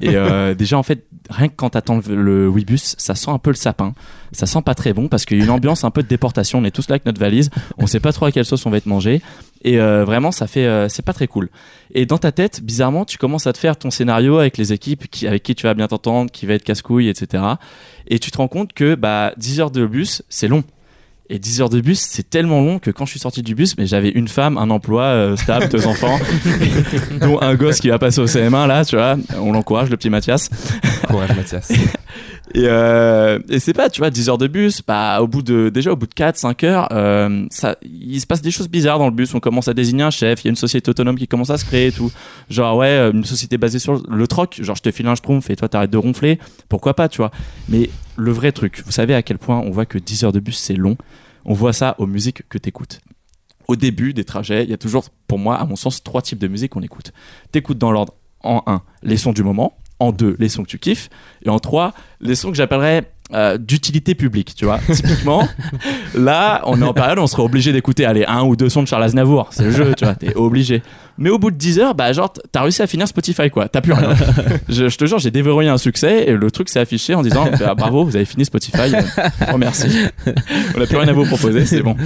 Et 0.00 0.14
euh, 0.14 0.54
déjà, 0.54 0.78
en 0.78 0.82
fait, 0.82 1.04
rien 1.30 1.48
que 1.48 1.54
quand 1.56 1.70
t'attends 1.70 2.00
le, 2.08 2.50
le 2.50 2.76
ça 2.76 3.14
sent 3.14 3.30
un 3.30 3.38
peu 3.38 3.50
le 3.50 3.56
sapin. 3.56 3.94
Ça 4.32 4.46
sent 4.46 4.62
pas 4.62 4.74
très 4.74 4.92
bon 4.92 5.08
parce 5.08 5.24
qu'il 5.24 5.38
y 5.38 5.40
a 5.40 5.44
une 5.44 5.50
ambiance 5.50 5.84
un 5.84 5.90
peu 5.90 6.02
de 6.02 6.08
déportation. 6.08 6.58
On 6.58 6.64
est 6.64 6.70
tous 6.70 6.88
là 6.88 6.94
avec 6.94 7.06
notre 7.06 7.20
valise, 7.20 7.50
on 7.78 7.86
sait 7.86 8.00
pas 8.00 8.12
trop 8.12 8.26
à 8.26 8.32
quelle 8.32 8.44
sauce 8.44 8.64
on 8.66 8.70
va 8.70 8.78
être 8.78 8.86
mangé. 8.86 9.20
Et 9.64 9.78
euh, 9.78 10.04
vraiment, 10.04 10.32
ça 10.32 10.46
fait, 10.46 10.66
euh, 10.66 10.88
c'est 10.88 11.04
pas 11.04 11.12
très 11.12 11.26
cool. 11.26 11.48
Et 11.94 12.06
dans 12.06 12.18
ta 12.18 12.32
tête, 12.32 12.62
bizarrement, 12.62 13.04
tu 13.04 13.18
commences 13.18 13.46
à 13.46 13.52
te 13.52 13.58
faire 13.58 13.76
ton 13.76 13.90
scénario 13.90 14.38
avec 14.38 14.58
les 14.58 14.72
équipes 14.72 15.08
qui, 15.08 15.26
avec 15.26 15.42
qui 15.42 15.54
tu 15.54 15.64
vas 15.64 15.74
bien 15.74 15.86
t'entendre, 15.86 16.30
qui 16.30 16.46
va 16.46 16.54
être 16.54 16.64
casse-couille, 16.64 17.08
etc. 17.08 17.44
Et 18.08 18.18
tu 18.18 18.30
te 18.30 18.38
rends 18.38 18.48
compte 18.48 18.72
que 18.72 18.94
bah, 18.94 19.32
10 19.36 19.60
heures 19.60 19.70
de 19.70 19.86
bus, 19.86 20.22
c'est 20.28 20.48
long. 20.48 20.64
Et 21.30 21.38
10 21.38 21.62
heures 21.62 21.70
de 21.70 21.80
bus, 21.80 22.00
c'est 22.00 22.28
tellement 22.28 22.60
long 22.60 22.78
que 22.78 22.90
quand 22.90 23.06
je 23.06 23.12
suis 23.12 23.20
sorti 23.20 23.42
du 23.42 23.54
bus, 23.54 23.78
mais 23.78 23.86
j'avais 23.86 24.10
une 24.10 24.28
femme, 24.28 24.58
un 24.58 24.68
emploi 24.70 25.04
euh, 25.04 25.36
stable, 25.36 25.68
deux 25.68 25.86
enfants, 25.86 26.18
dont 27.20 27.40
un 27.40 27.54
gosse 27.54 27.80
qui 27.80 27.88
va 27.88 27.98
passer 27.98 28.20
au 28.20 28.26
CM1 28.26 28.66
là, 28.66 28.84
tu 28.84 28.96
vois. 28.96 29.16
On 29.38 29.52
l'encourage, 29.52 29.88
le 29.88 29.96
petit 29.96 30.10
Mathias. 30.10 30.50
euh, 32.56 33.38
et 33.48 33.58
c'est 33.58 33.72
pas, 33.72 33.90
tu 33.90 34.00
vois, 34.00 34.10
10 34.10 34.28
heures 34.28 34.38
de 34.38 34.46
bus, 34.46 34.82
bah, 34.86 35.20
au 35.20 35.26
bout 35.26 35.42
de, 35.42 35.68
déjà 35.68 35.92
au 35.92 35.96
bout 35.96 36.06
de 36.06 36.14
4, 36.14 36.36
5 36.36 36.64
heures, 36.64 36.88
euh, 36.92 37.46
ça, 37.50 37.76
il 37.82 38.20
se 38.20 38.26
passe 38.26 38.42
des 38.42 38.50
choses 38.50 38.68
bizarres 38.68 38.98
dans 38.98 39.06
le 39.06 39.14
bus. 39.14 39.34
On 39.34 39.40
commence 39.40 39.68
à 39.68 39.74
désigner 39.74 40.02
un 40.02 40.10
chef, 40.10 40.42
il 40.42 40.46
y 40.46 40.48
a 40.48 40.50
une 40.50 40.56
société 40.56 40.90
autonome 40.90 41.16
qui 41.16 41.28
commence 41.28 41.50
à 41.50 41.58
se 41.58 41.64
créer 41.64 41.88
et 41.88 41.92
tout. 41.92 42.10
Genre, 42.48 42.76
ouais, 42.76 42.86
euh, 42.86 43.12
une 43.12 43.24
société 43.24 43.58
basée 43.58 43.78
sur 43.78 44.02
le 44.08 44.26
troc, 44.26 44.58
genre, 44.62 44.76
je 44.76 44.82
te 44.82 44.90
file 44.90 45.06
un 45.06 45.14
schtroumpf 45.14 45.50
et 45.50 45.56
toi 45.56 45.68
t'arrêtes 45.68 45.90
de 45.90 45.98
ronfler. 45.98 46.38
Pourquoi 46.68 46.94
pas, 46.94 47.08
tu 47.08 47.18
vois. 47.18 47.30
Mais 47.68 47.90
le 48.16 48.32
vrai 48.32 48.52
truc, 48.52 48.82
vous 48.84 48.92
savez 48.92 49.14
à 49.14 49.22
quel 49.22 49.38
point 49.38 49.58
on 49.58 49.70
voit 49.70 49.86
que 49.86 49.98
10 49.98 50.24
heures 50.24 50.32
de 50.32 50.40
bus 50.40 50.58
c'est 50.58 50.76
long. 50.76 50.96
On 51.44 51.54
voit 51.54 51.72
ça 51.72 51.96
aux 51.98 52.06
musiques 52.06 52.48
que 52.48 52.58
t'écoutes. 52.58 53.00
Au 53.68 53.76
début 53.76 54.12
des 54.12 54.24
trajets, 54.24 54.64
il 54.64 54.70
y 54.70 54.74
a 54.74 54.78
toujours, 54.78 55.04
pour 55.26 55.38
moi, 55.38 55.56
à 55.56 55.64
mon 55.64 55.76
sens, 55.76 56.02
trois 56.02 56.22
types 56.22 56.38
de 56.38 56.48
musique 56.48 56.72
qu'on 56.72 56.82
écoute. 56.82 57.12
T'écoutes 57.52 57.78
dans 57.78 57.92
l'ordre, 57.92 58.14
en 58.40 58.62
1, 58.66 58.82
les 59.02 59.16
sons 59.16 59.32
du 59.32 59.42
moment, 59.42 59.76
en 60.02 60.12
2, 60.12 60.36
les 60.38 60.48
sons 60.48 60.62
que 60.62 60.68
tu 60.68 60.78
kiffes, 60.78 61.08
et 61.44 61.48
en 61.48 61.58
3, 61.58 61.92
les 62.20 62.34
sons 62.34 62.50
que 62.50 62.56
j'appellerais 62.56 63.10
euh, 63.32 63.56
d'utilité 63.56 64.14
publique, 64.14 64.54
tu 64.54 64.64
vois. 64.64 64.78
Typiquement, 64.92 65.48
là, 66.14 66.60
on 66.66 66.80
est 66.82 66.84
en 66.84 66.92
période 66.92 67.18
on 67.18 67.26
serait 67.26 67.42
obligé 67.42 67.72
d'écouter, 67.72 68.04
allez, 68.04 68.24
un 68.26 68.42
ou 68.42 68.56
deux 68.56 68.68
sons 68.68 68.82
de 68.82 68.88
Charles 68.88 69.04
Aznavour, 69.04 69.48
c'est 69.50 69.64
le 69.64 69.70
jeu, 69.70 69.94
tu 69.96 70.04
vois, 70.04 70.14
t'es 70.14 70.34
obligé. 70.34 70.82
Mais 71.22 71.30
au 71.30 71.38
bout 71.38 71.52
de 71.52 71.56
10 71.56 71.78
heures, 71.78 71.94
bah, 71.94 72.12
genre, 72.12 72.32
t'as 72.50 72.62
réussi 72.62 72.82
à 72.82 72.88
finir 72.88 73.06
Spotify, 73.06 73.48
quoi. 73.48 73.68
T'as 73.68 73.80
plus 73.80 73.92
rien. 73.92 74.12
je, 74.68 74.88
je 74.88 74.98
te 74.98 75.04
jure, 75.06 75.20
j'ai 75.20 75.30
déverrouillé 75.30 75.68
un 75.68 75.78
succès 75.78 76.24
et 76.26 76.32
le 76.32 76.50
truc 76.50 76.68
s'est 76.68 76.80
affiché 76.80 77.14
en 77.14 77.22
disant, 77.22 77.46
bah, 77.60 77.76
bravo, 77.76 78.04
vous 78.04 78.16
avez 78.16 78.24
fini 78.24 78.44
Spotify. 78.44 78.92
Oh, 79.52 79.58
merci. 79.58 79.86
on 80.74 80.78
n'a 80.78 80.86
plus 80.86 80.96
rien 80.96 81.08
à 81.08 81.12
vous 81.12 81.24
proposer, 81.24 81.66
c'est 81.66 81.82
bon. 81.82 81.96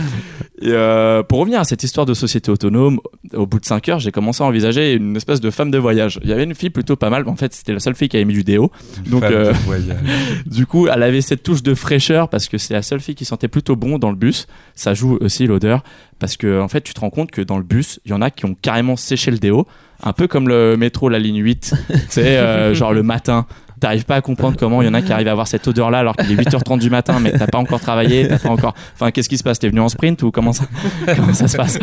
Et 0.60 0.70
euh, 0.70 1.22
pour 1.22 1.38
revenir 1.38 1.60
à 1.60 1.64
cette 1.64 1.82
histoire 1.82 2.06
de 2.06 2.14
société 2.14 2.50
autonome, 2.50 2.98
au 3.34 3.46
bout 3.46 3.60
de 3.60 3.64
5 3.64 3.88
heures, 3.88 3.98
j'ai 3.98 4.10
commencé 4.10 4.42
à 4.42 4.46
envisager 4.46 4.94
une 4.94 5.16
espèce 5.16 5.40
de 5.40 5.50
femme 5.50 5.70
de 5.70 5.78
voyage. 5.78 6.18
Il 6.22 6.30
y 6.30 6.32
avait 6.32 6.44
une 6.44 6.54
fille 6.54 6.70
plutôt 6.70 6.96
pas 6.96 7.10
mal. 7.10 7.28
En 7.28 7.36
fait, 7.36 7.54
c'était 7.54 7.72
la 7.72 7.80
seule 7.80 7.94
fille 7.94 8.08
qui 8.08 8.16
avait 8.16 8.24
mis 8.24 8.34
du 8.34 8.44
déo. 8.44 8.70
Donc, 9.06 9.22
Femme 9.22 9.32
de 9.32 9.36
euh, 9.36 9.52
voyage. 9.64 9.96
du 10.46 10.66
coup, 10.66 10.88
elle 10.88 11.02
avait 11.02 11.20
cette 11.20 11.42
touche 11.42 11.62
de 11.62 11.74
fraîcheur 11.74 12.28
parce 12.28 12.48
que 12.48 12.58
c'est 12.58 12.74
la 12.74 12.82
seule 12.82 13.00
fille 13.00 13.14
qui 13.14 13.24
sentait 13.24 13.48
plutôt 13.48 13.76
bon 13.76 13.98
dans 13.98 14.10
le 14.10 14.16
bus. 14.16 14.46
Ça 14.74 14.94
joue 14.94 15.18
aussi 15.20 15.46
l'odeur 15.46 15.82
parce 16.18 16.36
que 16.36 16.60
en 16.60 16.68
fait, 16.68 16.80
tu 16.80 16.94
te 16.94 17.00
rends 17.00 17.10
compte 17.10 17.30
que 17.30 17.42
dans 17.42 17.58
le 17.58 17.64
bus, 17.64 18.00
il 18.04 18.10
y 18.10 18.14
en 18.14 18.22
a 18.22 18.30
qui 18.30 18.44
ont 18.44 18.54
carrément 18.54 18.96
séché 18.96 19.30
le 19.30 19.38
déo, 19.38 19.66
un 20.02 20.12
peu 20.12 20.26
comme 20.28 20.48
le 20.48 20.76
métro, 20.76 21.08
la 21.08 21.18
ligne 21.18 21.42
8. 21.42 21.74
tu 21.88 21.98
sais, 22.08 22.38
euh, 22.38 22.74
genre 22.74 22.92
le 22.92 23.02
matin. 23.02 23.46
T'arrives 23.78 24.06
pas 24.06 24.16
à 24.16 24.20
comprendre 24.22 24.56
comment 24.58 24.80
il 24.80 24.86
y 24.86 24.88
en 24.88 24.94
a 24.94 25.02
qui 25.02 25.12
arrivent 25.12 25.28
à 25.28 25.32
avoir 25.32 25.46
cette 25.46 25.68
odeur-là 25.68 25.98
alors 25.98 26.16
qu'il 26.16 26.32
est 26.32 26.42
8h30 26.42 26.78
du 26.78 26.88
matin, 26.88 27.20
mais 27.20 27.32
t'as 27.32 27.46
pas 27.46 27.58
encore 27.58 27.78
travaillé, 27.78 28.26
t'as 28.26 28.38
pas 28.38 28.48
encore. 28.48 28.74
Enfin, 28.94 29.10
qu'est-ce 29.10 29.28
qui 29.28 29.36
se 29.36 29.42
passe? 29.44 29.58
T'es 29.58 29.68
venu 29.68 29.80
en 29.80 29.90
sprint 29.90 30.22
ou 30.22 30.30
comment 30.30 30.54
ça, 30.54 30.64
comment 31.14 31.34
ça 31.34 31.46
se 31.46 31.58
passe? 31.58 31.78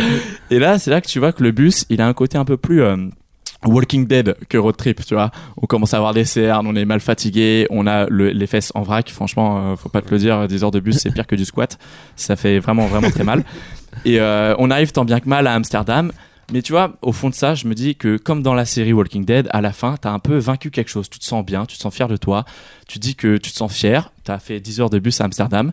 Et 0.49 0.57
là, 0.57 0.79
c'est 0.79 0.89
là 0.89 1.01
que 1.01 1.07
tu 1.07 1.19
vois 1.19 1.31
que 1.33 1.43
le 1.43 1.51
bus, 1.51 1.85
il 1.91 2.01
a 2.01 2.07
un 2.07 2.13
côté 2.13 2.35
un 2.39 2.45
peu 2.45 2.57
plus. 2.57 2.81
euh, 2.81 2.97
Walking 3.65 4.05
Dead 4.07 4.35
que 4.49 4.57
road 4.57 4.75
trip, 4.77 5.05
tu 5.05 5.13
vois. 5.13 5.31
On 5.61 5.65
commence 5.65 5.93
à 5.93 5.97
avoir 5.97 6.13
des 6.13 6.25
cernes, 6.25 6.67
on 6.67 6.75
est 6.75 6.85
mal 6.85 6.99
fatigué, 6.99 7.67
on 7.69 7.87
a 7.87 8.05
le- 8.09 8.29
les 8.31 8.47
fesses 8.47 8.71
en 8.75 8.81
vrac. 8.81 9.09
Franchement, 9.09 9.71
euh, 9.73 9.75
faut 9.75 9.89
pas 9.89 10.01
te 10.01 10.11
le 10.11 10.17
dire, 10.17 10.47
10 10.47 10.63
heures 10.63 10.71
de 10.71 10.79
bus, 10.79 10.97
c'est 10.97 11.11
pire 11.13 11.27
que 11.27 11.35
du 11.35 11.45
squat. 11.45 11.77
Ça 12.15 12.35
fait 12.35 12.59
vraiment, 12.59 12.87
vraiment 12.87 13.09
très 13.09 13.23
mal. 13.23 13.43
Et 14.05 14.19
euh, 14.19 14.55
on 14.57 14.69
arrive 14.71 14.91
tant 14.91 15.05
bien 15.05 15.19
que 15.19 15.29
mal 15.29 15.47
à 15.47 15.53
Amsterdam. 15.53 16.11
Mais 16.51 16.61
tu 16.61 16.73
vois, 16.73 16.97
au 17.01 17.13
fond 17.13 17.29
de 17.29 17.33
ça, 17.35 17.55
je 17.55 17.67
me 17.67 17.73
dis 17.73 17.95
que 17.95 18.17
comme 18.17 18.43
dans 18.43 18.53
la 18.53 18.65
série 18.65 18.91
Walking 18.91 19.23
Dead, 19.23 19.47
à 19.51 19.61
la 19.61 19.71
fin, 19.71 19.95
t'as 19.99 20.11
un 20.11 20.19
peu 20.19 20.37
vaincu 20.37 20.71
quelque 20.71 20.89
chose. 20.89 21.09
Tu 21.09 21.17
te 21.17 21.23
sens 21.23 21.43
bien, 21.45 21.65
tu 21.65 21.77
te 21.77 21.81
sens 21.81 21.95
fier 21.95 22.07
de 22.09 22.17
toi. 22.17 22.43
Tu 22.87 22.99
dis 22.99 23.15
que 23.15 23.37
tu 23.37 23.49
te 23.51 23.55
sens 23.55 23.73
fier. 23.73 24.11
T'as 24.25 24.39
fait 24.39 24.59
10 24.59 24.81
heures 24.81 24.89
de 24.89 24.99
bus 24.99 25.21
à 25.21 25.23
Amsterdam. 25.25 25.71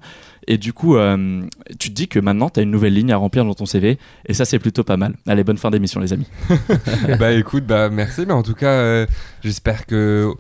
Et 0.53 0.59
du 0.59 0.72
coup, 0.72 0.96
euh, 0.96 1.42
tu 1.78 1.90
te 1.90 1.94
dis 1.94 2.09
que 2.09 2.18
maintenant, 2.18 2.48
t'as 2.51 2.62
une 2.62 2.72
nouvelle 2.72 2.92
ligne 2.94 3.12
à 3.12 3.16
remplir 3.16 3.44
dans 3.44 3.55
ton 3.55 3.66
CV. 3.66 3.98
Et 4.26 4.34
ça, 4.34 4.44
c'est 4.44 4.59
plutôt 4.59 4.82
pas 4.82 4.96
mal. 4.96 5.14
Allez, 5.28 5.44
bonne 5.44 5.59
fin 5.59 5.70
d'émission, 5.70 6.01
les 6.01 6.12
amis. 6.12 6.26
bah 7.20 7.30
écoute, 7.32 7.64
bah 7.66 7.88
merci, 7.88 8.24
mais 8.26 8.32
en 8.32 8.42
tout 8.42 8.55
cas, 8.55 8.72
euh, 8.72 9.07
j'espère 9.44 9.86
que 9.86 10.32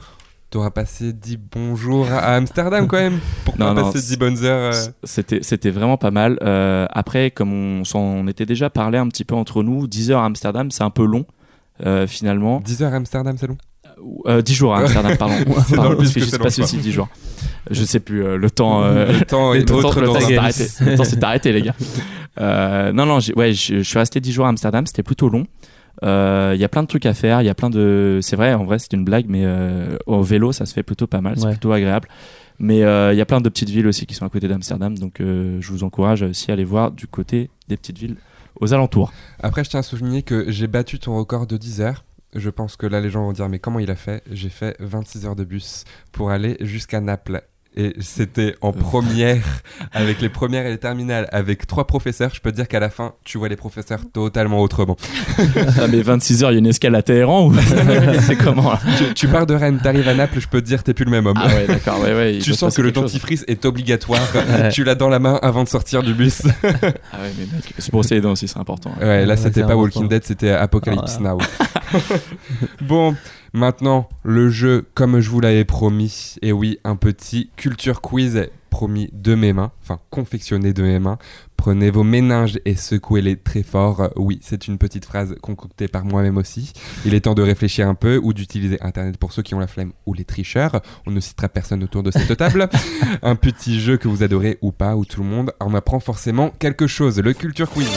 t'auras 0.50 0.70
passé 0.72 1.12
10 1.12 1.36
bons 1.36 1.76
jours 1.76 2.08
à 2.10 2.34
Amsterdam 2.34 2.88
quand 2.88 2.96
même. 2.96 3.20
Pourquoi 3.44 3.66
Non, 3.66 3.74
non, 3.74 3.82
passer 3.84 4.00
c'est- 4.00 4.08
10 4.14 4.16
bonnes 4.18 4.44
heures 4.44 4.74
euh, 4.74 4.86
C'était, 5.04 5.44
c'était 5.44 5.70
vraiment 5.70 5.96
pas 5.96 6.10
mal. 6.10 6.38
Euh, 6.42 6.86
après, 6.90 7.30
comme 7.30 7.52
on 7.52 7.84
s'en 7.84 8.26
était 8.26 8.46
déjà 8.46 8.68
parlé 8.68 8.98
un 8.98 9.06
petit 9.06 9.24
peu 9.24 9.36
entre 9.36 9.62
nous, 9.62 9.86
10 9.86 10.10
heures 10.10 10.22
à 10.22 10.26
Amsterdam, 10.26 10.72
c'est 10.72 10.82
un 10.82 10.90
peu 10.90 11.04
long. 11.04 11.24
euh, 11.86 12.08
finalement, 12.08 12.60
10 12.60 12.82
heures 12.82 12.92
à 12.92 12.96
Amsterdam, 12.96 13.36
c'est 13.38 13.46
long? 13.46 13.56
Euh, 14.26 14.42
10 14.42 14.54
jours 14.54 14.74
à 14.74 14.80
Amsterdam, 14.80 15.16
pardon. 15.16 15.34
Je 15.46 15.60
fais 15.64 15.76
que 16.14 16.20
juste 16.20 16.30
c'est 16.32 16.38
pas 16.38 16.50
ceci, 16.50 16.76
10 16.78 16.92
jours. 16.92 17.08
Je 17.70 17.84
sais 17.84 18.00
plus, 18.00 18.24
euh, 18.24 18.36
le 18.36 18.50
temps. 18.50 18.82
euh, 18.82 19.12
Le 19.18 19.24
temps 19.24 19.52
le 19.52 19.58
est 20.32 20.36
arrêté. 20.38 20.66
Le 20.80 20.96
temps 20.96 21.04
s'est 21.04 21.22
arrêté, 21.24 21.52
les 21.52 21.62
gars. 21.62 21.74
Euh, 22.40 22.92
non, 22.92 23.06
non, 23.06 23.18
ouais, 23.36 23.52
je, 23.52 23.78
je 23.78 23.82
suis 23.82 23.98
resté 23.98 24.20
10 24.20 24.32
jours 24.32 24.46
à 24.46 24.48
Amsterdam, 24.48 24.86
c'était 24.86 25.02
plutôt 25.02 25.28
long. 25.28 25.44
Euh, 26.02 26.52
Il 26.54 26.60
y 26.60 26.64
a 26.64 26.68
plein 26.68 26.82
de 26.82 26.88
trucs 26.88 27.04
à 27.06 27.14
faire, 27.14 27.42
il 27.42 27.46
y 27.46 27.50
a 27.50 27.54
plein 27.54 27.70
de. 27.70 28.20
C'est 28.22 28.36
vrai, 28.36 28.54
en 28.54 28.64
vrai, 28.64 28.78
c'est 28.78 28.92
une 28.92 29.04
blague, 29.04 29.26
mais 29.28 29.42
euh, 29.44 29.96
au 30.06 30.22
vélo, 30.22 30.52
ça 30.52 30.64
se 30.66 30.72
fait 30.72 30.82
plutôt 30.82 31.06
pas 31.06 31.20
mal, 31.20 31.34
c'est 31.36 31.44
Ouais. 31.44 31.50
plutôt 31.52 31.72
agréable. 31.72 32.08
Mais 32.58 32.82
euh, 32.82 33.12
il 33.12 33.18
y 33.18 33.22
a 33.22 33.26
plein 33.26 33.40
de 33.40 33.48
petites 33.48 33.70
villes 33.70 33.86
aussi 33.86 34.06
qui 34.06 34.14
sont 34.14 34.24
à 34.26 34.28
côté 34.28 34.46
d'Amsterdam, 34.48 34.96
donc 34.98 35.20
euh, 35.20 35.58
je 35.60 35.72
vous 35.72 35.82
encourage 35.84 36.22
aussi 36.22 36.50
à 36.50 36.54
aller 36.54 36.64
voir 36.64 36.90
du 36.90 37.06
côté 37.06 37.48
des 37.68 37.76
petites 37.76 37.98
villes 37.98 38.16
aux 38.60 38.74
alentours. 38.74 39.12
Après, 39.42 39.64
je 39.64 39.70
tiens 39.70 39.80
à 39.80 39.82
souligner 39.82 40.22
que 40.22 40.50
j'ai 40.50 40.66
battu 40.66 40.98
ton 40.98 41.16
record 41.16 41.46
de 41.46 41.56
10 41.56 41.80
heures. 41.80 42.04
Je 42.34 42.50
pense 42.50 42.76
que 42.76 42.86
là, 42.86 43.00
les 43.00 43.10
gens 43.10 43.24
vont 43.24 43.32
dire, 43.32 43.48
mais 43.48 43.58
comment 43.58 43.80
il 43.80 43.90
a 43.90 43.96
fait? 43.96 44.22
J'ai 44.30 44.50
fait 44.50 44.76
26 44.78 45.26
heures 45.26 45.36
de 45.36 45.44
bus 45.44 45.84
pour 46.12 46.30
aller 46.30 46.56
jusqu'à 46.60 47.00
Naples. 47.00 47.42
Et 47.76 47.94
c'était 48.00 48.56
en 48.62 48.72
première, 48.72 49.44
avec 49.92 50.20
les 50.20 50.28
premières 50.28 50.66
et 50.66 50.70
les 50.70 50.78
terminales, 50.78 51.28
avec 51.30 51.68
trois 51.68 51.86
professeurs. 51.86 52.32
Je 52.34 52.40
peux 52.40 52.50
te 52.50 52.56
dire 52.56 52.66
qu'à 52.66 52.80
la 52.80 52.90
fin, 52.90 53.12
tu 53.22 53.38
vois 53.38 53.48
les 53.48 53.54
professeurs 53.54 54.00
totalement 54.12 54.60
autrement. 54.60 54.96
ah, 55.78 55.86
mais 55.88 56.02
26 56.02 56.42
heures, 56.42 56.50
il 56.50 56.54
y 56.54 56.56
a 56.56 56.58
une 56.58 56.66
escale 56.66 56.96
à 56.96 57.02
Téhéran 57.02 57.46
ou 57.46 57.54
c'est 58.22 58.34
comment? 58.34 58.72
Tu, 58.98 59.14
tu 59.14 59.28
pars 59.28 59.46
de 59.46 59.54
Rennes, 59.54 59.78
t'arrives 59.80 60.08
à 60.08 60.14
Naples, 60.14 60.40
je 60.40 60.48
peux 60.48 60.60
te 60.60 60.66
dire, 60.66 60.82
t'es 60.82 60.94
plus 60.94 61.04
le 61.04 61.12
même 61.12 61.26
homme. 61.26 61.38
Ah 61.40 61.46
ouais, 61.46 61.68
d'accord, 61.68 62.00
ouais, 62.00 62.12
ouais. 62.12 62.38
tu 62.42 62.54
sens 62.54 62.74
que 62.76 62.82
le 62.82 62.88
chose. 62.88 63.04
dentifrice 63.04 63.44
est 63.46 63.64
obligatoire. 63.64 64.20
tu 64.72 64.82
l'as 64.82 64.96
dans 64.96 65.08
la 65.08 65.20
main 65.20 65.38
avant 65.40 65.62
de 65.62 65.68
sortir 65.68 66.02
du 66.02 66.12
bus. 66.12 66.42
Ah 66.44 67.20
ouais, 67.22 67.32
mais 67.38 67.46
mec, 67.54 67.72
se 67.78 67.90
brosser 67.92 68.16
les 68.16 68.20
dents 68.20 68.32
aussi, 68.32 68.48
c'est 68.48 68.58
important. 68.58 68.92
Ouais, 69.00 69.24
là 69.24 69.34
Ouais, 69.34 69.36
c'était 69.36 69.60
pas 69.60 69.66
important. 69.74 69.80
Walking 69.82 70.08
Dead, 70.08 70.24
c'était 70.24 70.50
Apocalypse 70.50 71.18
Ah. 71.18 71.22
Now. 71.22 71.38
bon, 72.82 73.16
maintenant 73.52 74.08
le 74.22 74.50
jeu 74.50 74.86
comme 74.94 75.20
je 75.20 75.30
vous 75.30 75.40
l'avais 75.40 75.64
promis. 75.64 76.36
Et 76.42 76.52
oui, 76.52 76.78
un 76.84 76.96
petit 76.96 77.50
culture 77.56 78.00
quiz 78.00 78.48
promis 78.70 79.10
de 79.12 79.34
mes 79.34 79.52
mains, 79.52 79.72
enfin 79.82 80.00
confectionné 80.10 80.72
de 80.72 80.82
mes 80.82 80.98
mains. 80.98 81.18
Prenez 81.56 81.90
vos 81.90 82.04
méninges 82.04 82.58
et 82.64 82.74
secouez-les 82.74 83.36
très 83.36 83.62
fort. 83.62 84.10
Oui, 84.16 84.38
c'est 84.42 84.66
une 84.66 84.78
petite 84.78 85.04
phrase 85.04 85.34
concoctée 85.42 85.88
par 85.88 86.06
moi-même 86.06 86.38
aussi. 86.38 86.72
Il 87.04 87.12
est 87.12 87.22
temps 87.22 87.34
de 87.34 87.42
réfléchir 87.42 87.86
un 87.86 87.94
peu 87.94 88.18
ou 88.22 88.32
d'utiliser 88.32 88.80
Internet 88.80 89.18
pour 89.18 89.32
ceux 89.32 89.42
qui 89.42 89.54
ont 89.54 89.58
la 89.58 89.66
flemme 89.66 89.92
ou 90.06 90.14
les 90.14 90.24
tricheurs. 90.24 90.80
On 91.06 91.10
ne 91.10 91.20
citera 91.20 91.50
personne 91.50 91.84
autour 91.84 92.02
de 92.02 92.10
cette 92.10 92.34
table. 92.38 92.70
un 93.22 93.34
petit 93.34 93.78
jeu 93.78 93.98
que 93.98 94.08
vous 94.08 94.22
adorez 94.22 94.56
ou 94.62 94.72
pas, 94.72 94.96
où 94.96 95.04
tout 95.04 95.22
le 95.22 95.28
monde 95.28 95.52
en 95.60 95.74
apprend 95.74 96.00
forcément 96.00 96.50
quelque 96.58 96.86
chose. 96.86 97.18
Le 97.18 97.34
culture 97.34 97.68
quiz. 97.68 97.90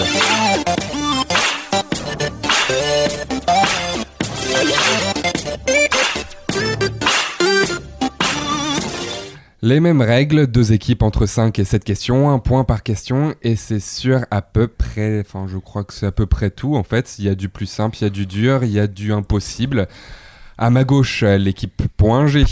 Les 9.65 9.79
mêmes 9.79 10.01
règles, 10.01 10.47
deux 10.47 10.73
équipes 10.73 11.03
entre 11.03 11.25
5 11.25 11.57
et 11.57 11.63
7 11.63 11.85
questions, 11.85 12.29
un 12.29 12.39
point 12.39 12.65
par 12.65 12.83
question, 12.83 13.33
et 13.43 13.55
c'est 13.55 13.79
sur 13.79 14.25
à 14.29 14.41
peu 14.41 14.67
près, 14.67 15.21
enfin 15.21 15.45
je 15.47 15.57
crois 15.57 15.85
que 15.85 15.93
c'est 15.93 16.05
à 16.05 16.11
peu 16.11 16.25
près 16.25 16.49
tout 16.49 16.75
en 16.75 16.83
fait. 16.83 17.15
Il 17.17 17.23
y 17.23 17.29
a 17.29 17.35
du 17.35 17.47
plus 17.47 17.65
simple, 17.65 17.95
il 17.97 18.03
y 18.03 18.07
a 18.07 18.09
du 18.09 18.25
dur, 18.25 18.65
il 18.65 18.71
y 18.71 18.79
a 18.81 18.87
du 18.87 19.13
impossible. 19.13 19.87
À 20.57 20.69
ma 20.69 20.83
gauche, 20.83 21.23
l'équipe 21.23 21.81
point 21.95 22.27
G. 22.27 22.43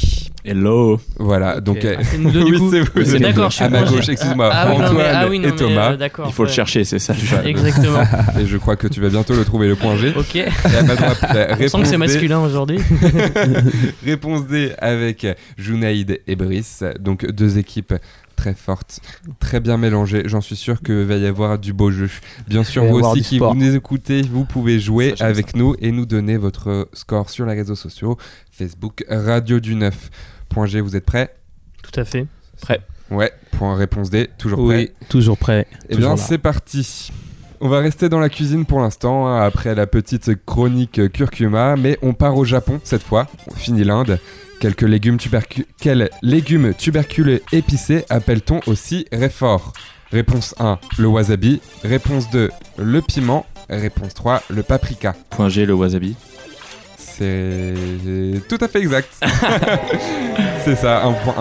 Hello. 0.44 1.00
Voilà, 1.20 1.62
donc... 1.62 1.86
euh, 1.86 1.96
Ah, 2.00 2.04
c'est 2.04 2.18
du 2.22 2.26
oui, 2.44 2.60
c'est 3.06 3.20
D'accord, 3.20 3.46
deux. 3.46 3.50
je 3.52 3.56
suis 3.56 3.64
À 3.64 3.70
ma 3.70 3.84
gauche, 3.84 4.10
excuse-moi, 4.10 4.50
Ah, 4.52 4.68
oui, 4.72 4.74
non, 4.74 4.80
mais- 4.80 4.86
Antoine 4.88 5.12
ah 5.16 5.28
oui, 5.30 5.39
non, 5.39 5.48
et 5.50 5.52
mais, 5.52 5.58
Thomas. 5.58 5.92
euh, 5.92 5.98
d'accord. 5.98 6.26
Il 6.28 6.34
faut 6.34 6.44
le 6.46 6.50
chercher, 6.50 6.84
c'est 6.84 6.98
ça. 7.00 7.14
le. 7.14 7.48
Exactement. 7.48 8.02
Et 8.39 8.46
je 8.48 8.58
crois 8.58 8.76
que 8.76 8.88
tu 8.88 9.02
vas 9.02 9.10
bientôt 9.10 9.36
le 9.36 9.46
trouver, 9.46 9.68
le 9.68 9.76
point 9.76 9.96
G. 9.98 10.14
ok. 10.18 10.36
Et 10.36 10.46
à 10.78 10.84
ma 10.84 10.96
droite, 10.96 11.22
la 11.22 11.30
On 11.30 11.56
sent 11.58 11.64
réponse 11.64 11.82
que 11.82 11.86
c'est 11.86 11.92
D. 11.92 11.98
masculin 11.98 12.39
aujourd'hui. 12.39 12.80
Réponse 14.06 14.48
D 14.48 14.72
avec 14.80 15.28
Junaïd 15.58 16.20
et 16.28 16.36
Brice. 16.36 16.84
Donc 17.00 17.30
deux 17.30 17.58
équipes 17.58 17.94
très 18.36 18.54
fortes, 18.56 19.00
très 19.39 19.60
bien 19.60 19.78
mélangées. 19.78 20.24
J'en 20.26 20.42
suis 20.42 20.56
sûr 20.56 20.82
que 20.82 21.04
va 21.04 21.16
y 21.18 21.28
avoir 21.28 21.60
du 21.60 21.74
beau 21.74 21.92
jeu. 21.92 22.10
Bien 22.48 22.64
sûr, 22.64 22.84
vous 22.86 23.00
aussi 23.00 23.22
qui 23.22 23.36
sport. 23.36 23.54
vous 23.54 23.60
nous 23.60 23.76
écoutez, 23.76 24.24
vous 24.24 24.46
pouvez 24.46 24.80
jouer 24.80 25.14
Ça, 25.18 25.26
avec 25.26 25.56
nous 25.56 25.76
et 25.80 25.92
nous 25.92 26.08
donner 26.08 26.38
votre 26.38 26.89
score 26.94 27.30
sur 27.30 27.46
les 27.46 27.54
réseaux 27.54 27.76
sociaux. 27.76 28.18
Facebook 28.52 29.04
Radio 29.10 29.60
du 29.60 29.76
9. 29.76 30.10
Point 30.52 30.66
G, 30.68 30.82
vous 30.82 30.95
êtes 30.95 31.06
prêts 31.06 31.34
Tout 31.82 31.99
à 31.99 32.04
fait. 32.06 32.28
Ouais. 33.10 33.32
Point 33.52 33.76
réponse 33.76 34.10
D, 34.10 34.30
toujours 34.38 34.66
prêt 34.66 34.78
Oui, 34.78 34.91
toujours 35.10 35.38
prêt. 35.38 35.68
Eh 35.89 35.95
bien, 35.95 36.16
c'est 36.18 36.38
parti. 36.38 37.10
On 37.60 37.70
va 37.70 37.80
rester 37.80 38.10
dans 38.10 38.20
la 38.20 38.30
cuisine 38.30 38.66
pour 38.66 38.80
l'instant, 38.80 39.28
hein, 39.28 39.41
après 39.41 39.76
la 39.76 39.86
petite 39.88 40.32
chronique 40.45 41.12
curcuma, 41.12 41.76
mais 41.76 41.97
on 42.02 42.14
part 42.14 42.36
au 42.38 42.45
Japon 42.45 42.80
cette 42.84 43.04
fois. 43.04 43.28
On 43.52 43.54
finit 43.56 43.84
l'Inde. 43.84 44.20
Quelques 44.60 44.82
légumes 44.84 45.18
tubercu- 45.18 45.66
Quels 45.80 46.10
légumes 46.22 46.74
tuberculeux 46.74 47.41
épicés 47.52 48.06
appelle-t-on 48.10 48.62
aussi 48.68 49.06
réfort? 49.12 49.74
Réponse 50.12 50.56
1, 50.60 50.78
le 50.97 51.08
wasabi. 51.08 51.62
Réponse 51.84 52.30
2, 52.32 52.49
le 52.78 53.02
piment. 53.02 53.45
Réponse 53.70 54.14
3, 54.14 54.43
le 54.49 54.64
paprika. 54.64 55.16
Point 55.30 55.49
G, 55.49 55.66
le 55.66 55.74
wasabi. 55.74 56.16
C'est 57.22 58.48
tout 58.48 58.58
à 58.64 58.68
fait 58.68 58.80
exact. 58.80 59.10
C'est 60.66 60.76
ça, 60.76 61.04
un 61.04 61.14
point, 61.14 61.36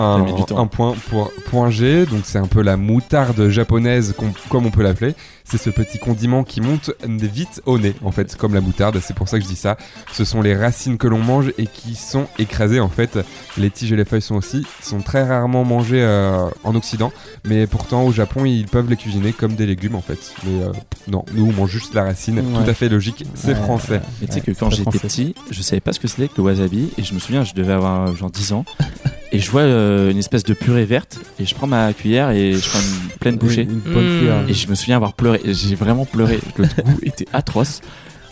un, 0.57 0.67
point 0.67 0.93
pour 1.09 1.31
point 1.49 1.69
G. 1.69 2.05
Donc 2.05 2.21
c'est 2.23 2.39
un 2.39 2.47
peu 2.47 2.61
la 2.61 2.77
moutarde 2.77 3.49
japonaise, 3.49 4.15
comme 4.49 4.65
on 4.65 4.71
peut 4.71 4.83
l'appeler. 4.83 5.15
C'est 5.51 5.57
ce 5.57 5.69
petit 5.69 5.99
condiment 5.99 6.45
qui 6.45 6.61
monte 6.61 6.91
vite 7.05 7.61
au 7.65 7.77
nez, 7.77 7.93
en 8.05 8.11
fait, 8.11 8.37
comme 8.37 8.53
la 8.53 8.61
moutarde. 8.61 8.99
C'est 9.01 9.13
pour 9.13 9.27
ça 9.27 9.37
que 9.37 9.43
je 9.43 9.49
dis 9.49 9.57
ça. 9.57 9.75
Ce 10.13 10.23
sont 10.23 10.41
les 10.41 10.55
racines 10.55 10.97
que 10.97 11.07
l'on 11.09 11.19
mange 11.19 11.51
et 11.57 11.67
qui 11.67 11.95
sont 11.95 12.27
écrasées, 12.39 12.79
en 12.79 12.87
fait. 12.87 13.19
Les 13.57 13.69
tiges 13.69 13.91
et 13.91 13.97
les 13.97 14.05
feuilles 14.05 14.21
sont 14.21 14.35
aussi, 14.35 14.65
sont 14.81 15.01
très 15.01 15.23
rarement 15.23 15.65
mangées 15.65 16.01
euh, 16.01 16.45
en 16.63 16.73
Occident, 16.75 17.11
mais 17.43 17.67
pourtant 17.67 18.03
au 18.05 18.13
Japon 18.13 18.45
ils 18.45 18.65
peuvent 18.65 18.89
les 18.89 18.95
cuisiner 18.95 19.33
comme 19.33 19.55
des 19.55 19.65
légumes, 19.65 19.95
en 19.95 20.01
fait. 20.01 20.33
Mais 20.45 20.63
euh, 20.63 20.71
non, 21.09 21.25
nous 21.33 21.45
on 21.47 21.51
mange 21.51 21.69
juste 21.69 21.93
la 21.95 22.03
racine. 22.03 22.39
Ouais. 22.39 22.63
Tout 22.63 22.69
à 22.69 22.73
fait 22.73 22.87
logique. 22.87 23.25
C'est 23.35 23.49
Ouais. 23.49 23.55
français. 23.55 24.01
Mais 24.21 24.27
tu 24.27 24.33
sais 24.35 24.41
que 24.41 24.51
quand 24.51 24.69
j'étais 24.69 24.99
petit, 24.99 25.35
je 25.49 25.61
savais 25.61 25.81
pas 25.81 25.91
ce 25.91 25.99
que 25.99 26.07
c'était 26.07 26.29
que 26.29 26.35
le 26.37 26.43
wasabi. 26.43 26.91
Et 26.97 27.03
je 27.03 27.13
me 27.13 27.19
souviens, 27.19 27.43
je 27.43 27.53
devais 27.53 27.73
avoir 27.73 28.07
euh, 28.07 28.15
genre 28.15 28.31
10 28.31 28.53
ans. 28.53 28.63
Et 29.33 29.39
je 29.39 29.49
vois 29.49 29.61
euh, 29.61 30.11
une 30.11 30.17
espèce 30.17 30.43
de 30.43 30.53
purée 30.53 30.83
verte. 30.85 31.19
Et 31.39 31.45
je 31.45 31.55
prends 31.55 31.67
ma 31.67 31.93
cuillère 31.93 32.31
et 32.31 32.53
je 32.53 32.69
prends 32.69 32.79
une 32.79 33.09
pleine 33.19 33.37
bouchée. 33.37 33.61
Une 33.63 33.79
bonne 33.79 34.15
Mmh. 34.15 34.17
cuillère. 34.19 34.43
Et 34.49 34.53
je 34.53 34.67
me 34.67 34.75
souviens 34.75 34.97
avoir 34.97 35.13
pleuré. 35.13 35.39
J'ai 35.45 35.75
vraiment 35.75 36.05
pleuré. 36.05 36.39
Le 36.57 36.65
goût 36.83 36.99
était 37.03 37.27
atroce. 37.31 37.81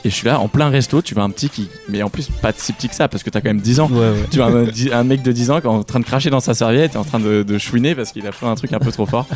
Et 0.05 0.09
je 0.09 0.15
suis 0.15 0.27
là 0.27 0.39
en 0.39 0.47
plein 0.47 0.69
resto. 0.69 1.01
Tu 1.01 1.13
vois 1.13 1.23
un 1.23 1.29
petit 1.29 1.49
qui. 1.49 1.69
Mais 1.89 2.01
en 2.03 2.09
plus, 2.09 2.29
pas 2.29 2.51
si 2.55 2.73
petit 2.73 2.89
que 2.89 2.95
ça 2.95 3.07
parce 3.07 3.23
que 3.23 3.29
t'as 3.29 3.41
quand 3.41 3.49
même 3.49 3.59
10 3.59 3.79
ans. 3.81 3.89
Ouais, 3.91 3.99
ouais. 3.99 4.25
Tu 4.31 4.37
vois 4.37 4.47
un, 4.47 5.03
mec 5.03 5.21
de 5.21 5.31
10 5.31 5.51
ans 5.51 5.59
qui 5.59 5.67
est 5.67 5.69
en 5.69 5.83
train 5.83 5.99
de 5.99 6.05
cracher 6.05 6.29
dans 6.29 6.39
sa 6.39 6.53
serviette 6.53 6.95
et 6.95 6.97
en 6.97 7.03
train 7.03 7.19
de, 7.19 7.43
de 7.43 7.57
chouiner 7.57 7.95
parce 7.95 8.11
qu'il 8.11 8.25
a 8.27 8.31
fait 8.31 8.45
un 8.45 8.55
truc 8.55 8.73
un 8.73 8.79
peu 8.79 8.91
trop 8.91 9.05
fort. 9.05 9.27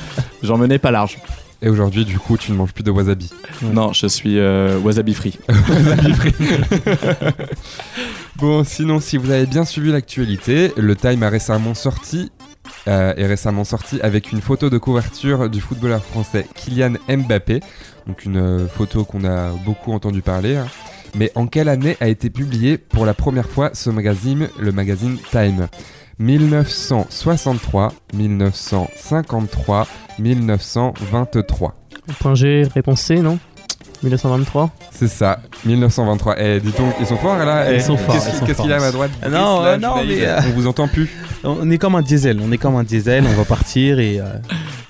J'en 0.41 0.57
menais 0.57 0.79
pas 0.79 0.91
large. 0.91 1.17
Et 1.61 1.69
aujourd'hui, 1.69 2.03
du 2.03 2.19
coup, 2.19 2.37
tu 2.37 2.51
ne 2.51 2.57
manges 2.57 2.73
plus 2.73 2.83
de 2.83 2.91
wasabi. 2.91 3.29
Ouais. 3.61 3.69
Non, 3.71 3.93
je 3.93 4.07
suis 4.07 4.37
euh, 4.37 4.77
wasabi 4.83 5.13
free. 5.13 5.37
Bon, 8.35 8.63
sinon, 8.65 8.99
si 8.99 9.15
vous 9.15 9.31
avez 9.31 9.45
bien 9.45 9.63
suivi 9.63 9.91
l'actualité, 9.91 10.73
le 10.75 10.95
Time 10.95 11.23
a 11.23 11.29
récemment 11.29 11.73
sorti. 11.73 12.31
euh, 12.87 13.13
est 13.15 13.27
récemment 13.27 13.63
sorti 13.63 14.01
avec 14.01 14.31
une 14.33 14.41
photo 14.41 14.69
de 14.69 14.77
couverture 14.77 15.49
du 15.49 15.61
footballeur 15.61 16.03
français 16.03 16.45
Kylian 16.55 16.93
Mbappé, 17.07 17.61
donc 18.07 18.25
une 18.25 18.37
euh, 18.37 18.67
photo 18.67 19.03
qu'on 19.05 19.23
a 19.25 19.49
beaucoup 19.65 19.93
entendu 19.93 20.21
parler. 20.21 20.55
hein. 20.57 20.67
Mais 21.15 21.31
en 21.35 21.45
quelle 21.47 21.69
année 21.69 21.95
a 22.01 22.07
été 22.07 22.29
publié 22.29 22.77
pour 22.77 23.05
la 23.05 23.13
première 23.13 23.47
fois 23.47 23.69
ce 23.73 23.89
magazine, 23.89 24.49
le 24.59 24.71
magazine 24.71 25.17
Time? 25.31 25.67
1963, 26.19 27.91
1953, 28.13 29.87
1923. 30.19 31.73
Point 32.19 32.35
G, 32.35 32.63
réponse 32.73 33.01
C, 33.01 33.15
non? 33.17 33.37
1923 34.03 34.69
C'est 34.91 35.07
ça, 35.07 35.39
1923. 35.65 36.35
Eh, 36.37 36.59
dis 36.59 36.71
donc, 36.71 36.93
ils 36.99 37.05
sont 37.05 37.15
forts 37.15 37.37
là 37.37 37.71
Ils 37.71 37.75
Eh, 37.77 37.79
sont 37.79 37.95
forts, 37.95 38.13
Qu'est-ce 38.15 38.25
ils 38.27 38.31
qu'il 38.31 38.39
sont 38.39 38.45
qu'est-ce 38.45 38.61
qu'il 38.61 38.69
y 38.69 38.73
a 38.73 38.77
à 38.77 38.79
ma 38.79 38.91
droite? 38.91 39.11
Ah 39.21 39.29
non, 39.29 39.61
là, 39.61 39.67
euh, 39.69 39.77
non, 39.77 39.95
mais, 40.05 40.25
euh, 40.25 40.39
On 40.47 40.51
vous 40.51 40.67
entend 40.67 40.87
plus 40.89 41.09
On 41.45 41.69
est 41.71 41.77
comme 41.77 41.95
un 41.95 42.01
diesel, 42.01 42.39
on 42.43 42.51
est 42.51 42.57
comme 42.57 42.75
un 42.75 42.83
diesel, 42.83 43.23
on 43.25 43.33
va 43.33 43.45
partir 43.45 43.99
et. 43.99 44.19
euh, 44.19 44.25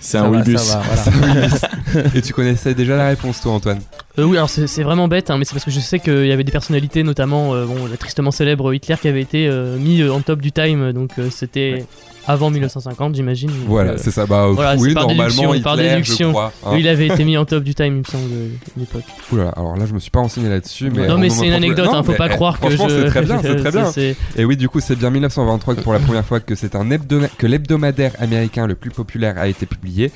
C'est 0.03 0.17
un 0.17 0.29
va, 0.29 0.43
voilà. 0.43 2.07
Et 2.13 2.21
tu 2.21 2.33
connaissais 2.33 2.73
déjà 2.73 2.97
la 2.97 3.07
réponse, 3.07 3.39
toi, 3.39 3.53
Antoine 3.53 3.79
Euh, 4.19 4.25
oui, 4.25 4.35
alors 4.35 4.49
c'est 4.49 4.83
vraiment 4.83 5.07
bête, 5.07 5.29
hein, 5.29 5.37
mais 5.37 5.45
c'est 5.45 5.53
parce 5.53 5.63
que 5.63 5.71
je 5.71 5.79
sais 5.79 5.99
qu'il 5.99 6.27
y 6.27 6.31
avait 6.33 6.43
des 6.43 6.51
personnalités, 6.51 7.03
notamment 7.03 7.55
euh, 7.55 7.65
bon, 7.65 7.85
le 7.85 7.95
tristement 7.95 8.31
célèbre 8.31 8.73
Hitler, 8.73 8.95
qui 9.01 9.07
avait 9.07 9.21
été 9.21 9.47
euh, 9.47 9.77
mis 9.77 10.01
euh, 10.01 10.13
en 10.13 10.19
top 10.19 10.41
du 10.41 10.51
Time, 10.51 10.91
donc 10.91 11.11
euh, 11.19 11.29
c'était 11.31 11.85
avant 12.27 12.49
1950, 12.49 13.15
j'imagine. 13.15 13.51
Voilà, 13.67 13.91
euh, 13.91 13.97
c'est 13.97 14.11
ça. 14.11 14.25
Bah, 14.25 14.47
voilà, 14.51 14.75
oui, 14.77 14.93
par 14.93 15.03
normalement, 15.07 15.25
déduction, 15.27 15.61
par 15.61 15.73
Hitler, 15.75 15.89
déduction. 15.89 16.27
je 16.29 16.33
crois. 16.33 16.53
hein. 16.65 16.69
oui, 16.73 16.79
il 16.79 16.87
avait 16.87 17.07
été 17.07 17.23
mis 17.25 17.37
en 17.37 17.45
top 17.45 17.63
du 17.63 17.75
Time, 17.75 17.93
il 17.95 17.99
me 17.99 18.03
semble, 18.03 18.29
de 18.29 18.49
l'époque. 18.77 19.03
Là, 19.33 19.49
alors 19.55 19.75
là, 19.77 19.85
je 19.85 19.93
me 19.93 19.99
suis 19.99 20.11
pas 20.11 20.19
renseigné 20.19 20.49
là-dessus. 20.49 20.89
Mais 20.89 21.07
non, 21.07 21.15
on 21.15 21.17
mais 21.17 21.29
c'est 21.29 21.47
une 21.47 21.53
anecdote, 21.53 21.85
Non, 21.87 21.95
hein, 21.95 22.03
faut 22.03 22.13
pas 22.13 22.27
eh, 22.27 22.35
croire 22.35 22.59
que 22.59 22.67
Franchement, 22.69 22.89
je. 22.89 23.01
c'est 23.01 23.05
très 23.07 23.21
bien, 23.23 23.39
c'est 23.41 23.55
très 23.57 23.71
bien. 23.71 23.91
Et 24.37 24.45
oui, 24.45 24.55
du 24.57 24.69
coup, 24.69 24.79
c'est 24.79 24.95
bien 24.95 25.09
1923 25.09 25.75
que 25.75 25.81
pour 25.81 25.93
la 25.93 25.99
première 25.99 26.25
fois 26.25 26.39
que 26.39 26.55
c'est 26.55 26.75
un 26.75 26.89
hebdoma- 26.89 27.29
que 27.37 27.47
l'hebdomadaire 27.47 28.13
américain 28.19 28.67
le 28.67 28.75
plus 28.75 28.91
populaire 28.91 29.37
a 29.37 29.47
été 29.47 29.65
publié. 29.65 30.11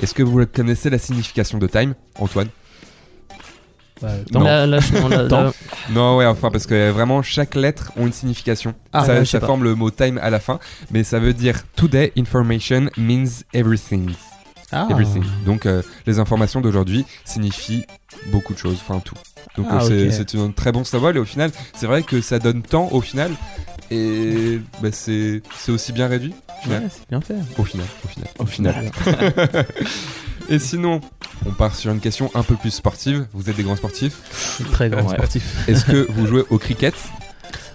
Est-ce 0.00 0.14
que 0.14 0.22
vous 0.22 0.44
connaissez 0.46 0.90
la 0.90 0.98
signification 0.98 1.58
de 1.58 1.66
Time, 1.66 1.94
Antoine? 2.20 2.46
Bah, 4.00 4.08
Non. 4.32 4.40
Là, 4.40 4.66
là, 4.66 4.78
je- 4.80 4.92
non, 4.98 5.08
là- 5.08 5.26
Temps. 5.28 5.42
là- 5.44 5.52
Non, 5.90 6.16
ouais, 6.16 6.26
enfin, 6.26 6.50
parce 6.50 6.66
que 6.66 6.90
vraiment, 6.90 7.22
chaque 7.22 7.54
lettre 7.54 7.92
a 7.96 8.00
une 8.02 8.12
signification. 8.12 8.74
Ah, 8.92 9.04
ça 9.04 9.14
ouais, 9.18 9.24
forme 9.46 9.64
le 9.64 9.74
mot 9.74 9.90
time 9.90 10.18
à 10.22 10.30
la 10.30 10.38
fin, 10.40 10.58
mais 10.90 11.02
ça 11.04 11.18
veut 11.18 11.34
dire 11.34 11.60
Today 11.76 12.12
information 12.16 12.88
means 12.96 13.42
everything. 13.54 14.10
Ah. 14.70 14.86
Everything. 14.90 15.24
Donc, 15.46 15.64
euh, 15.66 15.82
les 16.06 16.18
informations 16.18 16.60
d'aujourd'hui 16.60 17.06
signifient 17.24 17.86
beaucoup 18.26 18.52
de 18.52 18.58
choses, 18.58 18.78
enfin 18.86 19.00
tout. 19.00 19.14
Donc, 19.56 19.66
Ah, 19.70 19.78
euh, 19.82 20.10
c'est 20.10 20.22
ok. 20.22 20.28
c'est 20.32 20.38
un 20.38 20.50
très 20.50 20.72
bon 20.72 20.84
symbole, 20.84 21.16
et 21.16 21.20
au 21.20 21.24
final, 21.24 21.50
c'est 21.74 21.86
vrai 21.86 22.02
que 22.02 22.20
ça 22.20 22.38
donne 22.38 22.62
temps 22.62 22.88
au 22.92 23.00
final, 23.00 23.30
et 23.90 24.60
bah, 24.82 24.90
c'est 24.92 25.40
aussi 25.68 25.92
bien 25.92 26.06
réduit 26.06 26.34
au 26.60 26.62
final. 26.64 26.82
Ouais, 26.82 26.88
c'est 26.90 27.08
bien 27.08 27.20
fait. 27.22 27.34
Au 27.56 27.64
final, 27.64 27.86
au 28.04 28.08
final. 28.08 28.28
Au 28.38 28.46
final. 28.46 29.64
Et 30.48 30.58
sinon, 30.58 31.00
on 31.46 31.50
part 31.52 31.74
sur 31.74 31.92
une 31.92 32.00
question 32.00 32.30
un 32.34 32.42
peu 32.42 32.54
plus 32.56 32.70
sportive. 32.70 33.26
Vous 33.34 33.48
êtes 33.50 33.56
des 33.56 33.62
grands 33.62 33.76
sportifs. 33.76 34.16
Très 34.72 34.88
grand 34.90 35.02
Ouais. 35.02 35.14
sportif. 35.14 35.44
Est-ce 35.68 35.84
que 35.84 36.06
vous 36.10 36.26
jouez 36.26 36.44
au 36.50 36.58
cricket 36.58 36.94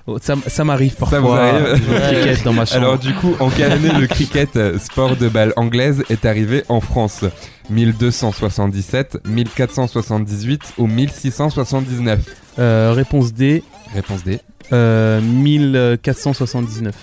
Oh, 0.05 0.17
ça 0.21 0.36
ça 0.47 0.65
m'arrive 0.65 0.91
Ça 0.91 0.97
parfois. 0.97 1.19
vous 1.21 1.32
arrive 1.32 1.80
de 1.80 1.86
jouer 1.86 1.95
au 1.95 1.99
cricket 2.01 2.43
dans 2.43 2.51
ma 2.51 2.65
chambre. 2.65 2.82
Alors 2.82 2.99
du 2.99 3.13
coup, 3.13 3.36
en 3.39 3.49
quelle 3.49 3.71
année 3.71 3.89
le 3.97 4.05
cricket, 4.07 4.53
euh, 4.57 4.78
sport 4.78 5.15
de 5.15 5.30
balle 5.30 5.53
anglaise, 5.55 6.03
est 6.09 6.26
arrivé 6.26 6.63
en 6.67 6.82
France? 6.82 7.24
1277, 7.69 9.19
1478 9.26 10.74
ou 10.78 10.88
1679 10.88 12.19
Euh, 12.59 12.91
réponse 12.93 13.34
D, 13.34 13.63
Réponse 13.95 14.26
D. 14.26 14.39
euh, 14.74 15.21
1479. 15.21 16.93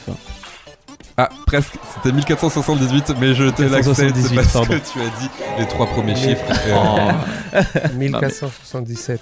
Ah, 1.22 1.28
presque, 1.46 1.74
c'était 1.94 2.12
1478, 2.14 3.14
mais 3.20 3.34
je 3.34 3.44
te 3.50 3.60
l'accepte 3.62 3.98
1478, 4.16 4.34
parce 4.36 4.52
pardon. 4.52 4.68
que 4.68 4.78
tu 4.92 5.00
as 5.00 5.20
dit 5.20 5.30
les 5.58 5.66
trois 5.66 5.86
premiers 5.86 6.16
chiffres. 6.16 6.44
Euh, 6.66 7.12
Oh. 7.52 7.88
1477. 7.98 9.20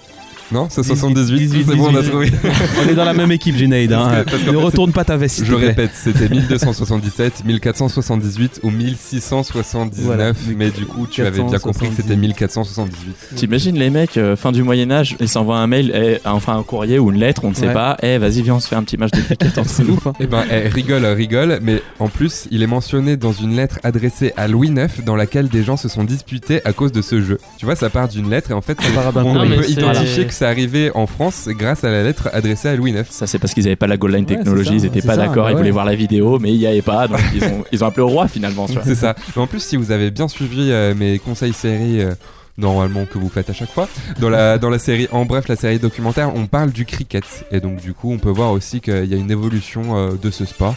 Non, 0.51 0.67
c'est 0.69 0.83
78, 0.83 1.37
18, 1.37 1.65
c'est 1.69 1.75
bon, 1.75 1.89
on 1.91 1.95
a 1.95 1.99
18. 2.01 2.09
trouvé. 2.09 2.31
On 2.83 2.89
est 2.89 2.95
dans 2.95 3.05
la 3.05 3.13
même 3.13 3.31
équipe, 3.31 3.55
Junaid. 3.55 3.91
Hein. 3.93 4.23
ne 4.51 4.57
retourne 4.57 4.91
pas 4.91 5.03
ta 5.03 5.15
veste, 5.15 5.43
Je 5.45 5.53
répète, 5.53 5.91
c'était 5.93 6.27
1277, 6.27 7.45
1478 7.45 8.59
ou 8.63 8.71
1679, 8.71 10.03
Voilà. 10.05 10.31
mais 10.57 10.71
du 10.71 10.85
coup, 10.85 11.05
tu 11.07 11.21
avais 11.21 11.43
bien 11.43 11.59
compris 11.59 11.89
que 11.89 11.95
c'était 11.95 12.15
1478. 12.15 13.35
T'imagines 13.35 13.77
les 13.77 13.89
mecs, 13.89 14.17
euh, 14.17 14.35
fin 14.35 14.51
du 14.51 14.63
Moyen-Âge, 14.63 15.15
ils 15.19 15.29
s'envoient 15.29 15.57
un 15.59 15.67
mail, 15.67 15.91
eh, 15.93 16.17
enfin 16.25 16.57
un 16.57 16.63
courrier 16.63 16.97
ou 16.99 17.11
une 17.11 17.19
lettre, 17.19 17.41
on 17.45 17.49
ne 17.51 17.55
sait 17.55 17.67
Ouais. 17.67 17.73
pas, 17.73 17.97
eh 18.01 18.17
vas-y, 18.17 18.41
viens, 18.41 18.55
on 18.55 18.59
se 18.59 18.67
fait 18.67 18.75
un 18.75 18.83
petit 18.83 18.97
match 18.97 19.11
de 19.11 19.21
cricket 19.21 19.59
C'est 19.65 19.83
ouf. 19.83 20.07
Hein. 20.07 20.13
Eh 20.19 20.25
ben, 20.27 20.43
eh, 20.51 20.67
rigole, 20.69 21.05
rigole, 21.05 21.59
mais 21.61 21.81
en 21.99 22.07
plus, 22.07 22.47
il 22.49 22.63
est 22.63 22.67
mentionné 22.67 23.17
dans 23.17 23.33
une 23.33 23.55
lettre 23.55 23.79
adressée 23.83 24.33
à 24.37 24.47
Louis 24.47 24.69
IX 24.69 25.03
dans 25.05 25.15
laquelle 25.15 25.47
des 25.49 25.63
gens 25.63 25.77
se 25.77 25.89
sont 25.89 26.03
disputés 26.03 26.61
à 26.65 26.73
cause 26.73 26.91
de 26.91 27.01
ce 27.03 27.21
jeu. 27.21 27.37
Tu 27.57 27.65
vois, 27.65 27.75
ça 27.75 27.89
part 27.89 28.07
d'une 28.07 28.29
lettre 28.29 28.49
et 28.51 28.53
en 28.55 28.61
fait, 28.61 28.79
Ça 28.81 28.89
part 28.89 29.13
d'un 29.13 29.23
on 29.25 29.33
peut 29.47 29.69
identifier 29.69 30.25
que 30.25 30.33
c'est 30.39 30.45
arrivé 30.45 30.89
en 30.95 31.05
France 31.05 31.49
grâce 31.49 31.83
à 31.83 31.91
la 31.91 32.01
lettre 32.01 32.29
adressée 32.31 32.69
à 32.69 32.75
Louis 32.75 32.91
IX. 32.91 33.03
Ça, 33.09 33.27
c'est 33.27 33.39
parce 33.39 33.53
qu'ils 33.53 33.65
n'avaient 33.65 33.75
pas 33.75 33.87
la 33.87 33.97
goal 33.97 34.15
line 34.15 34.25
Ouais, 34.25 34.37
ils 34.39 34.79
ça, 34.79 34.87
étaient 34.87 35.01
c'est 35.01 35.07
pas 35.07 35.17
d'accord, 35.17 35.49
ils 35.49 35.57
voulaient 35.57 35.69
voir 35.71 35.83
la 35.85 35.95
vidéo, 35.95 36.39
mais 36.39 36.51
il 36.53 36.57
n'y 36.59 36.65
avait 36.65 36.81
pas, 36.81 37.07
donc 37.09 37.19
ils 37.35 37.43
ont, 37.43 37.65
ils 37.73 37.83
ont 37.83 37.87
appelé 37.87 38.03
au 38.03 38.07
roi 38.07 38.27
finalement. 38.29 38.65
C'est 38.83 38.95
ça. 38.95 39.15
Mais 39.35 39.41
en 39.41 39.47
plus, 39.47 39.59
si 39.61 39.75
vous 39.75 39.91
avez 39.91 40.11
bien 40.11 40.27
suivi 40.29 40.71
euh, 40.71 40.95
mes 40.95 41.19
conseils 41.19 41.53
séries. 41.53 42.01
euh, 42.01 42.11
Normalement 42.57 43.05
que 43.05 43.17
vous 43.17 43.29
faites 43.29 43.49
à 43.49 43.53
chaque 43.53 43.71
fois. 43.71 43.87
Dans 44.19 44.29
la, 44.29 44.57
dans 44.57 44.69
la 44.69 44.79
série, 44.79 45.07
en 45.13 45.23
bref, 45.23 45.47
la 45.47 45.55
série 45.55 45.79
documentaire, 45.79 46.35
on 46.35 46.45
parle 46.45 46.71
du 46.71 46.83
cricket. 46.83 47.23
Et 47.51 47.61
donc 47.61 47.79
du 47.79 47.93
coup, 47.93 48.11
on 48.11 48.17
peut 48.17 48.31
voir 48.31 48.51
aussi 48.51 48.81
qu'il 48.81 49.05
y 49.05 49.13
a 49.13 49.17
une 49.17 49.31
évolution 49.31 49.95
euh, 49.95 50.11
de 50.21 50.29
ce 50.29 50.43
sport. 50.43 50.75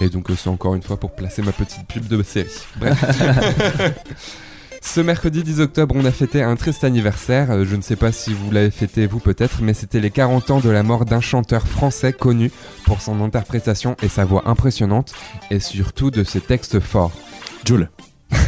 Et 0.00 0.10
donc 0.10 0.26
c'est 0.36 0.50
encore 0.50 0.74
une 0.74 0.82
fois 0.82 0.98
pour 0.98 1.12
placer 1.12 1.40
ma 1.40 1.52
petite 1.52 1.86
pub 1.88 2.06
de 2.08 2.22
série. 2.22 2.48
Bref. 2.78 3.02
Ce 4.80 5.00
mercredi 5.00 5.42
10 5.42 5.60
octobre, 5.60 5.94
on 5.98 6.04
a 6.04 6.10
fêté 6.10 6.42
un 6.42 6.56
triste 6.56 6.82
anniversaire. 6.84 7.50
Euh, 7.50 7.64
Je 7.64 7.76
ne 7.76 7.82
sais 7.82 7.96
pas 7.96 8.10
si 8.12 8.32
vous 8.32 8.50
l'avez 8.50 8.70
fêté 8.70 9.06
vous 9.06 9.18
peut-être, 9.20 9.60
mais 9.62 9.74
c'était 9.74 10.00
les 10.00 10.10
40 10.10 10.50
ans 10.50 10.60
de 10.60 10.70
la 10.70 10.82
mort 10.82 11.04
d'un 11.04 11.20
chanteur 11.20 11.66
français 11.68 12.12
connu 12.12 12.50
pour 12.84 13.00
son 13.00 13.22
interprétation 13.22 13.96
et 14.02 14.08
sa 14.08 14.24
voix 14.24 14.48
impressionnante, 14.48 15.12
et 15.50 15.60
surtout 15.60 16.10
de 16.10 16.24
ses 16.24 16.40
textes 16.40 16.80
forts. 16.80 17.12
Jules. 17.66 17.90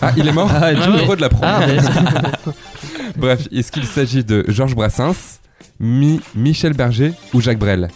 Ah, 0.00 0.12
il 0.16 0.26
est 0.26 0.32
mort 0.32 0.50
Ah, 0.52 0.74
Je 0.74 0.80
suis 0.80 0.90
ouais. 0.90 1.02
heureux 1.04 1.16
de 1.16 1.20
l'apprendre. 1.20 1.46
Ah, 1.46 2.50
Bref, 3.16 3.46
est-ce 3.52 3.70
qu'il 3.70 3.84
s'agit 3.84 4.24
de 4.24 4.44
Georges 4.48 4.74
Brassens, 4.74 5.40
Mi- 5.78 6.20
Michel 6.34 6.72
Berger 6.72 7.12
ou 7.34 7.40
Jacques 7.40 7.58
Brel? 7.58 7.88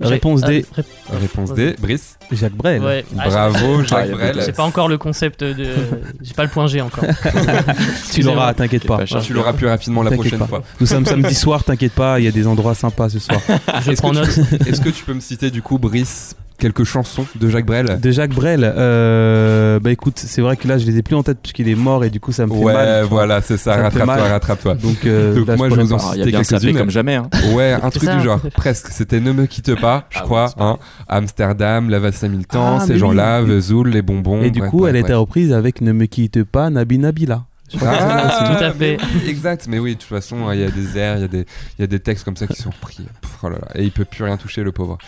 Réponse 0.00 0.40
D, 0.40 0.64
Ah, 0.72 0.76
ré- 1.12 1.18
Réponse 1.20 1.52
D, 1.54 1.76
Brice. 1.80 2.16
Jacques 2.32 2.54
Brel. 2.54 2.82
Ouais. 2.82 3.04
Ah, 3.18 3.28
Bravo, 3.28 3.82
Jacques 3.84 4.10
Brel. 4.12 4.40
J'ai 4.44 4.52
pas 4.52 4.62
encore 4.62 4.88
le 4.88 4.96
concept 4.98 5.44
de. 5.44 5.66
J'ai 6.22 6.32
pas 6.34 6.44
le 6.44 6.48
point 6.48 6.66
G 6.68 6.80
encore. 6.80 7.04
Tu 8.12 8.22
l'auras, 8.22 8.54
t'inquiète 8.54 8.86
pas. 8.86 9.04
Tu 9.04 9.32
l'auras 9.32 9.52
plus 9.52 9.66
rapidement 9.66 10.02
la 10.02 10.10
prochaine 10.10 10.38
pas. 10.38 10.46
fois. 10.46 10.62
Nous 10.80 10.86
sommes 10.86 11.06
samedi 11.06 11.34
soir, 11.34 11.64
t'inquiète 11.64 11.92
pas, 11.92 12.18
il 12.18 12.24
y 12.24 12.28
a 12.28 12.32
des 12.32 12.46
endroits 12.46 12.74
sympas 12.74 13.08
ce 13.08 13.18
soir. 13.18 13.40
Je 13.84 13.92
prends 13.92 14.12
note. 14.12 14.38
Est-ce 14.66 14.80
que 14.80 14.90
tu 14.90 15.04
peux 15.04 15.14
me 15.14 15.20
citer 15.20 15.50
du 15.50 15.62
coup, 15.62 15.78
Brice, 15.78 16.34
quelques 16.60 16.84
chansons 16.84 17.26
de 17.34 17.48
Jacques 17.48 17.66
Brel. 17.66 17.98
De 18.00 18.10
Jacques 18.12 18.34
Brel, 18.34 18.62
euh, 18.64 19.80
bah 19.80 19.90
écoute, 19.90 20.14
c'est 20.18 20.40
vrai 20.42 20.56
que 20.56 20.68
là 20.68 20.78
je 20.78 20.86
les 20.86 20.96
ai 20.98 21.02
plus 21.02 21.16
en 21.16 21.22
tête 21.22 21.38
puisqu'il 21.42 21.68
est 21.68 21.74
mort 21.74 22.04
et 22.04 22.10
du 22.10 22.20
coup 22.20 22.30
ça 22.32 22.46
me 22.46 22.52
fait 22.52 22.58
Ouais, 22.58 22.72
mal. 22.72 23.02
tu 23.02 23.08
vois. 23.08 23.18
voilà, 23.18 23.40
c'est 23.40 23.56
ça. 23.56 23.76
Rattrape-toi, 23.76 24.14
rattrape-toi. 24.28 24.74
Donc, 24.76 25.04
euh, 25.06 25.34
Donc 25.34 25.48
là, 25.48 25.56
moi, 25.56 25.68
je 25.70 25.74
vous 25.74 25.92
en 25.92 25.98
citer 25.98 26.30
quelques-unes. 26.30 26.76
comme 26.76 26.90
jamais. 26.90 27.16
Hein. 27.16 27.28
Ouais, 27.54 27.72
un 27.72 27.90
truc 27.90 28.04
ça. 28.04 28.16
du 28.16 28.22
genre, 28.22 28.40
presque. 28.54 28.88
C'était 28.90 29.20
Ne 29.20 29.32
me 29.32 29.46
quitte 29.46 29.78
pas, 29.80 30.04
je 30.10 30.18
Ah 30.20 30.22
crois. 30.22 30.44
ouais, 30.46 30.50
hein. 30.64 30.78
Amsterdam, 31.08 31.90
La 31.90 31.98
Vasse 31.98 32.22
à 32.24 32.28
mille 32.28 32.46
temps, 32.46 32.78
Ah, 32.80 32.84
ces 32.86 32.98
gens-là, 32.98 33.42
oui. 33.42 33.48
Vesoul, 33.50 33.88
Les 33.90 34.02
Bonbons. 34.02 34.42
Et 34.42 34.50
du 34.50 34.60
bref, 34.60 34.70
coup, 34.70 34.78
bref, 34.80 34.90
elle 34.90 34.96
a 34.96 35.00
été 35.00 35.14
reprise 35.14 35.52
avec 35.52 35.80
Ne 35.80 35.92
me 35.92 36.06
quitte 36.06 36.44
pas, 36.44 36.70
Nabi 36.70 36.98
Nabila. 36.98 37.44
Je 37.72 37.76
crois 37.78 37.90
que. 37.90 37.96
Ah, 38.02 38.56
Tout 38.58 38.64
à 38.64 38.72
fait. 38.72 38.98
oui, 39.14 39.28
exact, 39.28 39.66
mais 39.68 39.78
oui, 39.78 39.94
de 39.94 40.00
toute 40.00 40.08
façon, 40.08 40.50
il 40.52 40.60
y 40.60 40.64
a 40.64 40.70
des 40.70 40.98
airs, 40.98 41.16
il 41.16 41.20
y, 41.22 41.24
a 41.24 41.28
des- 41.28 41.46
il 41.78 41.80
y 41.80 41.84
a 41.84 41.86
des 41.86 42.00
textes 42.00 42.24
comme 42.24 42.36
ça 42.36 42.46
qui 42.46 42.60
sont 42.60 42.70
pris. 42.80 43.06
Pff, 43.20 43.30
oh 43.42 43.48
là 43.48 43.58
là, 43.60 43.68
et 43.74 43.84
il 43.84 43.92
peut 43.92 44.04
plus 44.04 44.24
rien 44.24 44.36
toucher, 44.36 44.62
le 44.62 44.72
pauvre. 44.72 44.98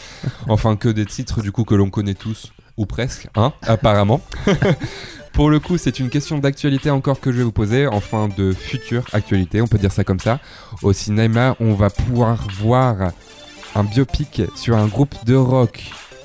Enfin, 0.49 0.77
que 0.77 0.89
des 0.89 1.07
titres, 1.07 1.43
du 1.43 1.51
coup, 1.53 1.65
que 1.65 1.75
l'on 1.75 1.91
connaît 1.91 2.15
tous, 2.15 2.53
ou 2.77 2.87
presque, 2.87 3.29
hein, 3.37 3.53
apparemment. 3.63 4.21
Pour 5.33 5.49
le 5.49 5.61
coup, 5.61 5.79
c'est 5.79 5.99
une 5.99 6.11
question 6.11 6.39
d'actualité 6.39 6.91
encore 6.91 7.19
que 7.19 7.33
je 7.33 7.39
vais 7.39 7.43
vous 7.43 7.53
poser, 7.53 7.87
enfin 7.87 8.29
de 8.37 8.53
future 8.53 9.05
actualité, 9.15 9.63
on 9.63 9.67
peut 9.67 9.79
dire 9.79 9.91
ça 9.93 10.05
comme 10.05 10.21
ça. 10.21 10.41
Au 10.83 10.93
cinéma, 10.93 11.57
on 11.59 11.73
va 11.73 11.89
pouvoir 11.89 12.47
voir 12.61 13.13
un 13.75 13.85
biopic 13.85 14.43
sur 14.55 14.77
un 14.77 14.87
groupe 14.89 15.15
de 15.25 15.35
rock 15.35 15.85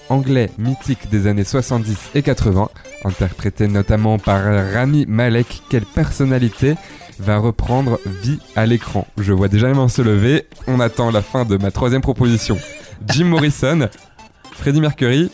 anglais 0.09 0.49
mythique 0.57 1.09
des 1.09 1.27
années 1.27 1.45
70 1.45 2.09
et 2.15 2.21
80, 2.21 2.69
interprété 3.05 3.67
notamment 3.67 4.19
par 4.19 4.41
Rami 4.73 5.05
Malek. 5.07 5.61
Quelle 5.69 5.85
personnalité 5.85 6.75
va 7.19 7.37
reprendre 7.37 7.99
vie 8.05 8.39
à 8.55 8.65
l'écran? 8.65 9.07
Je 9.17 9.33
vois 9.33 9.47
déjà 9.47 9.67
les 9.67 9.73
mains 9.73 9.87
se 9.87 10.01
lever. 10.01 10.45
On 10.67 10.79
attend 10.79 11.11
la 11.11 11.21
fin 11.21 11.45
de 11.45 11.57
ma 11.57 11.71
troisième 11.71 12.01
proposition. 12.01 12.57
Jim 13.07 13.25
Morrison, 13.29 13.89
Freddie 14.53 14.81
Mercury 14.81 15.31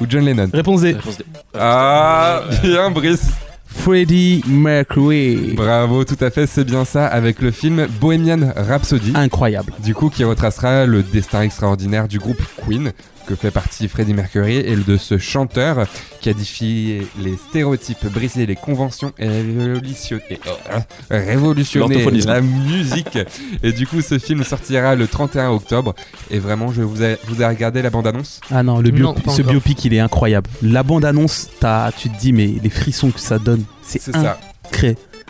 ou 0.00 0.06
John 0.08 0.24
Lennon? 0.24 0.48
Réponse 0.52 0.82
D. 0.82 0.92
Réponse 0.92 1.18
D. 1.18 1.24
Ah, 1.54 2.42
bien 2.62 2.90
Brice 2.90 3.30
Freddie 3.66 4.42
Mercury. 4.46 5.52
Bravo, 5.54 6.04
tout 6.04 6.16
à 6.20 6.30
fait, 6.30 6.46
c'est 6.46 6.64
bien 6.64 6.84
ça, 6.84 7.06
avec 7.06 7.40
le 7.40 7.50
film 7.50 7.86
Bohemian 8.00 8.52
Rhapsody. 8.56 9.12
Incroyable. 9.14 9.72
Du 9.82 9.94
coup, 9.94 10.08
qui 10.08 10.24
retracera 10.24 10.86
le 10.86 11.02
destin 11.02 11.42
extraordinaire 11.42 12.08
du 12.08 12.18
groupe 12.18 12.40
Queen, 12.66 12.92
que 13.26 13.34
fait 13.34 13.50
partie 13.50 13.88
Freddie 13.88 14.14
Mercury, 14.14 14.56
et 14.56 14.76
de 14.76 14.96
ce 14.96 15.18
chanteur 15.18 15.86
qui 16.20 16.28
a 16.28 16.32
défié 16.32 17.06
les 17.20 17.36
stéréotypes, 17.36 18.06
brisé 18.06 18.46
les 18.46 18.54
conventions 18.56 19.12
et 19.18 19.28
révolutionné, 19.28 20.40
euh, 20.46 20.78
révolutionné 21.10 22.04
la 22.26 22.40
musique. 22.40 23.18
Et 23.62 23.72
du 23.72 23.86
coup, 23.86 24.00
ce 24.00 24.18
film 24.18 24.44
sortira 24.44 24.94
le 24.94 25.06
31 25.06 25.50
octobre. 25.50 25.94
Et 26.30 26.38
vraiment, 26.38 26.72
je 26.72 26.82
vous 26.82 27.02
ai, 27.02 27.18
vous 27.26 27.42
ai 27.42 27.46
regardé 27.46 27.82
la 27.82 27.90
bande-annonce? 27.90 28.40
Ah 28.50 28.62
non, 28.62 28.78
le 28.78 28.90
bio- 28.90 29.04
Non, 29.04 29.14
pas 29.14 29.32
ce 29.32 29.42
encore. 29.42 29.52
biopic 29.52 29.84
il 29.84 29.94
est 29.94 30.00
incroyable. 30.00 30.48
La 30.62 30.82
bande 30.82 31.04
annonce, 31.04 31.48
t'as- 31.60 31.90
tu 31.96 32.08
te 32.08 32.18
dis 32.18 32.32
mais 32.32 32.54
les 32.62 32.70
frissons 32.70 33.10
que 33.10 33.20
ça 33.20 33.38
donne, 33.38 33.64
c'est 33.82 34.00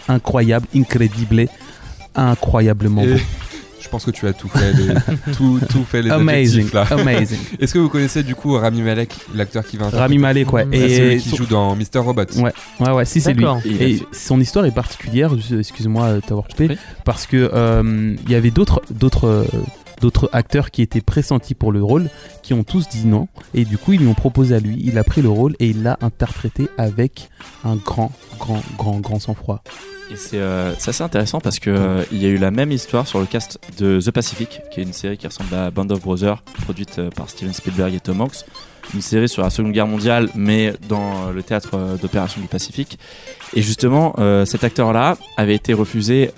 incroyable, 0.09 0.67
incredible, 0.75 1.47
incroyablement 2.15 3.03
Et 3.03 3.07
beau. 3.15 3.19
Je 3.87 3.91
pense 3.91 4.05
que 4.05 4.11
tu 4.11 4.27
as 4.27 4.33
tout 4.33 4.49
fait, 4.49 4.73
les- 4.73 5.33
tout, 5.35 5.61
tout 5.71 5.85
fait 5.85 6.03
les 6.03 6.11
Amazing, 6.11 6.67
adjectifs 6.67 6.73
là. 6.75 6.87
amazing. 6.91 7.39
Est-ce 7.61 7.73
que 7.73 7.79
vous 7.79 7.89
connaissez 7.89 8.25
du 8.25 8.35
coup 8.35 8.53
Rami 8.55 8.83
Malek, 8.83 9.15
l'acteur 9.35 9.65
qui 9.65 9.77
va 9.77 9.89
Rami 9.91 10.19
Malek, 10.19 10.53
ouais. 10.53 10.67
C'est 10.73 10.89
celui 10.97 11.15
Et 11.15 11.19
qui 11.19 11.29
son- 11.31 11.37
joue 11.37 11.47
dans 11.47 11.77
Mr. 11.77 11.99
Robot. 12.01 12.23
Ouais. 12.39 12.53
ouais, 12.81 12.91
ouais, 12.91 13.05
si 13.05 13.21
c'est 13.21 13.33
lui. 13.33 13.47
Et 13.65 13.99
fait- 13.99 14.05
son 14.13 14.41
histoire 14.41 14.67
est 14.67 14.73
particulière, 14.75 15.31
excuse-moi 15.59 16.05
euh, 16.05 16.21
t'avoir 16.21 16.49
coupé, 16.49 16.77
parce 17.05 17.27
que 17.27 17.51
euh, 17.55 18.15
il 18.27 18.31
y 18.31 18.35
avait 18.35 18.51
d'autres 18.51 18.83
d'autres 18.91 19.27
euh, 19.29 19.45
d'autres 20.01 20.29
acteurs 20.35 20.71
qui 20.73 20.83
étaient 20.83 21.01
pressentis 21.01 21.55
pour 21.55 21.73
le 21.73 21.83
rôle, 21.83 22.11
qui 22.43 22.53
ont 22.55 22.65
tous 22.65 22.89
dit 22.89 23.07
non, 23.07 23.29
et 23.55 23.65
du 23.65 23.79
coup 23.79 23.93
ils 23.95 24.01
lui 24.01 24.09
ont 24.09 24.15
proposé 24.15 24.55
à 24.55 24.59
lui, 24.59 24.77
il 24.85 24.99
a 24.99 25.05
pris 25.05 25.23
le 25.23 25.29
rôle 25.31 25.55
et 25.61 25.69
il 25.69 25.83
l'a 25.85 25.97
interprété 26.03 26.67
avec 26.77 27.31
un 27.65 27.77
grand, 27.77 28.13
grand, 28.39 28.63
grand, 28.77 28.99
grand 29.01 29.19
sang-froid. 29.21 29.63
Et 30.11 30.17
c'est 30.17 30.39
euh, 30.39 30.73
c'est 30.79 30.91
assez 30.91 31.03
intéressant 31.03 31.41
parce 31.41 31.59
que 31.59 31.71
euh, 31.71 32.05
il 32.13 32.23
y 32.23 32.27
a 32.27 32.29
eu 32.29 32.39
la 32.39 32.51
même 32.51 32.71
histoire 32.71 33.09
sur 33.09 33.19
le 33.19 33.27
cast 33.27 33.59
de 33.79 34.01
The 34.01 34.11
Pacific, 34.13 34.61
qui 34.71 34.81
est 34.81 34.83
une 34.85 34.93
série 34.93 35.17
qui 35.17 35.27
ressemble 35.27 35.53
à 35.55 35.71
Band 35.71 35.89
of 35.91 36.01
Brothers, 36.01 36.43
produite 36.63 36.99
euh, 36.99 37.11
par 37.11 37.29
Steven 37.29 37.53
Spielberg 37.53 37.95
et 37.95 38.01
Tom 38.01 38.21
Hanks. 38.21 38.45
Une 38.95 39.03
série 39.03 39.29
sur 39.29 39.43
la 39.43 39.51
Seconde 39.51 39.73
Guerre 39.73 39.89
mondiale, 39.89 40.29
mais 40.37 40.73
dans 40.89 41.27
euh, 41.27 41.33
le 41.33 41.43
théâtre 41.43 41.99
d'opération 42.01 42.41
du 42.41 42.47
Pacifique. 42.47 43.01
Et 43.55 43.63
justement, 43.63 44.15
cet 44.45 44.63
acteur-là 44.63 45.17
avait 45.37 45.55
été 45.55 45.73
refusé, 45.73 46.31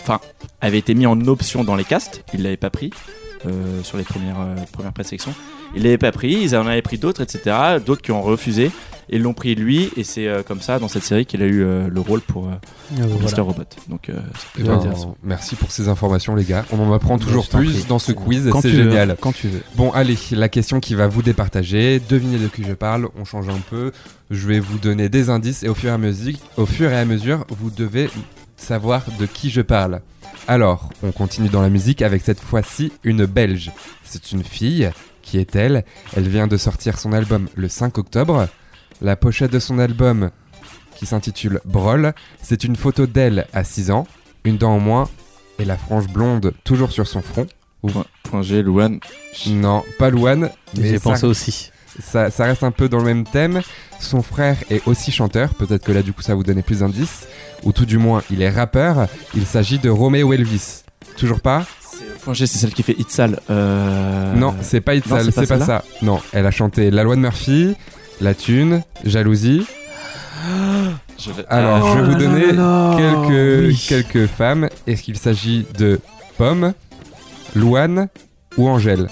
enfin, 0.00 0.20
avait 0.60 0.78
été 0.78 0.94
mis 0.94 1.06
en 1.06 1.20
option 1.26 1.64
dans 1.64 1.74
les 1.74 1.84
castes. 1.84 2.24
Il 2.32 2.42
l'avait 2.42 2.56
pas 2.56 2.70
pris 2.70 2.90
sur 3.82 3.98
les 3.98 4.04
premières 4.04 4.46
premières 4.72 4.92
présélections. 4.92 5.34
Il 5.74 5.82
l'avait 5.84 5.98
pas 5.98 6.12
pris. 6.12 6.32
Ils 6.42 6.56
en 6.56 6.66
avaient 6.66 6.82
pris 6.82 6.98
d'autres, 6.98 7.22
etc. 7.22 7.56
D'autres 7.84 8.02
qui 8.02 8.12
ont 8.12 8.22
refusé. 8.22 8.70
Et 9.10 9.16
ils 9.16 9.22
l'ont 9.22 9.34
pris 9.34 9.54
lui. 9.54 9.90
Et 9.96 10.04
c'est 10.04 10.26
euh, 10.28 10.42
comme 10.42 10.60
ça 10.60 10.78
dans 10.78 10.88
cette 10.88 11.02
série 11.02 11.26
qu'il 11.26 11.42
a 11.42 11.46
eu 11.46 11.62
euh, 11.62 11.88
le 11.88 12.00
rôle 12.00 12.20
pour. 12.20 12.48
euh, 12.48 12.52
Mr. 13.20 13.40
Robot. 13.40 13.64
Donc 13.88 14.08
euh, 14.08 14.14
c'est 14.38 14.48
plutôt 14.52 14.70
Ben, 14.70 14.78
intéressant. 14.78 15.16
merci 15.22 15.56
pour 15.56 15.70
ces 15.70 15.88
informations 15.88 16.34
les 16.34 16.44
gars. 16.44 16.64
On 16.72 16.78
en 16.78 16.92
apprend 16.92 17.18
toujours 17.18 17.48
plus 17.48 17.86
dans 17.86 17.98
ce 17.98 18.12
quiz, 18.12 18.48
Quand 18.50 18.60
c'est 18.60 18.70
tu 18.70 18.76
veux, 18.76 18.84
génial. 18.84 19.16
Quand 19.20 19.32
tu 19.32 19.48
veux. 19.48 19.60
Bon 19.74 19.90
allez, 19.90 20.16
la 20.30 20.48
question 20.48 20.78
qui 20.80 20.94
va 20.94 21.08
vous 21.08 21.22
départager, 21.22 22.00
devinez 22.08 22.38
de 22.38 22.48
qui 22.48 22.64
je 22.64 22.72
parle, 22.74 23.08
on 23.18 23.24
change 23.24 23.48
un 23.48 23.60
peu. 23.70 23.92
Je 24.30 24.46
vais 24.46 24.60
vous 24.60 24.78
donner 24.78 25.08
des 25.08 25.28
indices 25.30 25.62
et 25.62 25.68
au 25.68 25.74
fur 25.74 25.90
et 25.90 25.94
à 25.94 25.98
mesure, 25.98 26.34
au 26.56 26.64
fur 26.66 26.90
et 26.90 26.96
à 26.98 27.04
mesure 27.04 27.44
vous 27.50 27.70
devez 27.70 28.08
savoir 28.56 29.02
de 29.18 29.26
qui 29.26 29.50
je 29.50 29.60
parle. 29.62 30.00
Alors, 30.48 30.90
on 31.02 31.12
continue 31.12 31.48
dans 31.48 31.62
la 31.62 31.68
musique 31.68 32.02
avec 32.02 32.22
cette 32.22 32.40
fois-ci 32.40 32.92
une 33.04 33.26
Belge. 33.26 33.70
C'est 34.04 34.32
une 34.32 34.42
fille. 34.44 34.90
Qui 35.22 35.38
est-elle 35.38 35.84
Elle 36.16 36.28
vient 36.28 36.46
de 36.46 36.56
sortir 36.56 36.98
son 36.98 37.12
album 37.12 37.48
le 37.54 37.68
5 37.68 37.98
octobre. 37.98 38.48
La 39.00 39.16
pochette 39.16 39.52
de 39.52 39.58
son 39.58 39.78
album, 39.78 40.30
qui 40.96 41.06
s'intitule 41.06 41.60
Broll, 41.64 42.12
c'est 42.42 42.64
une 42.64 42.76
photo 42.76 43.06
d'elle 43.06 43.46
à 43.52 43.64
6 43.64 43.90
ans, 43.90 44.06
une 44.44 44.58
dent 44.58 44.72
en 44.74 44.80
moins 44.80 45.08
et 45.58 45.64
la 45.64 45.76
frange 45.76 46.08
blonde 46.08 46.52
toujours 46.64 46.92
sur 46.92 47.06
son 47.06 47.22
front. 47.22 47.46
Point, 47.82 48.04
point 48.24 48.42
G, 48.42 48.62
Louane. 48.62 49.00
Non, 49.48 49.82
pas 49.98 50.10
Louane, 50.10 50.50
mais 50.76 50.88
J'ai 50.88 50.98
ça, 50.98 51.10
pensé 51.10 51.26
aussi. 51.26 51.70
ça, 52.00 52.30
ça 52.30 52.44
reste 52.44 52.62
un 52.62 52.70
peu 52.70 52.88
dans 52.88 52.98
le 52.98 53.04
même 53.04 53.24
thème. 53.24 53.60
Son 53.98 54.22
frère 54.22 54.56
est 54.70 54.86
aussi 54.86 55.10
chanteur, 55.10 55.54
peut-être 55.54 55.84
que 55.84 55.92
là 55.92 56.02
du 56.02 56.12
coup 56.12 56.22
ça 56.22 56.34
vous 56.36 56.44
donner 56.44 56.62
plus 56.62 56.80
d'indices, 56.80 57.26
ou 57.64 57.72
tout 57.72 57.86
du 57.86 57.98
moins 57.98 58.22
il 58.30 58.40
est 58.42 58.50
rappeur. 58.50 59.08
Il 59.34 59.46
s'agit 59.46 59.78
de 59.78 59.90
Romeo 59.90 60.32
Elvis. 60.32 60.82
Toujours 61.16 61.40
pas 61.40 61.66
Point 62.22 62.34
G, 62.34 62.46
c'est 62.46 62.58
celle 62.58 62.72
qui 62.72 62.82
fait 62.82 62.94
Hit 62.98 63.10
Sale. 63.10 63.40
Euh... 63.50 64.32
Non, 64.34 64.54
c'est 64.60 64.80
pas 64.80 64.94
Itzal, 64.94 65.32
c'est 65.32 65.46
pas 65.48 65.58
ça. 65.60 65.82
Non, 66.02 66.20
elle 66.32 66.46
a 66.46 66.50
chanté 66.50 66.90
La 66.90 67.02
loi 67.02 67.16
de 67.16 67.20
Murphy, 67.20 67.74
La 68.20 68.34
Thune, 68.34 68.82
Jalousie. 69.04 69.66
Je 71.18 71.30
vais- 71.30 71.44
Alors, 71.48 71.76
Ah, 71.84 71.92
je 71.94 72.00
vais 72.00 72.08
vous 72.08 72.14
donner 72.18 72.42
quelques, 72.96 73.66
Oui. 73.68 73.84
quelques 73.88 74.26
femmes. 74.26 74.68
Est-ce 74.86 75.02
qu'il 75.02 75.16
s'agit 75.16 75.66
de 75.78 76.00
Pomme, 76.38 76.72
Louane 77.54 78.08
ou 78.56 78.68
Angèle 78.68 79.08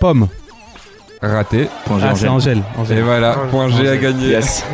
Pomme. 0.00 0.28
Raté. 1.22 1.68
Point 1.86 1.98
G, 2.00 2.06
Ah, 2.08 2.14
c'est 2.14 2.28
Angèle. 2.28 2.58
Angèle. 2.58 2.62
Angèle. 2.78 2.98
Et 2.98 3.02
voilà, 3.02 3.38
Angèle. 3.38 3.50
point 3.50 3.68
G 3.70 3.88
à 3.88 3.96
gagner. 3.96 4.28
Yes. 4.28 4.64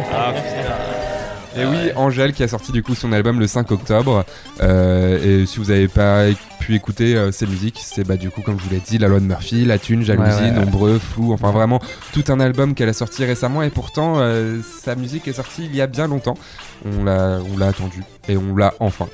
Et 1.56 1.66
oui, 1.66 1.90
Angèle 1.96 2.32
qui 2.32 2.42
a 2.42 2.48
sorti 2.48 2.72
du 2.72 2.82
coup 2.82 2.94
son 2.94 3.12
album 3.12 3.38
le 3.38 3.46
5 3.46 3.70
octobre. 3.72 4.24
Euh, 4.62 5.42
et 5.42 5.46
si 5.46 5.58
vous 5.58 5.66
n'avez 5.66 5.88
pas 5.88 6.24
pu 6.60 6.74
écouter 6.74 7.16
euh, 7.16 7.32
ses 7.32 7.46
musiques, 7.46 7.80
c'est 7.82 8.06
bah 8.06 8.16
du 8.16 8.30
coup 8.30 8.40
comme 8.40 8.58
je 8.58 8.64
vous 8.64 8.70
l'ai 8.70 8.80
dit, 8.80 8.98
La 8.98 9.08
Loi 9.08 9.20
de 9.20 9.24
Murphy, 9.24 9.64
La 9.64 9.78
Thune, 9.78 10.02
Jalousie, 10.02 10.28
Ouais, 10.30 10.40
ouais, 10.42 10.50
ouais. 10.50 10.64
Nombreux, 10.64 10.98
Flou, 10.98 11.32
enfin 11.32 11.50
vraiment 11.50 11.80
tout 12.12 12.24
un 12.28 12.40
album 12.40 12.74
qu'elle 12.74 12.88
a 12.88 12.92
sorti 12.94 13.24
récemment 13.24 13.62
et 13.62 13.70
pourtant 13.70 14.14
euh, 14.18 14.60
sa 14.82 14.94
musique 14.94 15.26
est 15.28 15.32
sortie 15.34 15.64
il 15.66 15.74
y 15.76 15.80
a 15.80 15.86
bien 15.86 16.06
longtemps. 16.06 16.36
On 16.84 17.04
l'a, 17.04 17.38
on 17.52 17.56
l'a 17.58 17.68
attendu 17.68 18.02
et 18.28 18.36
on 18.36 18.56
l'a 18.56 18.74
enfin. 18.80 19.06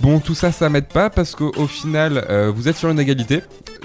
Bon, 0.00 0.20
tout 0.20 0.34
ça, 0.34 0.52
ça 0.52 0.68
m'aide 0.70 0.86
pas 0.86 1.10
parce 1.10 1.34
qu'au 1.34 1.66
final, 1.66 2.24
euh, 2.30 2.50
vous 2.54 2.66
êtes 2.68 2.76
sur 2.76 2.88
une 2.90 2.98
égalité. 2.98 3.42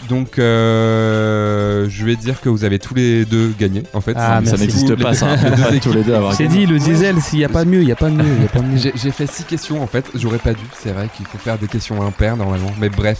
Donc, 0.10 0.40
euh, 0.40 1.88
je 1.90 2.06
vais 2.06 2.16
dire 2.16 2.40
que 2.42 2.50
vous 2.50 2.64
avez 2.64 2.80
tous 2.80 2.94
les 2.94 3.26
deux 3.26 3.54
gagné 3.60 3.84
en 3.94 4.02
fait. 4.02 4.14
Ah, 4.16 4.42
Ça- 4.46 4.58
n'existe 4.58 4.96
pas, 4.96 5.14
ça. 5.14 5.36
les 5.36 5.50
deux 5.52 5.64
Tous 5.70 5.74
équipes. 5.76 5.94
les 5.96 6.04
deux 6.04 6.14
avoir 6.14 6.34
J'ai 6.36 6.48
dit 6.48 6.66
le 6.66 6.78
diesel, 6.80 7.20
s'il 7.22 7.40
n'y 7.40 7.46
a 7.46 7.50
pas 7.50 7.66
mieux, 7.66 7.80
il 7.82 7.86
n'y 7.86 7.92
a 7.92 7.96
pas 7.96 8.10
mieux, 8.10 8.24
il 8.38 8.42
y 8.44 8.46
a 8.46 8.50
pas 8.50 8.62
mieux. 8.62 8.78
J'ai 8.78 8.94
j'ai 8.96 9.12
fait 9.12 9.28
six 9.28 9.44
questions 9.44 9.82
en 9.82 9.88
fait, 9.88 10.06
j'aurais 10.16 10.38
pas 10.38 10.54
dû, 10.54 10.64
c'est 10.82 10.92
vrai 10.92 11.10
qu'il 11.16 11.26
faut 11.26 11.38
faire 11.38 11.58
des 11.58 11.68
questions 11.68 12.02
impaires 12.06 12.38
normalement, 12.38 12.72
mais 12.80 12.90
bref. 12.90 13.20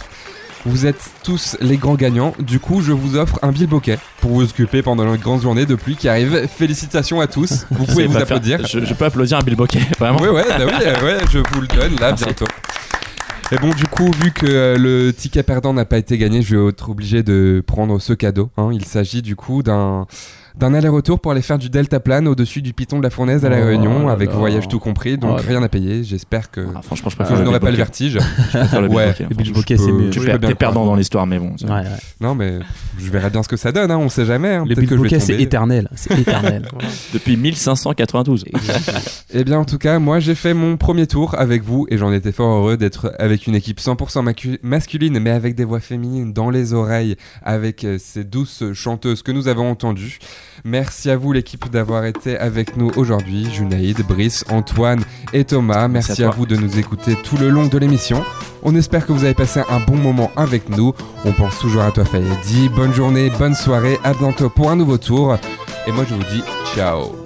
Vous 0.68 0.84
êtes 0.84 1.00
tous 1.22 1.56
les 1.60 1.76
grands 1.76 1.94
gagnants, 1.94 2.34
du 2.40 2.58
coup 2.58 2.82
je 2.82 2.90
vous 2.92 3.16
offre 3.16 3.38
un 3.42 3.52
bilboquet 3.52 3.98
pour 4.20 4.32
vous 4.32 4.42
occuper 4.42 4.82
pendant 4.82 5.04
la 5.04 5.16
grande 5.16 5.40
journée 5.40 5.64
de 5.64 5.76
pluie 5.76 5.94
qui 5.94 6.08
arrive. 6.08 6.48
Félicitations 6.48 7.20
à 7.20 7.28
tous, 7.28 7.66
vous 7.70 7.86
pouvez 7.86 8.06
vous 8.08 8.16
applaudir. 8.16 8.66
Je, 8.66 8.84
je 8.84 8.94
peux 8.94 9.04
applaudir 9.04 9.38
un 9.38 9.42
Bill 9.42 9.54
Bokeh, 9.54 9.78
vraiment. 10.00 10.18
Ouais 10.20 10.28
ouais, 10.28 10.44
bah 10.48 10.64
oui, 10.66 10.72
euh, 10.84 11.04
ouais, 11.04 11.18
je 11.30 11.38
vous 11.38 11.60
le 11.60 11.68
donne 11.68 11.92
là 12.00 12.08
Merci. 12.08 12.24
bientôt. 12.24 12.46
Et 13.52 13.56
bon 13.58 13.70
du 13.70 13.84
coup 13.86 14.10
vu 14.20 14.32
que 14.32 14.44
euh, 14.44 14.76
le 14.76 15.12
ticket 15.12 15.44
perdant 15.44 15.72
n'a 15.72 15.84
pas 15.84 15.98
été 15.98 16.18
gagné, 16.18 16.42
je 16.42 16.56
vais 16.56 16.68
être 16.70 16.90
obligé 16.90 17.22
de 17.22 17.62
prendre 17.64 18.00
ce 18.00 18.12
cadeau. 18.12 18.50
hein. 18.56 18.70
Il 18.72 18.84
s'agit 18.84 19.22
du 19.22 19.36
coup 19.36 19.62
d'un 19.62 20.06
d'un 20.56 20.72
aller-retour 20.74 21.20
pour 21.20 21.32
aller 21.32 21.42
faire 21.42 21.58
du 21.58 21.68
deltaplane 21.70 22.26
au-dessus 22.28 22.62
du 22.62 22.72
piton 22.72 22.98
de 22.98 23.02
la 23.02 23.10
fournaise 23.10 23.44
à 23.44 23.48
la 23.48 23.60
Oh 23.60 23.66
Réunion 23.66 24.08
avec 24.08 24.30
là. 24.30 24.36
voyage 24.36 24.68
tout 24.68 24.78
compris, 24.78 25.18
donc 25.18 25.38
Oh 25.38 25.42
rien 25.46 25.62
à 25.62 25.68
payer. 25.68 26.02
J'espère 26.04 26.50
que, 26.50 26.66
Ah, 26.74 26.80
franchement, 26.82 27.10
je 27.10 27.16
que 27.16 27.22
préfère 27.22 27.36
je 27.36 27.42
n'aurai 27.42 27.60
pas 27.60 27.70
le 27.70 27.76
vertige. 27.76 28.18
Je 28.52 28.58
préfère 28.58 28.80
le 28.82 28.88
Ouais. 28.88 29.14
Le 29.18 29.34
beach 29.34 29.52
bokeh, 29.52 29.76
c'est 29.76 29.92
mieux. 29.92 30.10
Tu 30.10 30.20
T'es 30.20 30.54
perdant 30.54 30.84
dans 30.86 30.94
l'histoire, 30.94 31.26
mais 31.26 31.38
bon. 31.38 31.52
c'est- 31.58 31.66
Ouais, 31.66 31.72
ouais. 31.80 31.84
Non, 32.20 32.34
mais 32.34 32.58
je 32.98 33.10
verrai 33.10 33.28
bien 33.30 33.42
ce 33.42 33.48
que 33.48 33.56
ça 33.56 33.70
donne, 33.72 33.90
hein, 33.90 33.98
on 33.98 34.08
sait 34.08 34.24
jamais. 34.24 34.54
hein, 34.54 34.64
Le 34.68 34.74
beach 34.74 34.90
bokeh, 34.90 35.20
c'est 35.20 35.40
éternel. 35.40 35.88
C'est 35.94 36.18
éternel. 36.18 36.68
Depuis 37.12 37.36
1592. 37.36 38.44
Eh 39.34 39.44
bien, 39.44 39.58
en 39.58 39.64
tout 39.64 39.78
cas, 39.78 39.98
moi 39.98 40.20
j'ai 40.20 40.34
fait 40.34 40.54
mon 40.54 40.76
premier 40.76 41.06
tour 41.06 41.34
avec 41.38 41.62
vous 41.62 41.86
et 41.90 41.98
j'en 41.98 42.12
étais 42.12 42.32
fort 42.32 42.58
heureux 42.58 42.76
d'être 42.76 43.12
avec 43.18 43.46
une 43.46 43.54
équipe 43.54 43.80
100% 43.80 44.22
macu- 44.24 44.58
masculine, 44.62 45.18
mais 45.20 45.30
avec 45.30 45.54
des 45.54 45.64
voix 45.64 45.80
féminines 45.80 46.32
dans 46.32 46.50
les 46.50 46.72
oreilles, 46.72 47.16
avec 47.42 47.84
euh, 47.84 47.98
ces 47.98 48.24
douces 48.24 48.62
chanteuses 48.72 49.22
que 49.22 49.32
nous 49.32 49.48
avons 49.48 49.70
entendues. 49.70 50.18
Merci 50.64 51.10
à 51.10 51.16
vous, 51.16 51.32
l'équipe, 51.32 51.70
d'avoir 51.70 52.04
été 52.04 52.36
avec 52.36 52.76
nous 52.76 52.90
aujourd'hui. 52.96 53.48
Junaïd, 53.52 53.98
Brice, 54.06 54.44
Antoine 54.50 55.02
et 55.32 55.44
Thomas. 55.44 55.88
Merci, 55.88 56.10
Merci 56.10 56.24
à 56.24 56.30
vous 56.30 56.46
de 56.46 56.56
nous 56.56 56.78
écouter 56.78 57.16
tout 57.22 57.36
le 57.36 57.48
long 57.48 57.66
de 57.66 57.78
l'émission. 57.78 58.22
On 58.62 58.74
espère 58.74 59.06
que 59.06 59.12
vous 59.12 59.24
avez 59.24 59.34
passé 59.34 59.60
un 59.68 59.80
bon 59.80 59.96
moment 59.96 60.30
avec 60.36 60.68
nous. 60.68 60.92
On 61.24 61.32
pense 61.32 61.58
toujours 61.58 61.82
à 61.82 61.92
toi, 61.92 62.04
Fayedi. 62.04 62.68
Bonne 62.68 62.92
journée, 62.92 63.30
bonne 63.38 63.54
soirée. 63.54 63.98
À 64.04 64.14
bientôt 64.14 64.50
pour 64.50 64.70
un 64.70 64.76
nouveau 64.76 64.98
tour. 64.98 65.36
Et 65.86 65.92
moi, 65.92 66.04
je 66.08 66.14
vous 66.14 66.24
dis 66.24 66.42
ciao. 66.74 67.25